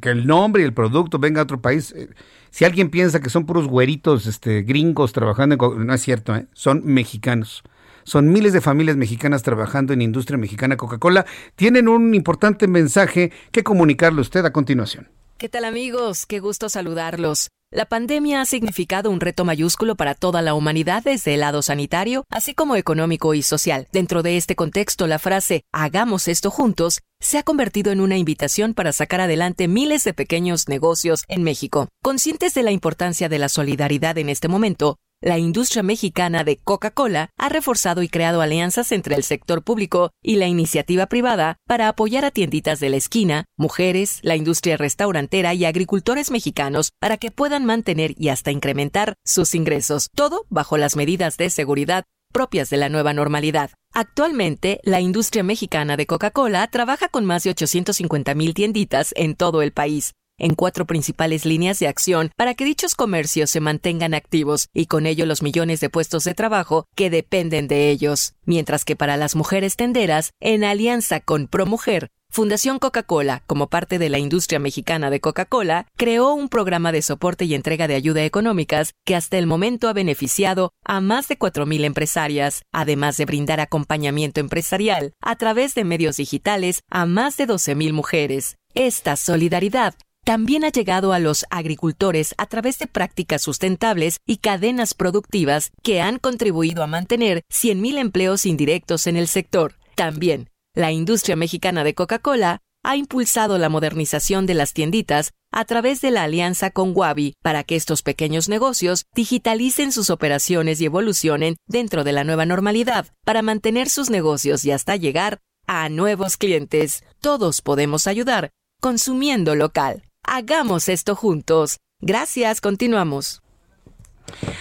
[0.00, 1.92] que, el nombre y el producto venga a otro país.
[1.92, 2.08] Eh,
[2.50, 5.86] si alguien piensa que son puros güeritos este, gringos trabajando en...
[5.86, 6.46] No es cierto, ¿eh?
[6.54, 7.62] son mexicanos.
[8.04, 11.26] Son miles de familias mexicanas trabajando en industria mexicana Coca-Cola.
[11.56, 15.08] Tienen un importante mensaje que comunicarle a usted a continuación.
[15.36, 16.24] ¿Qué tal amigos?
[16.24, 17.48] Qué gusto saludarlos.
[17.72, 22.24] La pandemia ha significado un reto mayúsculo para toda la humanidad desde el lado sanitario,
[22.30, 23.88] así como económico y social.
[23.90, 28.72] Dentro de este contexto, la frase hagamos esto juntos se ha convertido en una invitación
[28.72, 31.88] para sacar adelante miles de pequeños negocios en México.
[32.04, 37.30] Conscientes de la importancia de la solidaridad en este momento, la industria mexicana de Coca-Cola
[37.38, 42.24] ha reforzado y creado alianzas entre el sector público y la iniciativa privada para apoyar
[42.24, 47.64] a tienditas de la esquina, mujeres, la industria restaurantera y agricultores mexicanos para que puedan
[47.64, 52.90] mantener y hasta incrementar sus ingresos, todo bajo las medidas de seguridad propias de la
[52.90, 53.70] nueva normalidad.
[53.94, 59.62] Actualmente, la industria mexicana de Coca-Cola trabaja con más de 850 mil tienditas en todo
[59.62, 64.68] el país, en cuatro principales líneas de acción para que dichos comercios se mantengan activos
[64.72, 68.34] y con ello los millones de puestos de trabajo que dependen de ellos.
[68.44, 74.10] Mientras que para las mujeres tenderas, en alianza con ProMujer, Fundación Coca-Cola, como parte de
[74.10, 78.92] la industria mexicana de Coca-Cola, creó un programa de soporte y entrega de ayuda económicas
[79.06, 84.40] que hasta el momento ha beneficiado a más de 4.000 empresarias, además de brindar acompañamiento
[84.40, 88.56] empresarial a través de medios digitales a más de 12.000 mujeres.
[88.74, 89.94] Esta solidaridad
[90.26, 96.00] también ha llegado a los agricultores a través de prácticas sustentables y cadenas productivas que
[96.00, 99.76] han contribuido a mantener 100.000 empleos indirectos en el sector.
[99.94, 106.00] También, la industria mexicana de Coca-Cola ha impulsado la modernización de las tienditas a través
[106.00, 111.54] de la alianza con Wabi para que estos pequeños negocios digitalicen sus operaciones y evolucionen
[111.68, 115.38] dentro de la nueva normalidad para mantener sus negocios y hasta llegar
[115.68, 117.04] a nuevos clientes.
[117.20, 118.50] Todos podemos ayudar
[118.80, 120.02] consumiendo local.
[120.26, 121.78] Hagamos esto juntos.
[122.00, 123.42] Gracias, continuamos.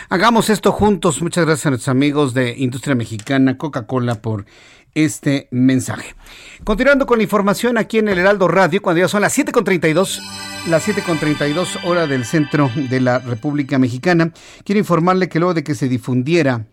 [0.09, 1.23] Hagamos esto juntos.
[1.23, 4.45] Muchas gracias a nuestros amigos de Industria Mexicana, Coca-Cola, por
[4.93, 6.15] este mensaje.
[6.63, 10.21] Continuando con la información aquí en el Heraldo Radio, cuando ya son las 7.32,
[10.67, 14.31] las 7.32 hora del centro de la República Mexicana,
[14.63, 16.67] quiero informarle que luego de que se difundiera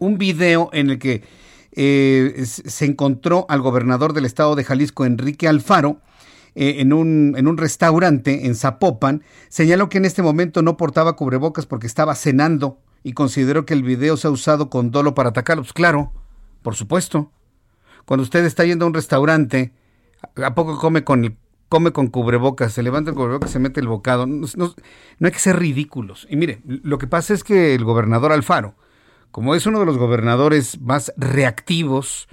[0.00, 1.22] un video en el que
[1.72, 6.00] eh, se encontró al gobernador del estado de Jalisco, Enrique Alfaro,
[6.54, 11.16] eh, en, un, en un restaurante en Zapopan, señaló que en este momento no portaba
[11.16, 15.30] cubrebocas porque estaba cenando y consideró que el video se ha usado con dolo para
[15.30, 15.66] atacarlos.
[15.66, 16.12] Pues claro,
[16.62, 17.30] por supuesto.
[18.04, 19.72] Cuando usted está yendo a un restaurante,
[20.36, 21.36] ¿a poco come con el
[21.74, 24.26] come con cubrebocas, se levanta el cubrebocas, se mete el bocado.
[24.26, 24.74] No, no,
[25.26, 26.24] hay que ser ridículos.
[26.30, 28.76] Y mire, lo que pasa es que el gobernador Alfaro,
[29.32, 32.28] como es uno de los gobernadores más reactivos,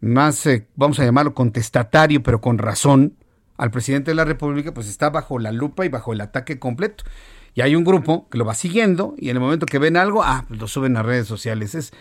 [0.00, 3.16] más, eh, vamos a llamarlo contestatario, pero con razón,
[3.58, 7.04] al presidente de la República, pues está bajo la lupa y bajo el ataque completo.
[7.54, 10.22] Y hay un grupo que lo va siguiendo y en el momento que ven algo,
[10.22, 11.74] ah, pues lo suben a redes sociales.
[11.74, 11.92] Es,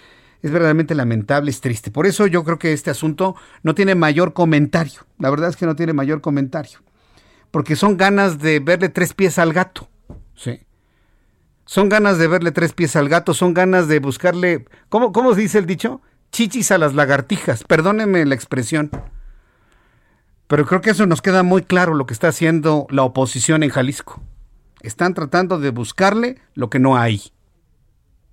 [0.44, 1.90] es verdaderamente lamentable, es triste.
[1.90, 5.02] Por eso yo creo que este asunto no tiene mayor comentario.
[5.18, 6.80] La verdad es que no tiene mayor comentario.
[7.50, 9.90] Porque son ganas de verle tres pies al gato.
[10.36, 10.62] Sí.
[11.66, 15.58] Son ganas de verle tres pies al gato, son ganas de buscarle, ¿cómo, cómo dice
[15.58, 16.02] el dicho?
[16.32, 17.64] Chichis a las lagartijas.
[17.64, 18.92] Perdóneme la expresión.
[20.48, 23.70] Pero creo que eso nos queda muy claro lo que está haciendo la oposición en
[23.70, 24.22] Jalisco.
[24.82, 27.22] Están tratando de buscarle lo que no hay.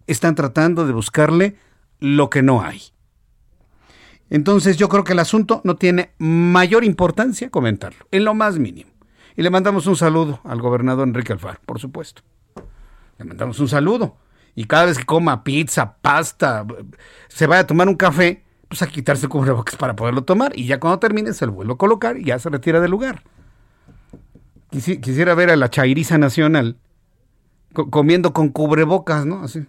[0.06, 1.56] Están tratando de buscarle
[1.98, 2.82] lo que no hay.
[4.30, 8.90] Entonces yo creo que el asunto no tiene mayor importancia comentarlo, en lo más mínimo.
[9.36, 12.22] Y le mandamos un saludo al gobernador Enrique Alfaro, por supuesto.
[13.18, 14.16] Le mandamos un saludo.
[14.54, 16.64] Y cada vez que coma pizza, pasta,
[17.28, 18.43] se vaya a tomar un café,
[18.74, 21.76] pues a quitarse cubrebocas para poderlo tomar y ya cuando termine se lo vuelve a
[21.76, 23.22] colocar y ya se retira del lugar.
[24.68, 26.76] quisiera ver a la chairiza nacional
[27.72, 29.44] comiendo con cubrebocas, ¿no?
[29.44, 29.64] Así.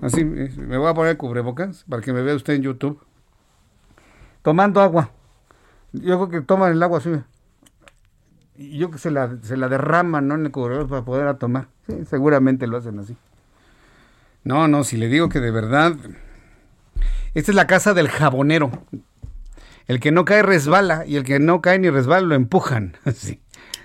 [0.00, 3.02] Así, eh, me voy a poner cubrebocas para que me vea usted en YouTube.
[4.40, 5.10] Tomando agua.
[5.92, 7.10] Yo creo que toman el agua así.
[8.56, 10.36] Y yo que se la, se la derraman, ¿no?
[10.36, 11.68] En el cubrebocas para poder tomar.
[11.86, 13.14] Sí, seguramente lo hacen así.
[14.42, 15.96] No, no, si le digo que de verdad
[17.34, 18.70] esta es la casa del jabonero.
[19.86, 22.96] El que no cae resbala y el que no cae ni resbala lo empujan.
[23.14, 23.40] Sí.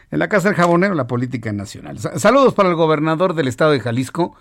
[0.10, 2.00] En la casa del jabonero, la política nacional.
[2.00, 4.38] Saludos para el gobernador del estado de Jalisco,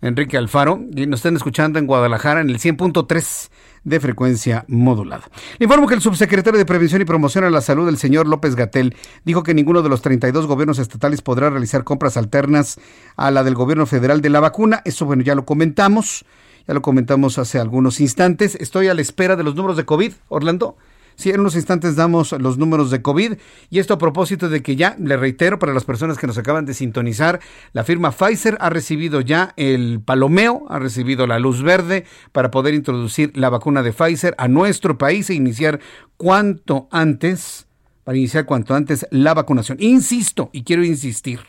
[0.00, 3.48] Enrique Alfaro, y nos están escuchando en Guadalajara en el 100.3
[3.84, 5.24] de frecuencia modulada.
[5.58, 8.56] Le informo que el subsecretario de Prevención y Promoción a la Salud, el señor López
[8.56, 12.80] Gatel, dijo que ninguno de los 32 gobiernos estatales podrá realizar compras alternas
[13.16, 14.82] a la del gobierno federal de la vacuna.
[14.84, 16.24] Eso, bueno, ya lo comentamos.
[16.68, 18.54] Ya lo comentamos hace algunos instantes.
[18.54, 20.76] Estoy a la espera de los números de COVID, Orlando.
[21.16, 23.38] Sí, en unos instantes damos los números de COVID
[23.70, 26.66] y esto a propósito de que ya, le reitero para las personas que nos acaban
[26.66, 27.40] de sintonizar,
[27.72, 32.74] la firma Pfizer ha recibido ya el palomeo, ha recibido la luz verde para poder
[32.74, 35.80] introducir la vacuna de Pfizer a nuestro país e iniciar
[36.18, 37.66] cuanto antes,
[38.04, 39.78] para iniciar cuanto antes la vacunación.
[39.80, 41.40] Insisto, y quiero insistir,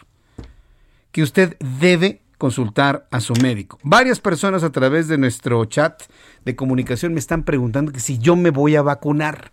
[1.12, 3.78] que usted debe consultar a su médico.
[3.84, 6.02] Varias personas a través de nuestro chat
[6.46, 9.52] de comunicación me están preguntando que si yo me voy a vacunar.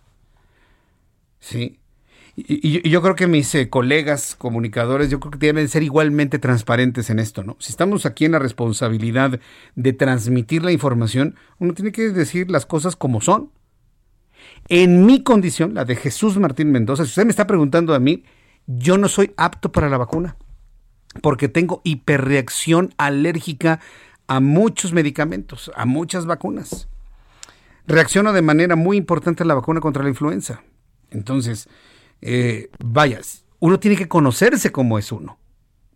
[1.39, 1.79] Sí.
[2.35, 7.09] Y, yo creo que mis eh, colegas comunicadores, yo creo que deben ser igualmente transparentes
[7.09, 7.57] en esto, ¿no?
[7.59, 9.39] Si estamos aquí en la responsabilidad
[9.75, 13.51] de transmitir la información, uno tiene que decir las cosas como son.
[14.69, 18.23] En mi condición, la de Jesús Martín Mendoza, si usted me está preguntando a mí,
[18.65, 20.37] yo no soy apto para la vacuna,
[21.21, 23.79] porque tengo hiperreacción alérgica
[24.27, 26.87] a muchos medicamentos, a muchas vacunas.
[27.87, 30.61] Reacciono de manera muy importante a la vacuna contra la influenza.
[31.09, 31.69] Entonces,
[32.21, 35.37] eh, vayas, uno tiene que conocerse como es uno.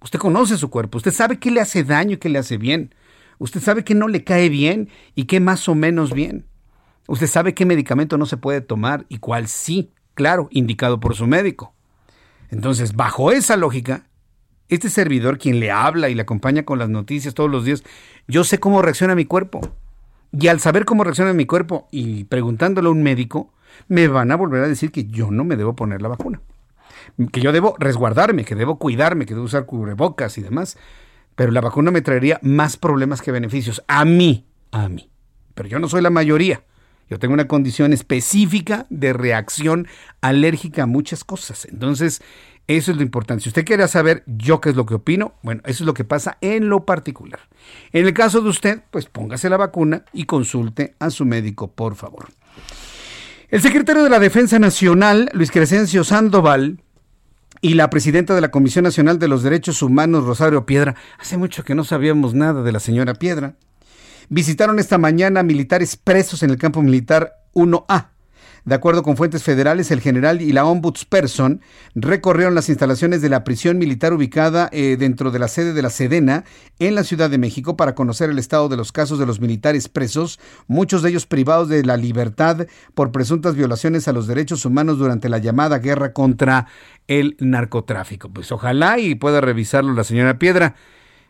[0.02, 2.96] Usted conoce su cuerpo, usted sabe qué le hace daño y qué le hace bien.
[3.38, 6.46] Usted sabe qué no le cae bien y qué más o menos bien.
[7.08, 11.28] Usted sabe qué medicamento no se puede tomar y cuál sí, claro, indicado por su
[11.28, 11.74] médico.
[12.50, 14.08] Entonces, bajo esa lógica,
[14.72, 17.84] este servidor, quien le habla y le acompaña con las noticias todos los días,
[18.28, 19.60] yo sé cómo reacciona mi cuerpo.
[20.32, 23.52] Y al saber cómo reacciona mi cuerpo y preguntándole a un médico,
[23.90, 26.42] me van a volver a decir que yo no me debo poner la vacuna.
[27.34, 30.78] Que yo debo resguardarme, que debo cuidarme, que debo usar cubrebocas y demás.
[31.36, 33.84] Pero la vacuna me traería más problemas que beneficios.
[33.88, 35.10] A mí, a mí.
[35.54, 36.64] Pero yo no soy la mayoría.
[37.10, 39.86] Yo tengo una condición específica de reacción
[40.22, 41.66] alérgica a muchas cosas.
[41.66, 42.22] Entonces,
[42.68, 43.44] eso es lo importante.
[43.44, 46.04] Si usted quiere saber yo qué es lo que opino, bueno, eso es lo que
[46.04, 47.42] pasa en lo particular.
[47.92, 51.96] En el caso de usted, pues póngase la vacuna y consulte a su médico, por
[51.96, 52.30] favor.
[53.50, 56.80] El secretario de la Defensa Nacional, Luis Crescencio Sandoval,
[57.62, 61.64] y la presidenta de la Comisión Nacional de los Derechos Humanos, Rosario Piedra, hace mucho
[61.64, 63.56] que no sabíamos nada de la señora Piedra,
[64.30, 68.11] visitaron esta mañana militares presos en el campo militar 1A
[68.64, 71.62] de acuerdo con fuentes federales, el general y la ombudsperson
[71.96, 75.90] recorrieron las instalaciones de la prisión militar ubicada eh, dentro de la sede de la
[75.90, 76.44] Sedena
[76.80, 79.90] en la Ciudad de México para conocer el estado de los casos de los militares
[79.90, 85.00] presos, muchos de ellos privados de la libertad por presuntas violaciones a los derechos humanos
[85.00, 86.68] durante la llamada guerra contra
[87.08, 88.30] el narcotráfico.
[88.30, 90.76] Pues ojalá y pueda revisarlo la señora Piedra.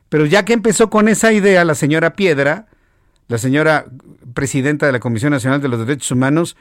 [0.09, 2.67] Pero ya que empezó con esa idea la señora Piedra,
[3.29, 3.85] la señora
[4.33, 6.57] presidenta de la Comisión Nacional de los Derechos Humanos,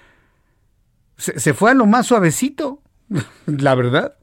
[1.21, 2.83] se, fue a lo más suavecito,
[3.47, 4.15] la verdad.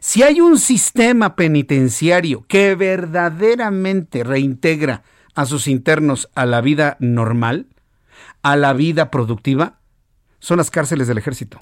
[0.00, 5.02] Si hay un sistema penitenciario que verdaderamente reintegra
[5.34, 7.66] a sus internos a la vida normal,
[8.42, 9.78] a la vida productiva,
[10.38, 11.58] son las cárceles del ejército.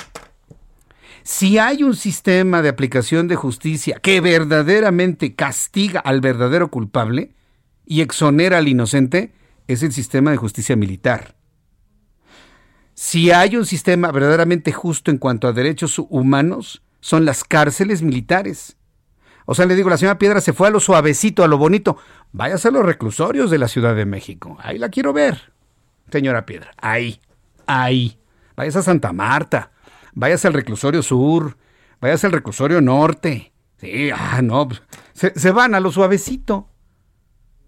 [1.23, 7.35] Si hay un sistema de aplicación de justicia que verdaderamente castiga al verdadero culpable
[7.85, 9.35] y exonera al inocente,
[9.67, 11.38] es el sistema de justicia militar.
[13.01, 18.77] Si hay un sistema verdaderamente justo en cuanto a derechos humanos, son las cárceles militares.
[19.47, 21.97] O sea, le digo, la señora Piedra se fue a lo suavecito, a lo bonito.
[22.33, 24.59] Váyase a los reclusorios de la Ciudad de México.
[24.61, 25.53] Ahí la quiero ver,
[26.11, 26.73] señora Piedra.
[26.77, 27.21] Ahí,
[27.69, 28.19] ahí.
[28.57, 29.71] Váyase a Santa Marta.
[30.15, 31.57] Váyase al reclusorio sur.
[32.01, 33.53] Váyase al reclusorio norte.
[33.77, 34.71] Sí, ah, no.
[35.13, 36.69] Se, se van a lo suavecito.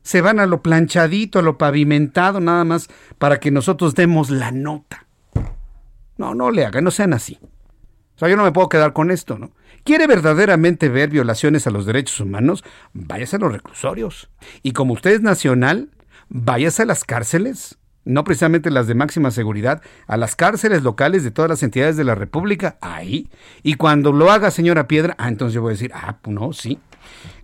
[0.02, 2.88] Se van a lo planchadito, a lo pavimentado, nada más
[3.18, 5.06] para que nosotros demos la nota.
[6.20, 7.38] No, no le hagan, no sean así.
[7.42, 9.52] O sea, yo no me puedo quedar con esto, ¿no?
[9.84, 12.62] ¿Quiere verdaderamente ver violaciones a los derechos humanos?
[12.92, 14.28] Váyase a los reclusorios.
[14.62, 15.88] Y como usted es nacional,
[16.28, 21.30] váyase a las cárceles, no precisamente las de máxima seguridad, a las cárceles locales de
[21.30, 23.30] todas las entidades de la República, ahí.
[23.62, 26.78] Y cuando lo haga, señora Piedra, ah, entonces yo voy a decir, ah, no, sí.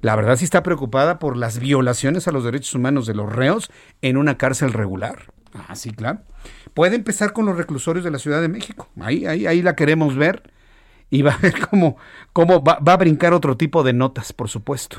[0.02, 3.70] La verdad sí está preocupada por las violaciones a los derechos humanos de los reos
[4.02, 5.32] en una cárcel regular.
[5.68, 6.20] Ah, sí, claro.
[6.74, 8.88] Puede empezar con los reclusorios de la Ciudad de México.
[9.00, 10.42] Ahí, ahí, ahí la queremos ver.
[11.10, 11.96] Y va a ver cómo,
[12.32, 14.98] cómo va, va a brincar otro tipo de notas, por supuesto.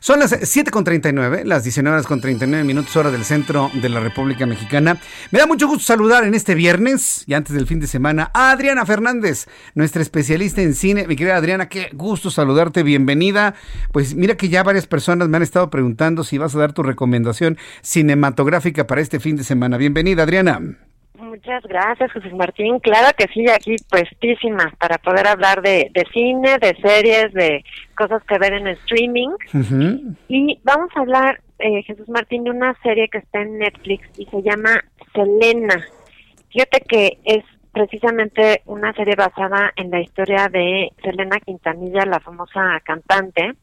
[0.00, 4.46] Son las 7.39, las 19 horas con 39 minutos hora del centro de la República
[4.46, 5.00] Mexicana.
[5.30, 8.50] Me da mucho gusto saludar en este viernes y antes del fin de semana a
[8.50, 11.06] Adriana Fernández, nuestra especialista en cine.
[11.06, 13.54] Mi querida Adriana, qué gusto saludarte, bienvenida.
[13.92, 16.82] Pues mira que ya varias personas me han estado preguntando si vas a dar tu
[16.82, 19.76] recomendación cinematográfica para este fin de semana.
[19.76, 20.78] Bienvenida, Adriana.
[21.18, 22.78] Muchas gracias, José Martín.
[22.78, 27.64] Claro que sí, aquí puestísima para poder hablar de, cine, de series, de
[27.96, 29.30] cosas que ver en streaming.
[30.28, 34.26] Y vamos a hablar, eh, Jesús Martín, de una serie que está en Netflix y
[34.26, 35.84] se llama Selena.
[36.50, 42.80] Fíjate que es precisamente una serie basada en la historia de Selena Quintanilla, la famosa
[42.84, 43.54] cantante.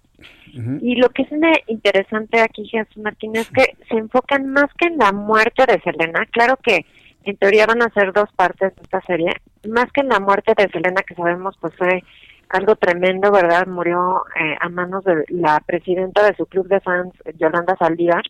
[0.82, 1.30] Y lo que es
[1.68, 6.26] interesante aquí, Jesús Martín, es que se enfocan más que en la muerte de Selena.
[6.32, 6.86] Claro que
[7.26, 9.31] en teoría van a ser dos partes de esta serie,
[9.68, 12.03] más que en la muerte de Selena, que sabemos pues fue
[12.49, 13.68] algo tremendo, ¿verdad?
[13.68, 18.23] Murió eh, a manos de la presidenta de su club de fans, Yolanda Saldívar.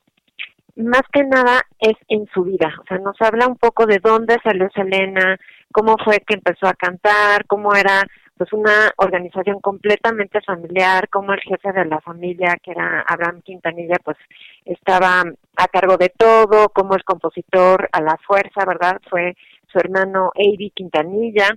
[0.77, 4.38] Más que nada es en su vida, o sea, nos habla un poco de dónde
[4.43, 5.38] salió Selena,
[5.72, 8.03] cómo fue que empezó a cantar, cómo era
[8.38, 13.95] pues una organización completamente familiar, cómo el jefe de la familia, que era Abraham Quintanilla,
[14.03, 14.17] pues
[14.65, 15.23] estaba
[15.57, 19.02] a cargo de todo, cómo el compositor a la fuerza, ¿verdad?
[19.10, 19.36] Fue
[19.72, 21.49] su hermano Avi Quintanilla,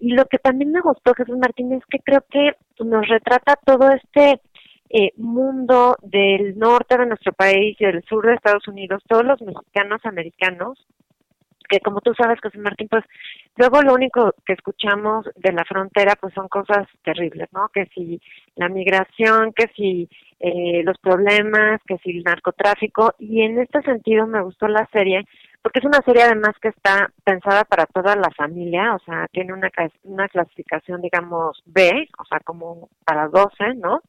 [0.00, 2.52] y lo que también me gustó, Jesús Martín, es que creo que
[2.82, 4.40] nos retrata todo este
[4.88, 9.40] eh, mundo del norte de nuestro país y del sur de Estados Unidos, todos los
[9.42, 10.86] mexicanos americanos,
[11.70, 13.04] que como tú sabes, Jesús Martín, pues
[13.56, 17.68] luego lo único que escuchamos de la frontera pues son cosas terribles, ¿no?
[17.68, 18.20] Que si
[18.56, 20.08] la migración, que si
[20.40, 25.24] eh, los problemas, que si el narcotráfico, y en este sentido me gustó la serie
[25.62, 29.52] porque es una serie además que está pensada para toda la familia, o sea, tiene
[29.52, 29.70] una,
[30.04, 34.00] una clasificación, digamos, B, o sea, como para 12, ¿no?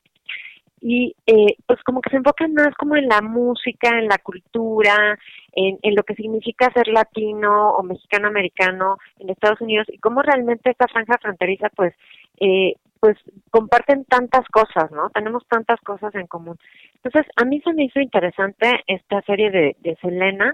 [0.82, 5.18] Y eh, pues como que se enfoca más como en la música, en la cultura,
[5.54, 10.72] en, en lo que significa ser latino o mexicano-americano en Estados Unidos y cómo realmente
[10.72, 11.94] esta franja fronteriza pues
[12.40, 13.18] eh, pues
[13.50, 15.10] comparten tantas cosas, ¿no?
[15.10, 16.58] Tenemos tantas cosas en común.
[17.04, 20.54] Entonces, a mí se me hizo interesante esta serie de, de Selena,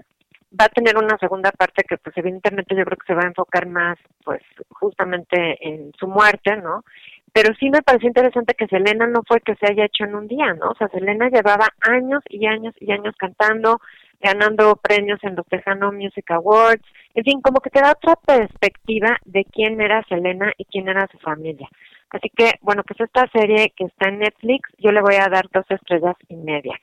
[0.58, 3.28] va a tener una segunda parte que pues evidentemente yo creo que se va a
[3.28, 4.40] enfocar más pues
[4.70, 6.84] justamente en su muerte, ¿no?
[7.32, 10.28] Pero sí me pareció interesante que Selena no fue que se haya hecho en un
[10.28, 10.70] día, ¿no?
[10.70, 13.80] O sea, Selena llevaba años y años y años cantando,
[14.20, 16.84] ganando premios en los Tejano Music Awards,
[17.14, 21.08] en fin, como que te da otra perspectiva de quién era Selena y quién era
[21.10, 21.68] su familia.
[22.10, 25.46] Así que, bueno, pues esta serie que está en Netflix, yo le voy a dar
[25.52, 26.74] dos estrellas y media.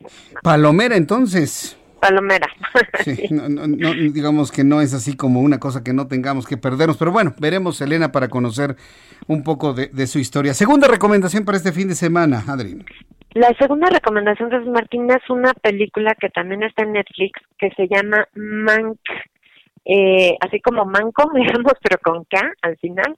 [0.44, 1.80] Palomera, entonces.
[2.00, 2.48] Palomera.
[3.04, 6.98] Sí, no, digamos que no es así como una cosa que no tengamos que perdernos,
[6.98, 8.76] pero bueno, veremos Elena para conocer
[9.28, 10.54] un poco de, su historia.
[10.54, 12.84] Segunda recomendación para este fin de semana, Adri.
[13.34, 17.88] La segunda recomendación de Martín es una película que también está en Netflix que se
[17.88, 19.00] llama Mank,
[19.84, 23.18] eh, así como Manco, digamos, pero con K al final.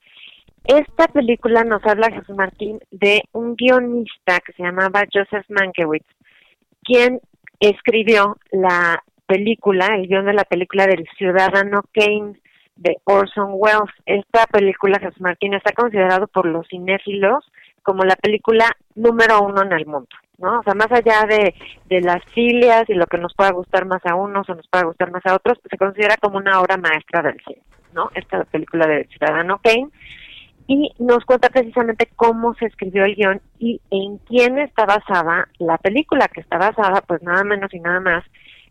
[0.64, 6.06] Esta película nos habla, Jesús Martín, de un guionista que se llamaba Joseph Mankiewicz,
[6.84, 7.22] quien
[7.60, 12.40] escribió la película, el guion de la película del Ciudadano Kane
[12.76, 13.94] de Orson Welles.
[14.06, 17.50] Esta película, Jesús Martín, está considerado por los cinéfilos
[17.84, 20.60] como la película número uno en el mundo, ¿no?
[20.60, 21.56] O sea, más allá de,
[21.86, 24.86] de las filias y lo que nos pueda gustar más a unos o nos pueda
[24.86, 27.62] gustar más a otros, se considera como una obra maestra del cine,
[27.94, 28.12] ¿no?
[28.14, 29.88] Esta película del Ciudadano Kane
[30.68, 35.78] y nos cuenta precisamente cómo se escribió el guion y en quién está basada la
[35.78, 38.24] película, que está basada pues nada menos y nada más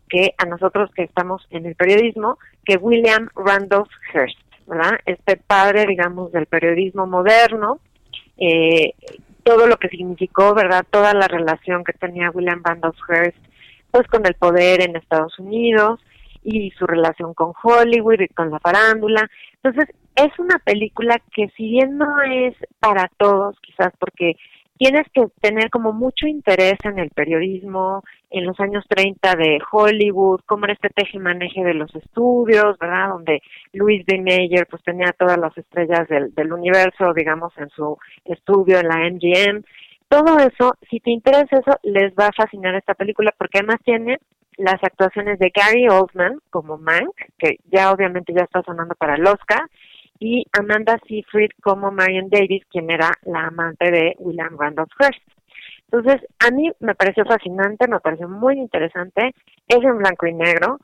[0.07, 4.99] que a nosotros que estamos en el periodismo, que William Randolph Hearst, ¿verdad?
[5.05, 7.79] Este padre, digamos, del periodismo moderno,
[8.37, 8.93] eh,
[9.43, 10.85] todo lo que significó, ¿verdad?
[10.89, 13.37] Toda la relación que tenía William Randolph Hearst,
[13.91, 15.99] pues con el poder en Estados Unidos
[16.43, 19.29] y su relación con Hollywood y con la farándula.
[19.67, 24.35] Entonces, es una película que si bien no es para todos, quizás porque
[24.77, 30.41] tienes que tener como mucho interés en el periodismo, en los años 30 de Hollywood,
[30.45, 33.09] cómo era este teje-maneje de los estudios, ¿verdad?
[33.09, 33.41] Donde
[33.73, 34.21] Louis B.
[34.21, 39.09] Mayer pues tenía todas las estrellas del, del universo, digamos, en su estudio en la
[39.09, 39.63] MGM.
[40.07, 44.19] Todo eso, si te interesa eso, les va a fascinar esta película porque además tiene
[44.57, 49.25] las actuaciones de Gary Oldman como Mank, que ya obviamente ya está sonando para el
[49.25, 49.69] Oscar,
[50.19, 55.21] y Amanda Seyfried como Marion Davis, quien era la amante de William Randolph Hearst.
[55.91, 59.33] Entonces, a mí me pareció fascinante, me pareció muy interesante,
[59.67, 60.79] es en blanco y negro,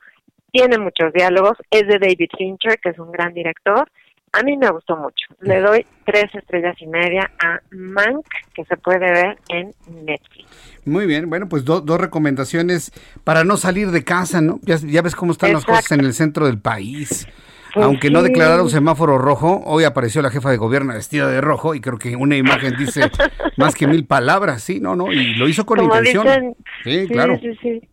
[0.50, 3.90] tiene muchos diálogos, es de David Fincher, que es un gran director,
[4.34, 5.26] a mí me gustó mucho.
[5.40, 9.72] Le doy tres estrellas y media a Mank, que se puede ver en
[10.04, 10.48] Netflix.
[10.84, 12.92] Muy bien, bueno, pues dos recomendaciones
[13.22, 14.58] para no salir de casa, ¿no?
[14.62, 17.26] Ya, ya ves cómo están las cosas en el centro del país.
[17.72, 21.74] Pues Aunque no declararon semáforo rojo, hoy apareció la jefa de gobierno vestida de rojo
[21.74, 23.10] y creo que una imagen dice
[23.56, 26.54] más que mil palabras, sí, no, no, y lo hizo con intención.
[26.84, 27.36] sí, claro.
[27.40, 27.88] Sí, sí.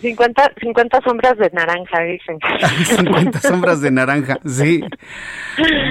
[0.00, 2.38] 50, 50 sombras de naranja, dicen.
[2.84, 4.82] 50 sombras de naranja, sí.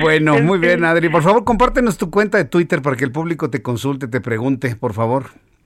[0.02, 1.10] Bueno, muy bien, Adri.
[1.10, 4.76] Por favor, compártenos tu cuenta de Twitter para que el público te consulte, te pregunte,
[4.76, 5.26] por favor.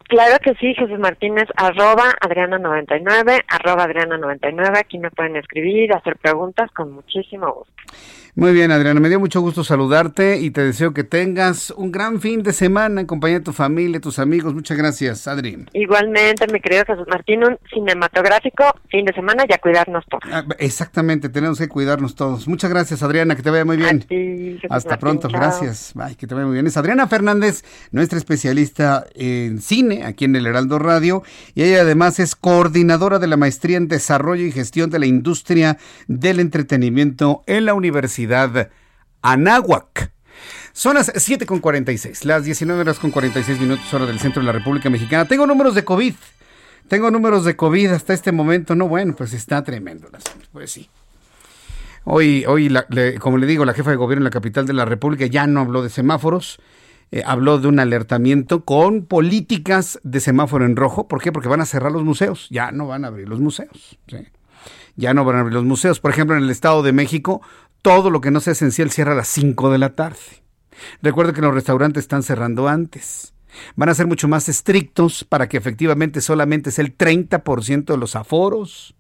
[0.10, 6.70] Claro que sí, Jesús Martínez, arroba Adriana99, arroba Adriana99, aquí me pueden escribir, hacer preguntas
[6.72, 7.74] con muchísimo gusto.
[8.36, 12.20] Muy bien, Adriana, me dio mucho gusto saludarte y te deseo que tengas un gran
[12.20, 14.56] fin de semana en compañía de tu familia, tus amigos.
[14.56, 15.66] Muchas gracias, Adri.
[15.74, 20.24] Igualmente, mi querido Jesús Martín, un cinematográfico fin de semana y a cuidarnos todos.
[20.32, 22.48] Ah, exactamente, tenemos que cuidarnos todos.
[22.48, 24.04] Muchas gracias, Adriana, que te vaya muy bien.
[24.68, 25.92] Hasta pronto, gracias.
[25.94, 26.66] Bye, que te vaya muy bien.
[26.66, 31.22] Es Adriana Fernández, nuestra especialista en cine aquí en el Heraldo Radio
[31.54, 35.78] y ella además es coordinadora de la maestría en desarrollo y gestión de la industria
[36.08, 38.23] del entretenimiento en la Universidad
[39.22, 40.12] Anáhuac.
[40.74, 44.48] Son las 7 con 46, las 19 horas con 46 minutos hora del centro de
[44.48, 45.26] la República Mexicana.
[45.26, 46.16] Tengo números de COVID.
[46.88, 48.76] Tengo números de COVID hasta este momento.
[48.76, 50.10] No, bueno, pues está tremendo.
[50.52, 50.90] Pues sí.
[52.06, 52.76] Hoy, hoy
[53.20, 55.62] como le digo, la jefa de gobierno en la capital de la República ya no
[55.62, 56.60] habló de semáforos.
[57.12, 61.08] Eh, habló de un alertamiento con políticas de semáforo en rojo.
[61.08, 61.32] ¿Por qué?
[61.32, 62.48] Porque van a cerrar los museos.
[62.50, 64.00] Ya no van a abrir los museos.
[64.96, 66.00] Ya no van a abrir los museos.
[66.00, 67.42] Por ejemplo, en el Estado de México,
[67.84, 70.18] todo lo que no sea esencial cierra a las 5 de la tarde.
[71.04, 73.36] Recuerda que los restaurantes están cerrando antes.
[73.76, 78.16] Van a ser mucho más estrictos para que efectivamente solamente sea el 30% de los
[78.16, 78.96] aforos.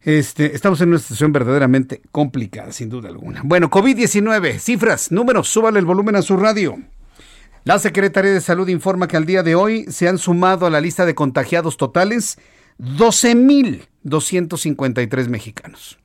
[0.00, 3.42] Este, estamos en una situación verdaderamente complicada, sin duda alguna.
[3.44, 6.78] Bueno, COVID-19, cifras, números, súbale el volumen a su radio.
[7.64, 10.80] La Secretaría de Salud informa que al día de hoy se han sumado a la
[10.80, 12.38] lista de contagiados totales
[12.78, 15.98] 12.253 mexicanos.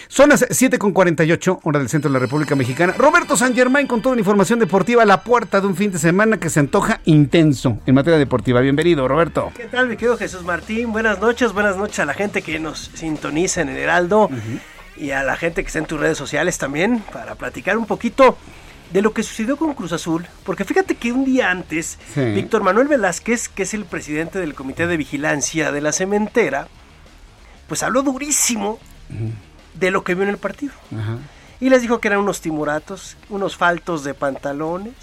[0.09, 2.93] Son las 7.48, hora del centro de la República Mexicana.
[2.95, 5.97] Roberto San Germán con toda la información deportiva a la puerta de un fin de
[5.97, 8.61] semana que se antoja intenso en materia deportiva.
[8.61, 9.51] Bienvenido, Roberto.
[9.55, 10.91] ¿Qué tal, mi querido Jesús Martín?
[10.91, 14.29] Buenas noches, buenas noches a la gente que nos sintoniza en el Heraldo
[14.97, 18.37] y a la gente que está en tus redes sociales también para platicar un poquito
[18.93, 22.87] de lo que sucedió con Cruz Azul, porque fíjate que un día antes, Víctor Manuel
[22.87, 26.67] Velázquez, que es el presidente del Comité de Vigilancia de la Cementera,
[27.67, 28.79] pues habló durísimo
[29.73, 30.73] de lo que vio en el partido.
[31.59, 34.93] Y les dijo que eran unos timoratos, unos faltos de pantalones,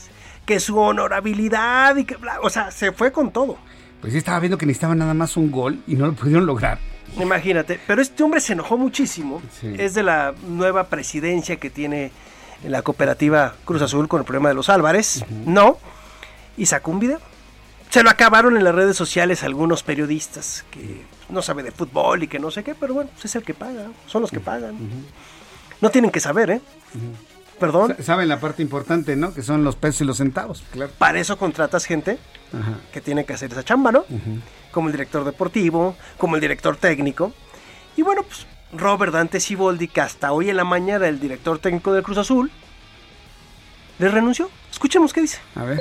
[0.47, 3.59] que su honorabilidad y que o sea, se fue con todo.
[4.01, 6.79] Pues sí estaba viendo que necesitaban nada más un gol y no lo pudieron lograr.
[7.19, 9.43] Imagínate, pero este hombre se enojó muchísimo.
[9.77, 12.13] Es de la nueva presidencia que tiene
[12.65, 15.25] en la cooperativa Cruz Azul con el problema de los Álvarez.
[15.47, 15.79] No.
[16.57, 17.21] Y sacó un video.
[17.91, 22.29] Se lo acabaron en las redes sociales algunos periodistas que no sabe de fútbol y
[22.29, 24.77] que no sé qué, pero bueno, pues es el que paga, son los que pagan.
[25.81, 26.61] No tienen que saber, ¿eh?
[27.59, 27.97] Perdón.
[28.01, 29.35] Saben la parte importante, ¿no?
[29.35, 30.63] Que son los pesos y los centavos.
[30.71, 30.93] Claro.
[30.99, 32.19] Para eso contratas gente
[32.93, 34.05] que tiene que hacer esa chamba, ¿no?
[34.71, 37.33] Como el director deportivo, como el director técnico.
[37.97, 41.93] Y bueno, pues Robert Dante Siboldi, que hasta hoy en la mañana el director técnico
[41.93, 42.51] del Cruz Azul,
[43.99, 44.49] le renunció.
[44.71, 45.39] Escuchemos qué dice.
[45.55, 45.81] A ver.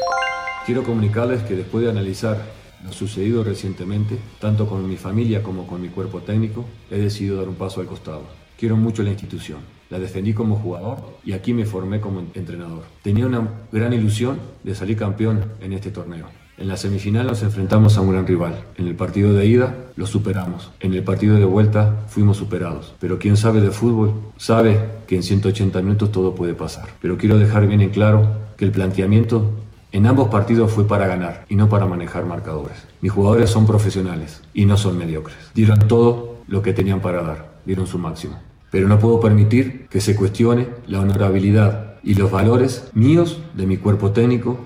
[0.66, 2.38] Quiero comunicarles que después de analizar
[2.84, 7.48] lo sucedido recientemente, tanto con mi familia como con mi cuerpo técnico, he decidido dar
[7.48, 8.24] un paso al costado.
[8.58, 9.60] Quiero mucho la institución,
[9.90, 12.84] la defendí como jugador y aquí me formé como entrenador.
[13.02, 16.28] Tenía una gran ilusión de salir campeón en este torneo.
[16.60, 18.54] En la semifinal nos enfrentamos a un gran rival.
[18.78, 20.72] En el partido de ida lo superamos.
[20.82, 22.94] En el partido de vuelta fuimos superados.
[23.00, 24.78] Pero quien sabe de fútbol sabe
[25.08, 26.90] que en 180 minutos todo puede pasar.
[27.02, 28.28] Pero quiero dejar bien en claro
[28.58, 29.52] que el planteamiento
[29.94, 32.78] en ambos partidos fue para ganar y no para manejar marcadores.
[33.00, 35.38] Mis jugadores son profesionales y no son mediocres.
[35.56, 37.52] Dieron todo lo que tenían para dar.
[37.66, 38.38] Dieron su máximo.
[38.70, 43.78] pero no puedo permitir que se cuestione la honorabilidad y los valores míos, de mi
[43.78, 44.60] cuerpo técnico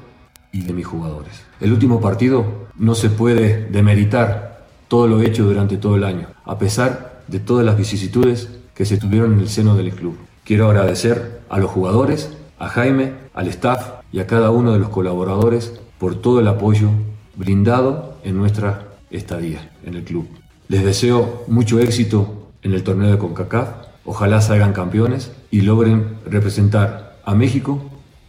[0.54, 1.34] y de mis jugadores.
[1.60, 2.46] El último partido
[2.78, 7.66] no se puede demeritar todo lo hecho durante todo el año, a pesar de todas
[7.66, 10.18] las vicisitudes que se tuvieron en el seno del club.
[10.46, 14.90] Quiero agradecer a los jugadores, a Jaime, al staff y a cada uno de los
[14.90, 16.90] colaboradores por todo el apoyo
[17.36, 20.28] brindado en nuestra estadía en el club.
[20.68, 23.70] Les deseo mucho éxito en el torneo de CONCACAF,
[24.06, 27.82] ojalá salgan campeones y logren representar a México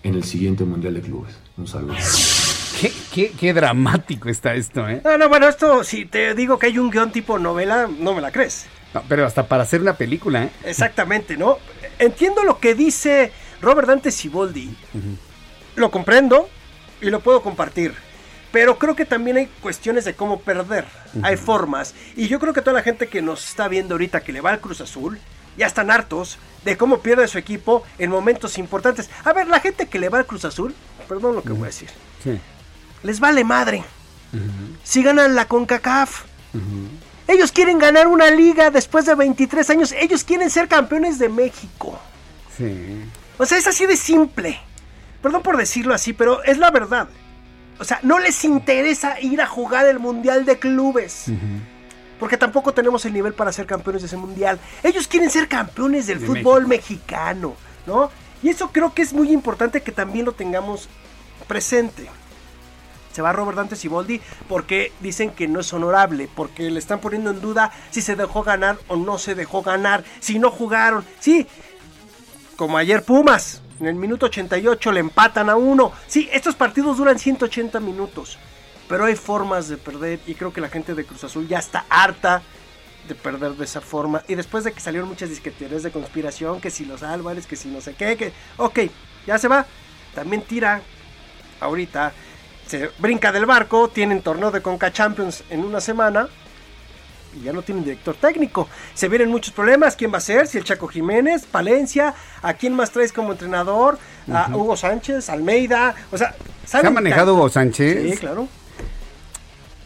[0.03, 1.44] en el siguiente Mundial de Clubes.
[1.57, 1.95] Un saludo.
[3.13, 5.01] Qué, qué, dramático está esto, ¿eh?
[5.05, 8.21] No, no, bueno, esto, si te digo que hay un guion tipo novela, no me
[8.21, 8.67] la crees.
[8.93, 10.51] No, pero hasta para hacer una película, ¿eh?
[10.65, 11.59] Exactamente, ¿no?
[11.99, 13.33] Entiendo lo que dice
[13.63, 14.77] Robert Dante Siboldi.
[15.77, 16.49] Lo comprendo
[17.01, 17.95] y lo puedo compartir.
[18.51, 20.85] Pero creo que también hay cuestiones de cómo perder.
[21.23, 21.95] Hay formas.
[22.17, 24.51] Y yo creo que toda la gente que nos está viendo ahorita que le va
[24.51, 25.19] al Cruz Azul,
[25.57, 29.11] ya están hartos de cómo pierde su equipo en momentos importantes.
[29.25, 30.75] A ver, la gente que le va al Cruz Azul,
[31.05, 31.91] perdón lo que voy a decir,
[33.03, 33.85] les vale madre.
[34.83, 36.25] Si ganan la CONCACAF.
[37.27, 39.93] Ellos quieren ganar una liga después de 23 años.
[39.93, 41.99] Ellos quieren ser campeones de México.
[42.57, 43.03] Sí.
[43.39, 44.61] O sea, es así de simple.
[45.23, 47.09] Perdón por decirlo así, pero es la verdad.
[47.79, 51.27] O sea, no les interesa ir a jugar el Mundial de Clubes.
[52.21, 54.59] Porque tampoco tenemos el nivel para ser campeones de ese mundial.
[54.83, 57.55] Ellos quieren ser campeones del fútbol mexicano,
[57.87, 58.11] ¿no?
[58.45, 60.91] Y eso creo que es muy importante que también lo tengamos
[61.49, 62.07] presente.
[63.11, 67.31] Se va Robert Dante Siboldi porque dicen que no es honorable, porque le están poniendo
[67.31, 71.07] en duda si se dejó ganar o no se dejó ganar, si no jugaron.
[71.21, 71.47] Sí,
[72.57, 75.93] como ayer Pumas, en el minuto 88 le empatan a uno.
[76.07, 78.37] Sí, estos partidos duran 180 minutos.
[78.91, 81.87] Pero hay formas de perder y creo que la gente de Cruz Azul ya está
[81.89, 82.43] harta
[83.09, 84.23] de perder de esa forma.
[84.29, 87.69] Y después de que salieron muchas disqueterías de conspiración, que si los Álvarez, que si
[87.69, 88.33] no sé qué, que...
[88.57, 88.81] Ok,
[89.27, 89.67] ya se va.
[90.15, 90.81] También tira
[91.61, 92.13] ahorita.
[92.67, 96.29] Se brinca del barco, tienen torneo de Conca Champions en una semana
[97.37, 98.69] y ya no tienen director técnico.
[98.95, 99.97] Se vienen muchos problemas.
[99.97, 100.47] ¿Quién va a ser?
[100.47, 103.99] Si el Chaco Jiménez, Palencia, ¿a quién más traes como entrenador?
[104.33, 105.95] A Hugo Sánchez, Almeida.
[106.11, 108.13] O sea, ¿se ha manejado Hugo Sánchez?
[108.13, 108.49] Sí, claro.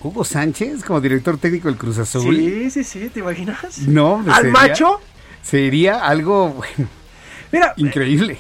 [0.01, 2.37] Hugo Sánchez como director técnico del Cruz Azul.
[2.37, 3.79] Sí, sí, sí, ¿te imaginas?
[3.81, 5.01] No, ¿Al macho?
[5.43, 6.89] Sería algo bueno,
[7.53, 8.37] Mira, increíble.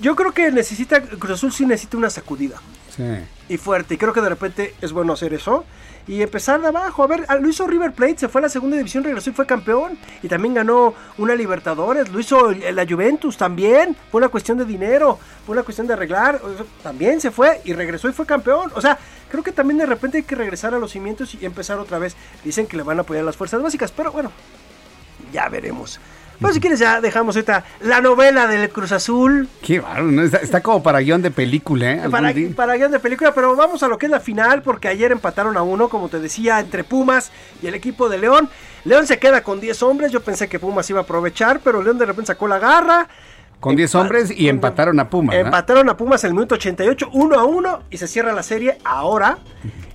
[0.00, 2.56] Yo creo que necesita, Cruz Azul sí necesita una sacudida.
[2.94, 3.04] Sí.
[3.48, 3.94] Y fuerte.
[3.94, 5.64] Y creo que de repente es bueno hacer eso.
[6.08, 7.02] Y empezar de abajo.
[7.02, 9.44] A ver, lo hizo River Plate, se fue a la segunda división, regresó y fue
[9.44, 9.98] campeón.
[10.22, 12.08] Y también ganó una Libertadores.
[12.10, 13.96] Lo hizo la Juventus también.
[14.10, 15.18] Fue una cuestión de dinero.
[15.44, 16.40] Fue una cuestión de arreglar.
[16.82, 18.70] También se fue y regresó y fue campeón.
[18.74, 18.98] O sea,
[19.30, 22.14] creo que también de repente hay que regresar a los cimientos y empezar otra vez.
[22.44, 23.90] Dicen que le van a apoyar las fuerzas básicas.
[23.90, 24.30] Pero bueno,
[25.32, 25.98] ya veremos.
[26.40, 29.48] Pero si quieres ya dejamos esta la novela del Cruz Azul.
[29.62, 30.22] Qué bárbaro, ¿no?
[30.22, 32.10] está, está, como para guion de película, ¿eh?
[32.10, 35.12] Para, para, guion de película, pero vamos a lo que es la final, porque ayer
[35.12, 37.32] empataron a uno, como te decía, entre Pumas
[37.62, 38.48] y el equipo de León.
[38.84, 41.98] León se queda con 10 hombres, yo pensé que Pumas iba a aprovechar, pero León
[41.98, 43.08] de repente sacó la garra.
[43.60, 45.34] Con 10 hombres y empataron a Pumas.
[45.34, 48.78] Empataron a Pumas en el minuto 88, 1 a 1, y se cierra la serie
[48.84, 49.38] ahora.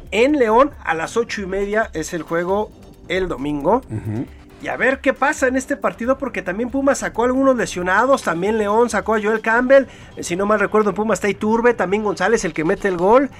[0.09, 2.72] En León, a las 8 y media es el juego
[3.07, 3.81] el domingo.
[3.89, 4.26] Uh -huh.
[4.61, 8.21] Y a ver qué pasa en este partido, porque también Pumas sacó a algunos lesionados,
[8.21, 9.85] también León sacó a Joel Campbell,
[10.19, 13.31] si no mal recuerdo en Pumas está Iturbe, también González el que mete el gol,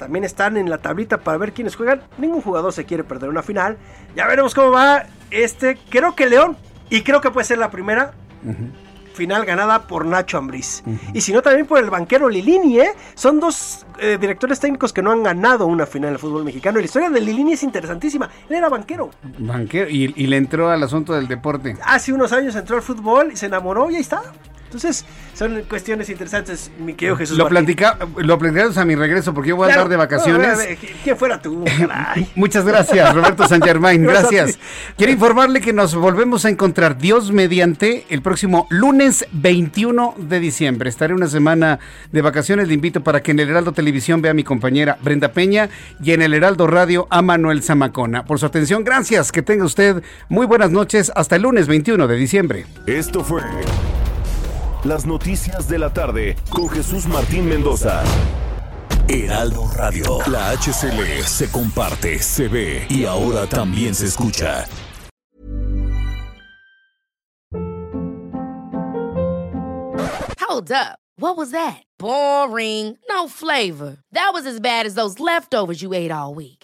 [0.00, 3.42] también están en la tablita para ver quiénes juegan, ningún jugador se quiere perder una
[3.42, 3.78] final,
[4.16, 6.56] ya veremos cómo va este, creo que León,
[6.90, 8.12] y creo que puede ser la primera,
[8.44, 8.83] uh
[9.14, 10.82] final ganada por Nacho Ambriz.
[10.84, 11.10] Uh -huh.
[11.14, 12.90] Y si no, también por el banquero Lilini, ¿eh?
[13.14, 16.78] Son dos eh, directores técnicos que no han ganado una final del fútbol mexicano.
[16.78, 18.28] Y la historia de Lilini es interesantísima.
[18.48, 19.10] Él era banquero.
[19.38, 21.76] Banquero, y, y, le entró al asunto del deporte.
[21.84, 24.22] Hace unos años entró al fútbol y se enamoró y ahí está.
[24.74, 27.38] Entonces, son cuestiones interesantes, mi querido Jesús.
[27.38, 30.78] Lo, platica, lo platicamos a mi regreso porque yo voy claro, a andar de vacaciones.
[31.04, 31.64] ¿Quién fuera tú?
[32.34, 34.02] Muchas gracias, Roberto San Germain.
[34.14, 34.58] Gracias.
[34.96, 40.88] Quiero informarle que nos volvemos a encontrar Dios mediante el próximo lunes 21 de diciembre.
[40.88, 41.78] Estaré una semana
[42.10, 42.66] de vacaciones.
[42.66, 45.68] Le invito para que en el Heraldo Televisión vea a mi compañera Brenda Peña
[46.02, 48.24] y en el Heraldo Radio a Manuel Zamacona.
[48.24, 49.30] Por su atención, gracias.
[49.30, 51.12] Que tenga usted muy buenas noches.
[51.14, 52.66] Hasta el lunes 21 de diciembre.
[52.86, 53.42] Esto fue.
[54.84, 58.02] Las noticias de la tarde con Jesús Martín Mendoza.
[59.08, 60.18] Heraldo Radio.
[60.30, 64.66] La HCL se comparte, se ve y ahora también se escucha.
[70.38, 70.98] Hold up.
[71.16, 71.82] What was that?
[71.98, 72.98] Boring.
[73.08, 73.96] No flavor.
[74.12, 76.63] That was as bad as those leftovers you ate all week.